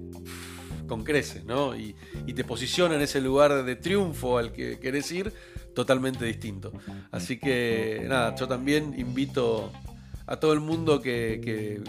con 0.91 1.05
creces, 1.05 1.45
¿no? 1.45 1.77
Y, 1.77 1.95
te 2.35 2.45
posiciona 2.45 2.97
en 2.97 3.03
ese 3.03 3.21
lugar 3.21 3.65
de 3.65 3.77
triunfo 3.77 4.39
al 4.39 4.53
que 4.53 4.79
querés 4.79 5.11
ir 5.13 5.33
totalmente 5.75 6.25
distinto. 6.25 6.73
Así 7.13 7.39
que 7.39 8.05
nada, 8.09 8.35
yo 8.35 8.49
también 8.49 8.95
invito 8.99 9.71
a 10.27 10.37
todo 10.37 10.53
el 10.53 10.61
mundo 10.61 11.01
que, 11.01 11.81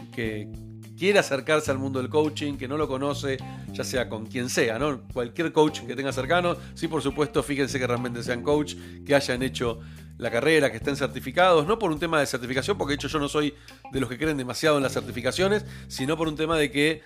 quiere 0.97 1.17
acercarse 1.17 1.71
al 1.71 1.79
mundo 1.79 1.99
del 1.99 2.09
coaching, 2.09 2.57
que 2.57 2.67
no 2.67 2.77
lo 2.77 2.87
conoce, 2.87 3.37
ya 3.71 3.83
sea 3.83 4.07
con 4.07 4.27
quien 4.27 4.49
sea, 4.49 4.77
¿no? 4.77 5.01
Cualquier 5.13 5.51
coach 5.51 5.79
que 5.81 5.95
tenga 5.95 6.11
cercano, 6.11 6.55
sí, 6.75 6.87
por 6.87 7.01
supuesto, 7.01 7.41
fíjense 7.41 7.79
que 7.79 7.87
realmente 7.87 8.21
sean 8.21 8.43
coach, 8.43 8.75
que 9.03 9.15
hayan 9.15 9.41
hecho 9.41 9.79
la 10.17 10.31
carrera, 10.31 10.69
que 10.71 10.77
estén 10.77 10.95
certificados, 10.95 11.65
no 11.65 11.79
por 11.79 11.91
un 11.91 11.99
tema 11.99 12.19
de 12.19 12.25
certificación, 12.25 12.77
porque 12.77 12.91
de 12.91 12.95
hecho 12.95 13.07
yo 13.07 13.19
no 13.19 13.27
soy 13.27 13.53
de 13.91 13.99
los 13.99 14.09
que 14.09 14.17
creen 14.17 14.37
demasiado 14.37 14.77
en 14.77 14.83
las 14.83 14.93
certificaciones, 14.93 15.65
sino 15.87 16.17
por 16.17 16.27
un 16.27 16.35
tema 16.35 16.57
de 16.57 16.71
que 16.71 17.03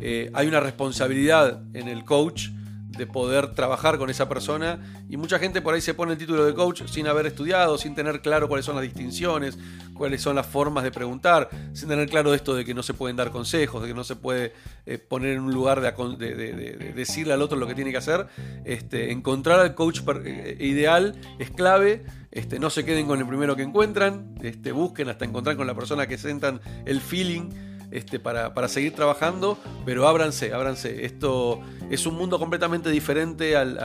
eh, 0.00 0.30
hay 0.34 0.46
una 0.46 0.60
responsabilidad 0.60 1.62
en 1.74 1.88
el 1.88 2.04
coach 2.04 2.48
de 2.96 3.06
poder 3.06 3.54
trabajar 3.54 3.98
con 3.98 4.10
esa 4.10 4.28
persona. 4.28 5.04
Y 5.08 5.16
mucha 5.16 5.38
gente 5.38 5.60
por 5.60 5.74
ahí 5.74 5.80
se 5.80 5.94
pone 5.94 6.12
el 6.12 6.18
título 6.18 6.44
de 6.44 6.54
coach 6.54 6.82
sin 6.86 7.06
haber 7.06 7.26
estudiado, 7.26 7.78
sin 7.78 7.94
tener 7.94 8.20
claro 8.20 8.48
cuáles 8.48 8.66
son 8.66 8.76
las 8.76 8.84
distinciones, 8.84 9.58
cuáles 9.94 10.22
son 10.22 10.36
las 10.36 10.46
formas 10.46 10.84
de 10.84 10.90
preguntar, 10.90 11.48
sin 11.72 11.88
tener 11.88 12.08
claro 12.08 12.34
esto 12.34 12.54
de 12.54 12.64
que 12.64 12.74
no 12.74 12.82
se 12.82 12.94
pueden 12.94 13.16
dar 13.16 13.30
consejos, 13.30 13.82
de 13.82 13.88
que 13.88 13.94
no 13.94 14.04
se 14.04 14.16
puede 14.16 14.52
eh, 14.86 14.98
poner 14.98 15.34
en 15.34 15.40
un 15.40 15.52
lugar 15.52 15.80
de, 15.80 16.92
decirle 16.94 17.32
al 17.32 17.42
otro 17.42 17.58
lo 17.58 17.66
que 17.66 17.74
tiene 17.74 17.90
que 17.90 17.98
hacer. 17.98 18.26
Este, 18.64 19.10
encontrar 19.12 19.60
al 19.60 19.74
coach 19.74 20.00
eh, 20.24 20.56
ideal 20.60 21.14
es 21.38 21.50
clave. 21.50 22.04
Este, 22.32 22.58
no 22.58 22.70
se 22.70 22.84
queden 22.84 23.06
con 23.06 23.20
el 23.20 23.26
primero 23.26 23.54
que 23.54 23.62
encuentran, 23.62 24.34
este, 24.42 24.72
busquen 24.72 25.10
hasta 25.10 25.26
encontrar 25.26 25.56
con 25.56 25.66
la 25.66 25.74
persona 25.74 26.06
que 26.06 26.16
sentan 26.16 26.62
el 26.86 27.02
feeling 27.02 27.50
este, 27.90 28.18
para, 28.18 28.68
seguir 28.68 28.94
trabajando, 28.94 29.58
pero 29.84 30.08
ábranse, 30.08 30.54
ábranse. 30.54 31.04
Esto 31.04 31.60
es 31.90 32.06
un 32.06 32.14
mundo 32.16 32.38
completamente 32.38 32.90
diferente 32.90 33.54
al, 33.54 33.76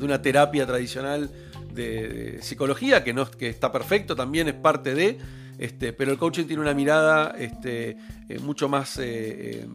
de 0.00 0.04
una 0.04 0.22
terapia 0.22 0.66
tradicional 0.66 1.30
de, 1.74 2.38
psicología, 2.40 3.04
que, 3.04 3.12
no, 3.12 3.30
que 3.30 3.50
está 3.50 3.70
perfecto, 3.70 4.16
también 4.16 4.48
es 4.48 4.54
parte 4.54 4.94
de, 4.94 5.18
pero 5.98 6.10
el 6.10 6.16
coaching 6.16 6.46
tiene 6.46 6.62
una 6.62 6.72
mirada 6.72 7.34
eh, 7.38 7.96
mucho 8.40 8.70
más 8.70 8.96
eh, 8.96 9.04
eh, 9.04 9.68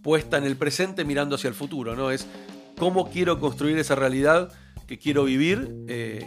puesta 0.00 0.38
en 0.38 0.44
el 0.44 0.56
presente 0.56 1.04
mirando 1.04 1.34
hacia 1.34 1.48
el 1.48 1.54
futuro, 1.54 1.96
¿no? 1.96 2.12
Es 2.12 2.24
cómo 2.76 3.10
quiero 3.10 3.40
construir 3.40 3.78
esa 3.78 3.96
realidad 3.96 4.52
que 4.88 4.98
quiero 4.98 5.22
vivir 5.24 5.72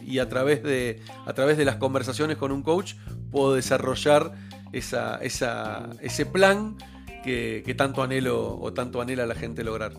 y 0.05 0.20
a 0.20 0.30
través, 0.30 0.64
de, 0.64 1.01
a 1.26 1.34
través 1.34 1.57
de 1.57 1.66
las 1.66 1.76
conversaciones 1.76 2.38
con 2.38 2.53
un 2.53 2.62
coach 2.62 2.93
puedo 3.32 3.55
desarrollar 3.55 4.34
esa, 4.72 5.20
ese 5.22 6.26
plan 6.26 6.78
que, 7.24 7.76
tanto 7.78 8.03
anhelo 8.03 8.57
o 8.59 8.74
tanto 8.74 9.01
anhela 9.01 9.26
la 9.26 9.36
gente 9.36 9.64
lograr. 9.64 9.93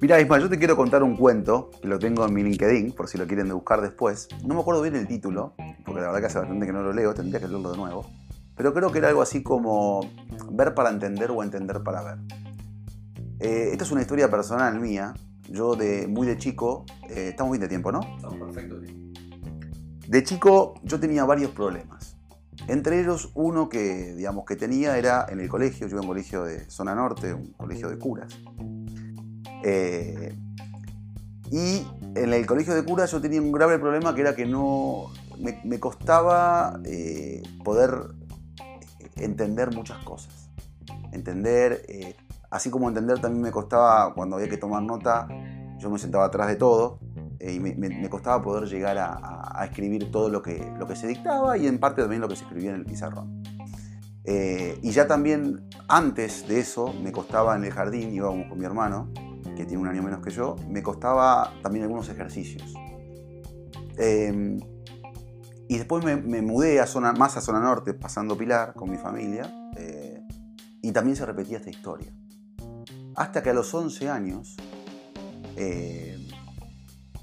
Mira, 0.00 0.20
Ismael, 0.20 0.42
yo 0.42 0.48
te 0.48 0.58
quiero 0.58 0.76
contar 0.76 1.02
un 1.04 1.16
cuento, 1.16 1.70
que 1.80 1.86
lo 1.86 1.98
tengo 1.98 2.26
en 2.26 2.34
mi 2.34 2.42
LinkedIn, 2.42 2.92
por 2.92 3.06
si 3.08 3.18
lo 3.18 3.26
quieren 3.26 3.48
buscar 3.50 3.80
después. 3.80 4.28
No 4.44 4.54
me 4.54 4.60
acuerdo 4.60 4.82
bien 4.82 4.96
el 4.96 5.06
título, 5.06 5.54
porque 5.84 6.00
la 6.00 6.08
verdad 6.08 6.20
que 6.20 6.26
hace 6.26 6.38
bastante 6.40 6.66
que 6.66 6.72
no 6.72 6.82
lo 6.82 6.92
leo, 6.92 7.14
tendría 7.14 7.38
que 7.38 7.46
leerlo 7.46 7.70
de 7.70 7.76
nuevo. 7.76 8.10
Pero 8.56 8.74
creo 8.74 8.90
que 8.90 8.98
era 8.98 9.08
algo 9.08 9.22
así 9.22 9.42
como 9.44 10.00
ver 10.50 10.74
para 10.74 10.90
entender 10.90 11.30
o 11.30 11.42
entender 11.42 11.82
para 11.84 12.02
ver. 12.02 12.18
Eh, 13.38 13.68
esta 13.72 13.84
es 13.84 13.92
una 13.92 14.00
historia 14.00 14.28
personal 14.28 14.80
mía. 14.80 15.14
Yo 15.52 15.76
de 15.76 16.08
muy 16.08 16.26
de 16.26 16.38
chico, 16.38 16.86
eh, 17.10 17.28
estamos 17.28 17.52
bien 17.52 17.60
de 17.60 17.68
tiempo, 17.68 17.92
¿no? 17.92 18.00
Estamos 18.16 18.38
perfecto. 18.38 18.80
De 20.08 20.24
chico 20.24 20.74
yo 20.82 20.98
tenía 20.98 21.24
varios 21.24 21.50
problemas. 21.50 22.16
Entre 22.68 23.00
ellos, 23.00 23.30
uno 23.34 23.68
que, 23.68 24.14
digamos, 24.14 24.46
que 24.46 24.56
tenía 24.56 24.96
era 24.96 25.26
en 25.28 25.40
el 25.40 25.48
colegio, 25.48 25.86
yo 25.86 25.92
iba 25.92 25.98
a 25.98 26.02
un 26.02 26.08
colegio 26.08 26.44
de 26.44 26.70
zona 26.70 26.94
norte, 26.94 27.34
un 27.34 27.52
colegio 27.52 27.90
de 27.90 27.98
curas. 27.98 28.32
Eh, 29.62 30.34
y 31.50 31.86
en 32.14 32.32
el 32.32 32.46
colegio 32.46 32.74
de 32.74 32.82
curas 32.82 33.10
yo 33.10 33.20
tenía 33.20 33.40
un 33.40 33.52
grave 33.52 33.78
problema 33.78 34.14
que 34.14 34.22
era 34.22 34.34
que 34.34 34.46
no 34.46 35.12
me, 35.38 35.78
costaba 35.78 36.80
eh, 36.84 37.42
poder 37.62 37.90
entender 39.16 39.74
muchas 39.74 40.02
cosas. 40.04 40.50
Entender, 41.12 41.84
eh, 41.88 42.16
así 42.52 42.70
como 42.70 42.88
entender 42.88 43.18
también 43.18 43.42
me 43.42 43.50
costaba 43.50 44.12
cuando 44.14 44.36
había 44.36 44.48
que 44.48 44.58
tomar 44.58 44.82
nota, 44.82 45.26
yo 45.78 45.90
me 45.90 45.98
sentaba 45.98 46.26
atrás 46.26 46.48
de 46.48 46.56
todo 46.56 47.00
y 47.40 47.58
me, 47.58 48.08
costaba 48.08 48.40
poder 48.40 48.68
llegar 48.68 48.98
a, 48.98 49.64
escribir 49.64 50.10
todo 50.12 50.28
lo 50.28 50.42
que, 50.42 50.72
lo 50.78 50.86
que 50.86 50.94
se 50.94 51.06
dictaba 51.06 51.56
y 51.56 51.66
en 51.66 51.78
parte 51.78 52.02
también 52.02 52.20
lo 52.20 52.28
que 52.28 52.36
se 52.36 52.44
escribía 52.44 52.70
en 52.70 52.76
el 52.76 52.84
pizarrón. 52.84 53.42
Eh, 54.24 54.78
y 54.82 54.90
ya 54.92 55.08
también 55.08 55.68
antes 55.88 56.46
de 56.46 56.60
eso 56.60 56.92
me 57.02 57.10
costaba 57.10 57.56
en 57.56 57.64
el 57.64 57.72
jardín, 57.72 58.12
íbamos 58.12 58.48
con 58.48 58.58
mi 58.58 58.64
hermano, 58.64 59.10
que 59.56 59.64
tiene 59.64 59.78
un 59.78 59.88
año 59.88 60.02
menos 60.02 60.20
que 60.20 60.30
yo, 60.30 60.56
me 60.68 60.82
costaba 60.82 61.52
también 61.62 61.84
algunos 61.84 62.08
ejercicios. 62.08 62.74
Em, 63.96 64.60
y 65.68 65.78
después 65.78 66.04
me, 66.04 66.42
mudé 66.42 66.80
a 66.80 66.86
zona, 66.86 67.12
más 67.12 67.36
a 67.36 67.40
zona 67.40 67.60
norte, 67.60 67.94
pasando 67.94 68.36
Pilar 68.36 68.74
con 68.74 68.90
mi 68.90 68.98
familia, 68.98 69.70
eh, 69.76 70.22
y 70.82 70.92
también 70.92 71.16
se 71.16 71.24
repetía 71.24 71.58
esta 71.58 71.70
historia. 71.70 72.12
Hasta 73.14 73.42
que 73.42 73.50
a 73.50 73.54
los 73.54 73.72
11 73.72 74.08
años, 74.08 74.56
eh, 75.56 76.18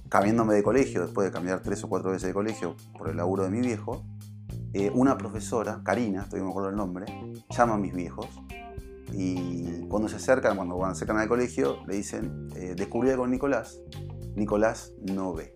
cambiándome 0.08 0.54
de 0.54 0.64
colegio, 0.64 1.02
después 1.02 1.28
de 1.28 1.32
cambiar 1.32 1.62
tres 1.62 1.84
o 1.84 1.90
cuatro 1.90 2.12
veces 2.12 2.28
de 2.28 2.34
colegio 2.34 2.76
por 2.98 3.10
el 3.10 3.18
laburo 3.18 3.44
de 3.44 3.50
mi 3.50 3.62
viejo, 3.62 4.04
eh, 4.74 4.92
una 4.94 5.18
profesora, 5.18 5.82
Karina, 5.84 6.24
estoy 6.24 6.42
me 6.42 6.50
acuerdo 6.50 6.70
el 6.70 6.76
nombre, 6.76 7.06
llama 7.50 7.76
a 7.76 7.78
mis 7.78 7.94
viejos 7.94 8.28
y 9.12 9.82
cuando 9.88 10.08
se 10.08 10.18
acercan, 10.18 10.56
cuando 10.56 10.78
van 10.78 10.92
acercan 10.92 11.18
al 11.18 11.28
colegio, 11.28 11.80
le 11.88 11.96
dicen, 11.96 12.48
eh, 12.56 12.76
descubrí 12.78 13.16
con 13.16 13.32
Nicolás, 13.32 13.82
Nicolás 14.36 14.94
no 15.02 15.34
ve. 15.34 15.56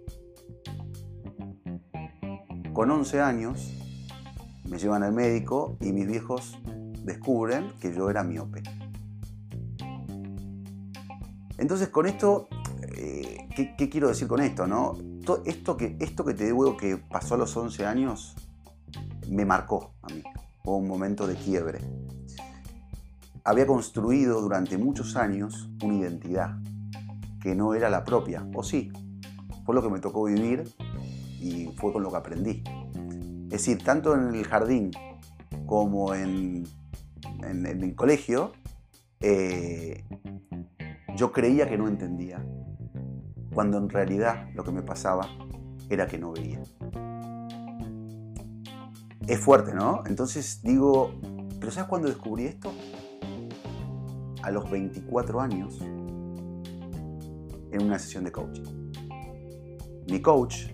Con 2.74 2.90
11 2.90 3.22
años 3.22 3.72
me 4.68 4.80
llevan 4.80 5.04
al 5.04 5.14
médico 5.14 5.78
y 5.80 5.92
mis 5.92 6.08
viejos 6.08 6.58
descubren 7.04 7.72
que 7.80 7.94
yo 7.94 8.10
era 8.10 8.24
miope. 8.24 8.64
Entonces 11.64 11.88
con 11.88 12.08
esto 12.08 12.50
eh, 12.98 13.48
¿qué, 13.56 13.90
quiero 13.90 14.10
decir 14.10 14.28
con 14.28 14.42
esto? 14.42 14.68
No? 14.68 14.98
Esto, 15.46 15.78
que, 15.78 15.96
esto 16.02 16.26
que 16.26 16.34
te 16.34 16.44
digo 16.44 16.76
que 16.76 16.98
pasó 16.98 17.36
a 17.36 17.38
los 17.38 17.56
11 17.56 17.86
años 17.86 18.36
me 19.30 19.46
marcó 19.46 19.94
a 20.02 20.08
mí. 20.14 20.22
Fue 20.62 20.76
un 20.76 20.90
momento 20.90 21.26
de 21.26 21.36
quiebre. 21.36 21.80
Había 23.46 23.66
construido 23.66 24.42
durante 24.42 24.78
muchos 24.78 25.16
años 25.16 25.70
una 25.82 25.96
identidad 25.96 26.58
que 27.42 27.56
no 27.56 27.74
era 27.74 27.90
la 27.90 28.04
propia, 28.04 28.46
o 28.54 28.62
sí, 28.62 28.92
fue 29.66 29.74
lo 29.74 29.82
que 29.82 29.90
me 29.90 30.00
tocó 30.00 30.26
vivir 30.26 30.66
y 31.40 31.70
fue 31.78 31.94
con 31.94 32.04
lo 32.04 32.10
que 32.10 32.18
aprendí. 32.18 32.62
Es 33.46 33.66
decir, 33.66 33.82
tanto 33.82 34.14
en 34.16 34.36
el 34.36 34.44
jardín 34.46 34.92
como 35.66 36.14
en, 36.14 36.68
en, 37.42 37.66
el 37.66 37.96
colegio, 37.96 38.52
eh, 39.22 40.04
yo 41.16 41.32
creía 41.32 41.68
que 41.68 41.78
no 41.78 41.88
entendía 41.88 42.44
cuando 43.54 43.78
en 43.78 43.90
realidad 43.90 44.50
lo 44.56 44.64
que 44.64 44.72
me 44.72 44.82
pasaba 44.82 45.28
era 45.90 46.08
que 46.08 46.18
no 46.18 46.32
veía. 46.32 46.62
Es 49.28 49.40
fuerte, 49.40 49.74
¿no? 49.74 50.04
Entonces 50.06 50.62
digo, 50.64 51.12
¿pero 51.60 51.72
sabes 51.72 51.88
cuándo 51.90 52.08
descubrí 52.08 52.46
esto? 52.46 52.72
A 54.42 54.52
los 54.52 54.70
24 54.70 55.40
años, 55.40 55.80
en 57.72 57.82
una 57.82 57.98
sesión 58.00 58.24
de 58.24 58.32
coaching. 58.32 58.92
Mi 60.10 60.22
coach, 60.22 60.68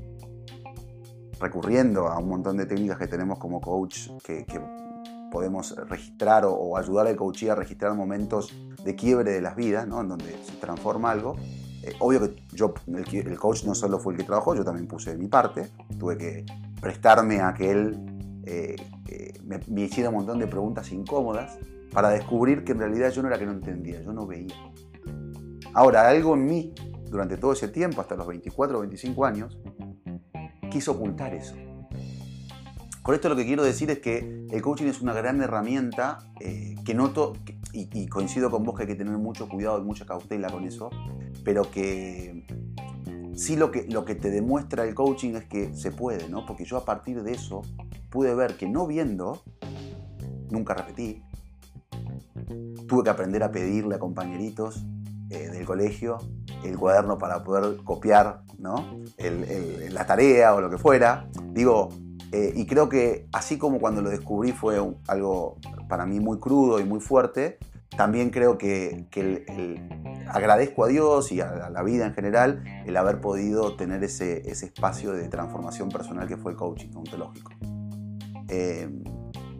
recurriendo 1.39 2.07
a 2.07 2.17
un 2.17 2.29
montón 2.29 2.57
de 2.57 2.65
técnicas 2.65 2.97
que 2.97 3.07
tenemos 3.07 3.37
como 3.37 3.61
coach, 3.61 4.09
que, 4.23 4.45
podemos 5.31 5.75
registrar 5.87 6.45
o, 6.45 6.77
ayudar 6.77 7.07
al 7.07 7.15
coachee 7.15 7.49
a 7.49 7.55
registrar 7.55 7.93
momentos 7.95 8.53
de 8.83 8.95
quiebre 8.95 9.31
de 9.31 9.41
las 9.41 9.55
vidas, 9.55 9.87
¿no? 9.87 10.01
en 10.01 10.09
donde 10.09 10.31
se 10.43 10.53
transforma 10.59 11.11
algo. 11.11 11.35
Eh, 11.83 11.93
obvio 11.99 12.21
que 12.21 12.43
yo, 12.53 12.73
el, 12.87 13.39
coach 13.39 13.63
no 13.63 13.73
solo 13.73 13.99
fue 13.99 14.13
el 14.13 14.19
que 14.19 14.25
trabajó, 14.25 14.55
yo 14.55 14.65
también 14.65 14.87
puse 14.87 15.11
de 15.11 15.17
mi 15.17 15.27
parte, 15.27 15.69
tuve 15.97 16.17
que 16.17 16.45
prestarme 16.81 17.39
a 17.41 17.53
que 17.53 17.71
él 17.71 18.41
eh, 18.45 18.75
me, 19.45 19.59
me, 19.67 19.81
hiciera 19.81 20.09
un 20.09 20.15
montón 20.15 20.39
de 20.39 20.47
preguntas 20.47 20.91
incómodas 20.91 21.57
para 21.93 22.09
descubrir 22.09 22.63
que 22.63 22.73
en 22.73 22.79
realidad 22.79 23.11
yo 23.11 23.21
no 23.21 23.29
era 23.29 23.39
que 23.39 23.45
no 23.45 23.53
entendía, 23.53 24.01
yo 24.01 24.13
no 24.13 24.27
veía. 24.27 24.55
Ahora, 25.73 26.07
algo 26.07 26.33
en 26.33 26.45
mí, 26.45 26.73
durante 27.09 27.37
todo 27.37 27.53
ese 27.53 27.67
tiempo, 27.67 28.01
hasta 28.01 28.15
los 28.15 28.27
24 28.27 28.77
o 28.77 28.81
25 28.81 29.25
años, 29.25 29.57
quiso 30.69 30.91
ocultar 30.91 31.33
eso. 31.33 31.55
Con 33.09 33.15
esto 33.15 33.27
lo 33.27 33.35
que 33.35 33.47
quiero 33.47 33.63
decir 33.63 33.89
es 33.89 33.97
que 33.97 34.45
el 34.51 34.61
coaching 34.61 34.85
es 34.85 35.01
una 35.01 35.13
gran 35.13 35.41
herramienta 35.41 36.19
eh, 36.39 36.75
que 36.85 36.93
noto, 36.93 37.33
y, 37.73 38.05
coincido 38.05 38.51
con 38.51 38.63
vos 38.63 38.75
que 38.75 38.83
hay 38.83 38.87
que 38.87 38.93
tener 38.93 39.17
mucho 39.17 39.49
cuidado 39.49 39.79
y 39.79 39.81
mucha 39.81 40.05
cautela 40.05 40.47
con 40.51 40.63
eso, 40.63 40.91
pero 41.43 41.71
que 41.71 42.45
sí 43.35 43.55
lo 43.55 43.71
que, 43.71 43.87
lo 43.87 44.05
que 44.05 44.13
te 44.13 44.29
demuestra 44.29 44.83
el 44.83 44.93
coaching 44.93 45.33
es 45.33 45.45
que 45.45 45.73
se 45.73 45.91
puede, 45.91 46.29
¿no? 46.29 46.45
Porque 46.45 46.65
yo 46.65 46.77
a 46.77 46.85
partir 46.85 47.23
de 47.23 47.31
eso 47.31 47.63
pude 48.11 48.35
ver 48.35 48.57
que 48.57 48.69
no 48.69 48.85
viendo, 48.85 49.41
nunca 50.51 50.75
repetí, 50.75 51.23
tuve 52.87 53.05
que 53.05 53.09
aprender 53.09 53.41
a 53.41 53.51
pedirle 53.51 53.95
a 53.95 53.97
compañeritos 53.97 54.85
eh, 55.31 55.49
del 55.49 55.65
colegio 55.65 56.19
el 56.63 56.77
cuaderno 56.77 57.17
para 57.17 57.43
poder 57.43 57.77
copiar 57.83 58.43
¿no? 58.59 58.99
la 59.17 60.05
tarea 60.05 60.53
o 60.53 60.61
lo 60.61 60.69
que 60.69 60.77
fuera. 60.77 61.27
Digo, 61.53 61.89
eh, 62.31 62.53
y 62.55 62.65
creo 62.65 62.89
que 62.89 63.27
así 63.31 63.57
como 63.57 63.79
cuando 63.79 64.01
lo 64.01 64.09
descubrí 64.09 64.51
fue 64.51 64.79
algo 65.07 65.57
para 65.87 66.05
mí 66.05 66.19
muy 66.19 66.39
crudo 66.39 66.79
y 66.79 66.83
muy 66.83 66.99
fuerte, 66.99 67.57
también 67.95 68.29
creo 68.29 68.57
que, 68.57 69.07
agradezco 70.27 70.85
a 70.85 70.87
Dios 70.87 71.31
y 71.31 71.41
a, 71.41 71.69
la 71.69 71.83
vida 71.83 72.05
en 72.05 72.13
general 72.13 72.63
el 72.85 72.95
haber 72.95 73.19
podido 73.19 73.75
tener 73.75 74.03
ese, 74.03 74.49
espacio 74.49 75.11
de 75.11 75.27
transformación 75.27 75.89
personal 75.89 76.27
que 76.27 76.37
fue 76.37 76.51
el 76.51 76.57
coaching 76.57 76.95
ontológico. 76.95 77.51
Eh, 78.47 78.89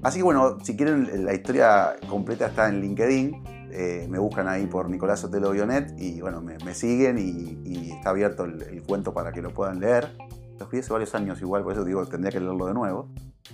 así 0.04 0.20
que 0.20 0.24
bueno, 0.24 0.58
si 0.64 0.78
quieren 0.78 1.26
la 1.26 1.34
historia 1.34 1.96
completa 2.08 2.48
está 2.48 2.70
en 2.70 2.82
LinkedIn, 2.82 3.44
eh, 3.72 4.08
me 4.10 4.18
buscan 4.18 4.48
ahí 4.48 4.66
por 4.66 4.90
Nicolás 4.90 5.24
Otelo 5.24 5.52
Bionet 5.52 5.94
y 5.98 6.22
bueno, 6.22 6.42
me, 6.42 6.74
siguen 6.74 7.18
y, 7.20 7.92
está 7.92 8.12
abierto 8.12 8.46
el, 8.46 8.84
cuento 8.84 9.14
para 9.14 9.32
que 9.32 9.42
lo 9.42 9.54
puedan 9.54 9.80
leer. 9.80 10.16
Lo 10.60 10.66
escribí 10.66 10.82
hace 10.82 10.94
varios 10.94 11.16
años 11.16 11.42
igual, 11.42 11.64
por 11.64 11.74
eso 11.74 11.84
digo, 11.84 12.06
tendría 12.06 12.32
que 12.32 12.40
leerlo 12.40 12.66
de 12.68 12.74
nuevo. 12.74 13.10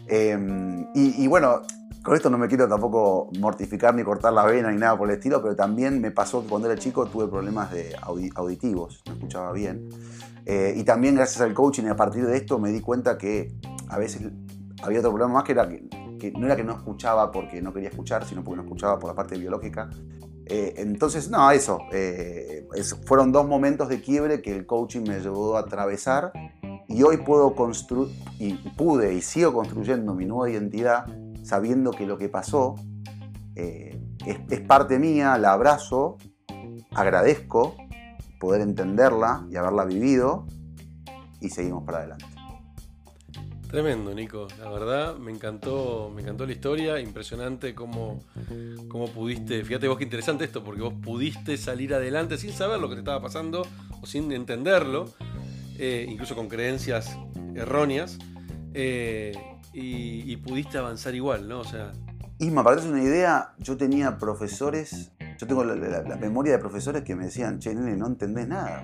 Em, 0.08 0.88
y, 0.94 1.28
bueno, 1.28 1.62
con 2.04 2.16
esto 2.16 2.30
no 2.30 2.38
me 2.38 2.48
quiero 2.48 2.68
tampoco 2.68 3.30
mortificar 3.40 3.96
ni 3.96 4.04
cortar 4.04 4.34
la 4.34 4.44
vena 4.44 4.72
ni 4.72 4.78
nada 4.78 4.98
por 4.98 5.10
el 5.10 5.16
estilo, 5.16 5.42
pero 5.42 5.56
también 5.56 6.02
me 6.02 6.12
pasó 6.12 6.42
que 6.42 6.50
cuando 6.50 6.70
era 6.70 6.80
chico 6.80 7.06
tuve 7.06 7.28
problemas 7.28 7.72
de 7.72 7.96
auditivos, 8.36 9.04
no 9.06 9.14
escuchaba 9.14 9.52
bien. 9.54 9.90
Eh, 10.46 10.74
y 10.76 10.84
también 10.84 11.16
gracias 11.16 11.42
al 11.42 11.54
coaching 11.54 11.84
y 11.86 11.90
a 11.90 11.96
partir 11.96 12.26
de 12.26 12.38
esto 12.38 12.60
me 12.60 12.72
di 12.72 12.82
cuenta 12.82 13.18
que 13.18 13.54
a 13.90 13.98
veces 13.98 14.22
había 14.84 15.00
otro 15.00 15.12
problema 15.12 15.34
más 15.34 15.44
que 15.44 15.54
era 15.54 15.68
que 15.68 15.88
que 16.18 16.32
no 16.32 16.46
era 16.46 16.56
que 16.56 16.64
no 16.64 16.74
escuchaba 16.74 17.32
porque 17.32 17.62
no 17.62 17.74
quería 17.74 17.90
escuchar, 17.90 18.26
sino 18.26 18.44
porque 18.44 18.58
no 18.58 18.64
escuchaba 18.64 19.00
por 19.00 19.10
la 19.10 19.16
parte 19.16 19.38
biológica. 19.38 19.90
Eh, 20.48 20.76
entonces, 20.78 21.30
no, 21.30 21.50
eso, 21.50 21.80
eh, 21.92 22.68
fueron 23.06 23.32
dos 23.32 23.48
momentos 23.48 23.90
de 23.90 24.02
quiebre 24.02 24.42
que 24.42 24.56
el 24.56 24.66
coaching 24.66 25.02
me 25.02 25.16
ayudó 25.16 25.58
a 25.58 25.62
atravesar 25.62 26.32
y 26.88 27.04
hoy 27.04 27.18
puedo 27.18 27.56
construir, 27.56 28.16
y 28.40 28.54
pude 28.54 29.14
y 29.14 29.22
sigo 29.22 29.54
construyendo 29.54 30.14
mi 30.14 30.26
nueva 30.26 30.50
identidad 30.50 31.06
sabiendo 31.44 31.92
que 31.92 32.06
lo 32.06 32.18
que 32.18 32.28
pasó 32.28 32.76
eh, 33.56 34.00
es, 34.26 34.40
es 34.50 34.62
parte 34.62 35.00
mía, 35.00 35.38
la 35.38 35.54
abrazo, 35.54 36.18
agradezco 36.92 37.76
poder 38.40 38.62
entenderla 38.62 39.46
y 39.52 39.56
haberla 39.56 39.86
vivido 39.86 40.46
y 41.40 41.50
seguimos 41.50 41.84
para 41.84 42.00
adelante. 42.00 42.26
Tremendo, 43.70 44.14
Nico. 44.14 44.48
La 44.60 44.70
verdad, 44.70 45.18
me 45.18 45.32
encantó, 45.32 46.10
me 46.14 46.22
encantó 46.22 46.46
la 46.46 46.54
historia. 46.54 47.00
Impresionante 47.00 47.76
cómo, 47.76 48.22
cómo 48.88 49.08
pudiste. 49.08 49.64
Fíjate 49.66 49.88
vos 49.88 49.98
qué 49.98 50.06
interesante 50.06 50.46
esto, 50.46 50.64
porque 50.64 50.82
vos 50.82 50.94
pudiste 50.94 51.58
salir 51.58 51.94
adelante 51.94 52.38
sin 52.38 52.54
saber 52.54 52.80
lo 52.80 52.88
que 52.88 52.96
te 52.96 53.02
estaba 53.02 53.22
pasando 53.22 53.68
o 54.02 54.06
sin 54.06 54.32
entenderlo, 54.32 55.06
eh, 55.78 56.06
incluso 56.10 56.36
con 56.36 56.48
creencias 56.48 57.18
erróneas, 57.56 58.18
eh, 58.74 59.34
y, 59.74 60.38
pudiste 60.38 60.78
avanzar 60.78 61.16
igual, 61.16 61.50
¿no? 61.50 61.60
O 61.60 61.64
sea. 61.64 61.92
Isma, 62.40 62.64
para 62.64 62.78
darte 62.78 62.92
una 62.92 63.04
idea, 63.04 63.54
yo 63.58 63.76
tenía 63.76 64.18
profesores, 64.18 65.12
yo 65.38 65.48
tengo 65.48 65.66
la, 65.66 65.76
memoria 66.18 66.54
de 66.54 66.60
profesores 66.60 67.04
que 67.04 67.16
me 67.16 67.26
decían, 67.26 67.60
che, 67.60 67.76
nene, 67.76 67.98
no 67.98 68.08
entendés 68.08 68.48
nada. 68.48 68.84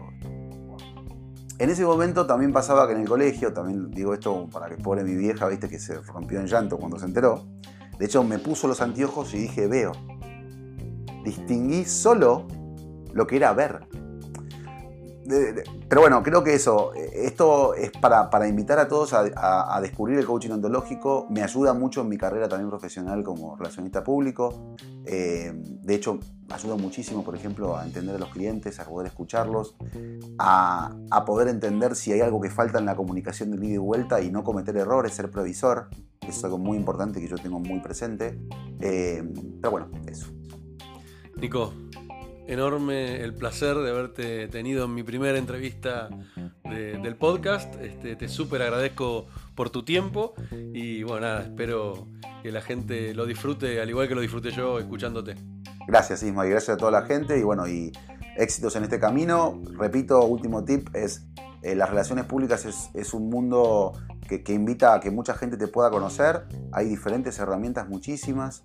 En 1.60 1.70
ese 1.70 1.86
momento 1.86 2.26
también 2.26 2.52
pasaba 2.52 2.88
que 2.88 2.94
en 2.94 3.02
el 3.02 3.08
colegio, 3.08 3.54
también 3.54 3.92
digo 3.92 4.14
esto 4.14 4.50
para 4.52 4.68
que 4.68 4.78
pobre 4.78 5.04
mi 5.04 5.16
vieja, 5.16 5.48
viste, 5.48 5.70
que 5.70 5.80
se 5.80 5.96
rompió 6.02 6.40
en 6.40 6.48
llanto 6.48 6.78
cuando 6.78 7.00
se 7.00 7.06
enteró. 7.06 7.46
De 7.98 8.06
hecho, 8.06 8.24
me 8.24 8.40
puso 8.40 8.68
los 8.68 8.82
anteojos 8.82 9.34
y 9.34 9.38
dije, 9.38 9.68
veo. 9.68 9.92
Distinguí 11.24 11.86
solo 11.86 12.48
lo 13.14 13.28
que 13.28 13.36
era 13.38 13.54
ver 13.54 13.88
pero 15.88 16.02
bueno, 16.02 16.24
creo 16.24 16.44
que 16.44 16.54
eso, 16.54 16.94
eh, 16.94 17.26
esto 17.26 17.74
es 17.74 17.92
para, 17.92 18.48
invitar 18.48 18.80
a 18.80 18.88
todos 18.88 19.14
a, 19.14 19.80
descubrir 19.82 20.18
el 20.20 20.26
coaching 20.26 20.52
ontológico. 20.52 21.28
Me 21.30 21.44
ayuda 21.44 21.74
mucho 21.74 22.02
en 22.02 22.10
mi 22.10 22.18
carrera 22.18 22.48
también 22.48 22.70
profesional 22.70 23.24
como 23.24 23.56
relacionista 23.56 24.04
público. 24.04 24.76
Eh, 25.06 25.52
de 25.54 25.96
hecho, 25.96 26.20
ayuda 26.50 26.76
muchísimo, 26.76 27.24
por 27.24 27.36
ejemplo, 27.36 27.78
a 27.78 27.86
entender 27.86 28.16
a 28.16 28.20
los 28.20 28.30
clientes, 28.30 28.80
a 28.80 28.86
poder 28.86 29.08
escucharlos, 29.08 29.76
a, 30.38 30.96
poder 31.26 31.48
entender 31.48 31.96
si 31.96 32.12
hay 32.12 32.22
algo 32.22 32.42
que 32.42 32.50
falta 32.50 32.80
en 32.80 32.86
la 32.86 32.96
comunicación 32.96 33.52
de 33.52 33.66
ida 33.66 33.76
y 33.76 33.78
vuelta 33.78 34.22
y 34.22 34.32
no 34.32 34.44
cometer 34.44 34.76
errores, 34.78 35.14
ser 35.14 35.30
previsor. 35.32 35.90
Eso 36.22 36.30
es 36.30 36.44
algo 36.44 36.58
muy 36.58 36.78
importante 36.78 37.20
que 37.20 37.28
yo 37.28 37.38
tengo 37.38 37.60
muy 37.60 37.80
presente. 37.80 38.40
Eh, 38.80 39.24
pero 39.62 39.72
bueno, 39.72 39.90
eso. 40.08 40.28
Nico, 41.38 41.74
enorme 42.52 43.24
el 43.24 43.34
placer 43.34 43.78
de 43.78 43.90
haberte 43.90 44.48
tenido 44.50 44.84
en 44.86 44.94
mi 44.94 45.04
primera 45.04 45.38
entrevista 45.38 46.10
del 46.66 47.16
podcast. 47.16 47.76
Este, 47.82 48.18
te 48.18 48.28
súper 48.28 48.62
agradezco 48.62 49.26
por 49.56 49.70
tu 49.70 49.84
tiempo 49.84 50.34
y 50.74 51.04
bueno, 51.04 51.28
nada, 51.28 51.44
espero 51.44 52.08
que 52.44 52.52
la 52.52 52.62
gente 52.62 53.14
lo 53.14 53.26
disfrute 53.26 53.82
al 53.82 53.90
igual 53.90 54.08
que 54.10 54.16
lo 54.16 54.22
disfruté 54.22 54.52
yo 54.52 54.80
escuchándote. 54.80 55.36
Gracias 55.88 56.24
Isma 56.24 56.46
y 56.46 56.50
gracias 56.50 56.76
a 56.76 56.78
toda 56.78 56.92
la 56.92 57.04
gente 57.04 57.40
y 57.40 57.44
bueno, 57.44 57.68
y 57.68 57.94
éxitos 58.36 58.76
en 58.76 58.84
este 58.84 59.00
camino. 59.00 59.62
Repito, 59.78 60.22
último 60.26 60.66
tip 60.66 60.94
es 60.94 61.26
eh, 61.62 61.76
las 61.76 61.90
relaciones 61.90 62.26
públicas 62.26 62.66
es, 62.66 62.90
es 62.94 63.14
un 63.14 63.30
mundo 63.30 63.94
que, 64.40 64.54
invita 64.54 64.94
a 64.94 65.00
que 65.00 65.12
mucha 65.12 65.34
gente 65.34 65.58
te 65.58 65.68
pueda 65.68 65.90
conocer. 65.90 66.46
Hay 66.72 66.88
diferentes 66.88 67.38
herramientas, 67.40 67.90
muchísimas. 67.90 68.64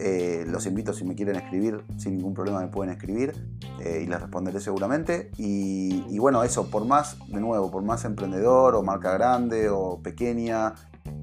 Eh, 0.00 0.44
los 0.48 0.66
invito 0.66 0.92
si 0.92 1.04
me 1.04 1.14
quieren 1.14 1.36
escribir, 1.36 1.84
sin 1.96 2.16
ningún 2.16 2.34
problema 2.34 2.60
me 2.60 2.68
pueden 2.68 2.92
escribir 2.92 3.32
eh, 3.80 4.02
y 4.04 4.06
les 4.06 4.20
responderé 4.20 4.60
seguramente. 4.60 5.30
Y, 5.36 6.18
bueno, 6.18 6.42
eso, 6.42 6.70
por 6.70 6.84
más, 6.84 7.16
de 7.28 7.40
nuevo, 7.40 7.70
por 7.70 7.82
más 7.82 8.04
emprendedor 8.04 8.74
o 8.74 8.82
marca 8.82 9.12
grande 9.12 9.68
o 9.68 10.00
pequeña, 10.02 10.74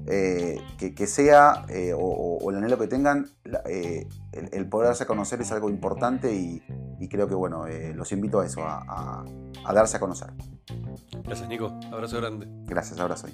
eh, 0.06 0.60
que, 0.78 1.06
sea 1.06 1.66
o, 1.96 2.50
el 2.50 2.56
anhelo 2.56 2.78
que 2.78 2.86
tengan, 2.86 3.26
el, 4.32 4.68
poder 4.68 4.88
darse 4.88 5.04
a 5.04 5.06
conocer 5.06 5.40
es 5.40 5.52
algo 5.52 5.68
importante 5.68 6.32
y, 6.34 6.62
creo 7.10 7.26
que 7.28 7.34
bueno, 7.34 7.66
los 7.94 8.12
invito 8.12 8.40
a 8.40 8.46
eso, 8.46 8.62
a, 8.62 9.24
a, 9.64 9.72
darse 9.74 9.96
a 9.96 10.00
conocer. 10.00 10.28
Gracias 11.24 11.48
Nico, 11.48 11.78
abrazo 11.92 12.18
grande. 12.18 12.46
Gracias, 12.66 12.98
abrazo. 13.00 13.26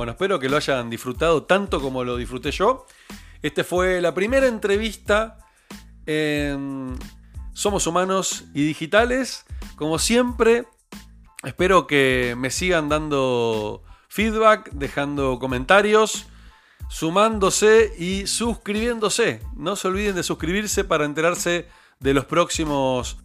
Bueno, 0.00 0.12
espero 0.12 0.38
que 0.38 0.48
lo 0.48 0.56
hayan 0.56 0.88
disfrutado 0.88 1.42
tanto 1.42 1.78
como 1.78 2.04
lo 2.04 2.16
disfruté 2.16 2.52
yo. 2.52 2.86
Este 3.42 3.64
fue 3.64 4.00
la 4.00 4.14
primera 4.14 4.46
entrevista 4.46 5.36
en 6.06 6.98
Somos 7.52 7.86
Humanos 7.86 8.44
y 8.54 8.64
Digitales. 8.64 9.44
Como 9.76 9.98
siempre, 9.98 10.66
espero 11.44 11.86
que 11.86 12.34
me 12.38 12.48
sigan 12.48 12.88
dando 12.88 13.82
feedback, 14.08 14.70
dejando 14.72 15.38
comentarios 15.38 16.29
sumándose 16.90 17.94
y 17.96 18.26
suscribiéndose. 18.26 19.40
No 19.56 19.76
se 19.76 19.88
olviden 19.88 20.16
de 20.16 20.24
suscribirse 20.24 20.84
para 20.84 21.06
enterarse 21.06 21.66
de 22.00 22.12
los 22.12 22.26
próximos 22.26 23.16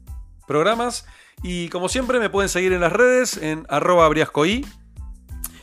programas. 0.47 1.05
Y 1.43 1.67
como 1.69 1.89
siempre 1.89 2.19
me 2.19 2.29
pueden 2.29 2.47
seguir 2.47 2.71
en 2.73 2.81
las 2.81 2.93
redes 2.93 3.37
en 3.37 3.65
arroba 3.67 4.07
briascoy. 4.07 4.63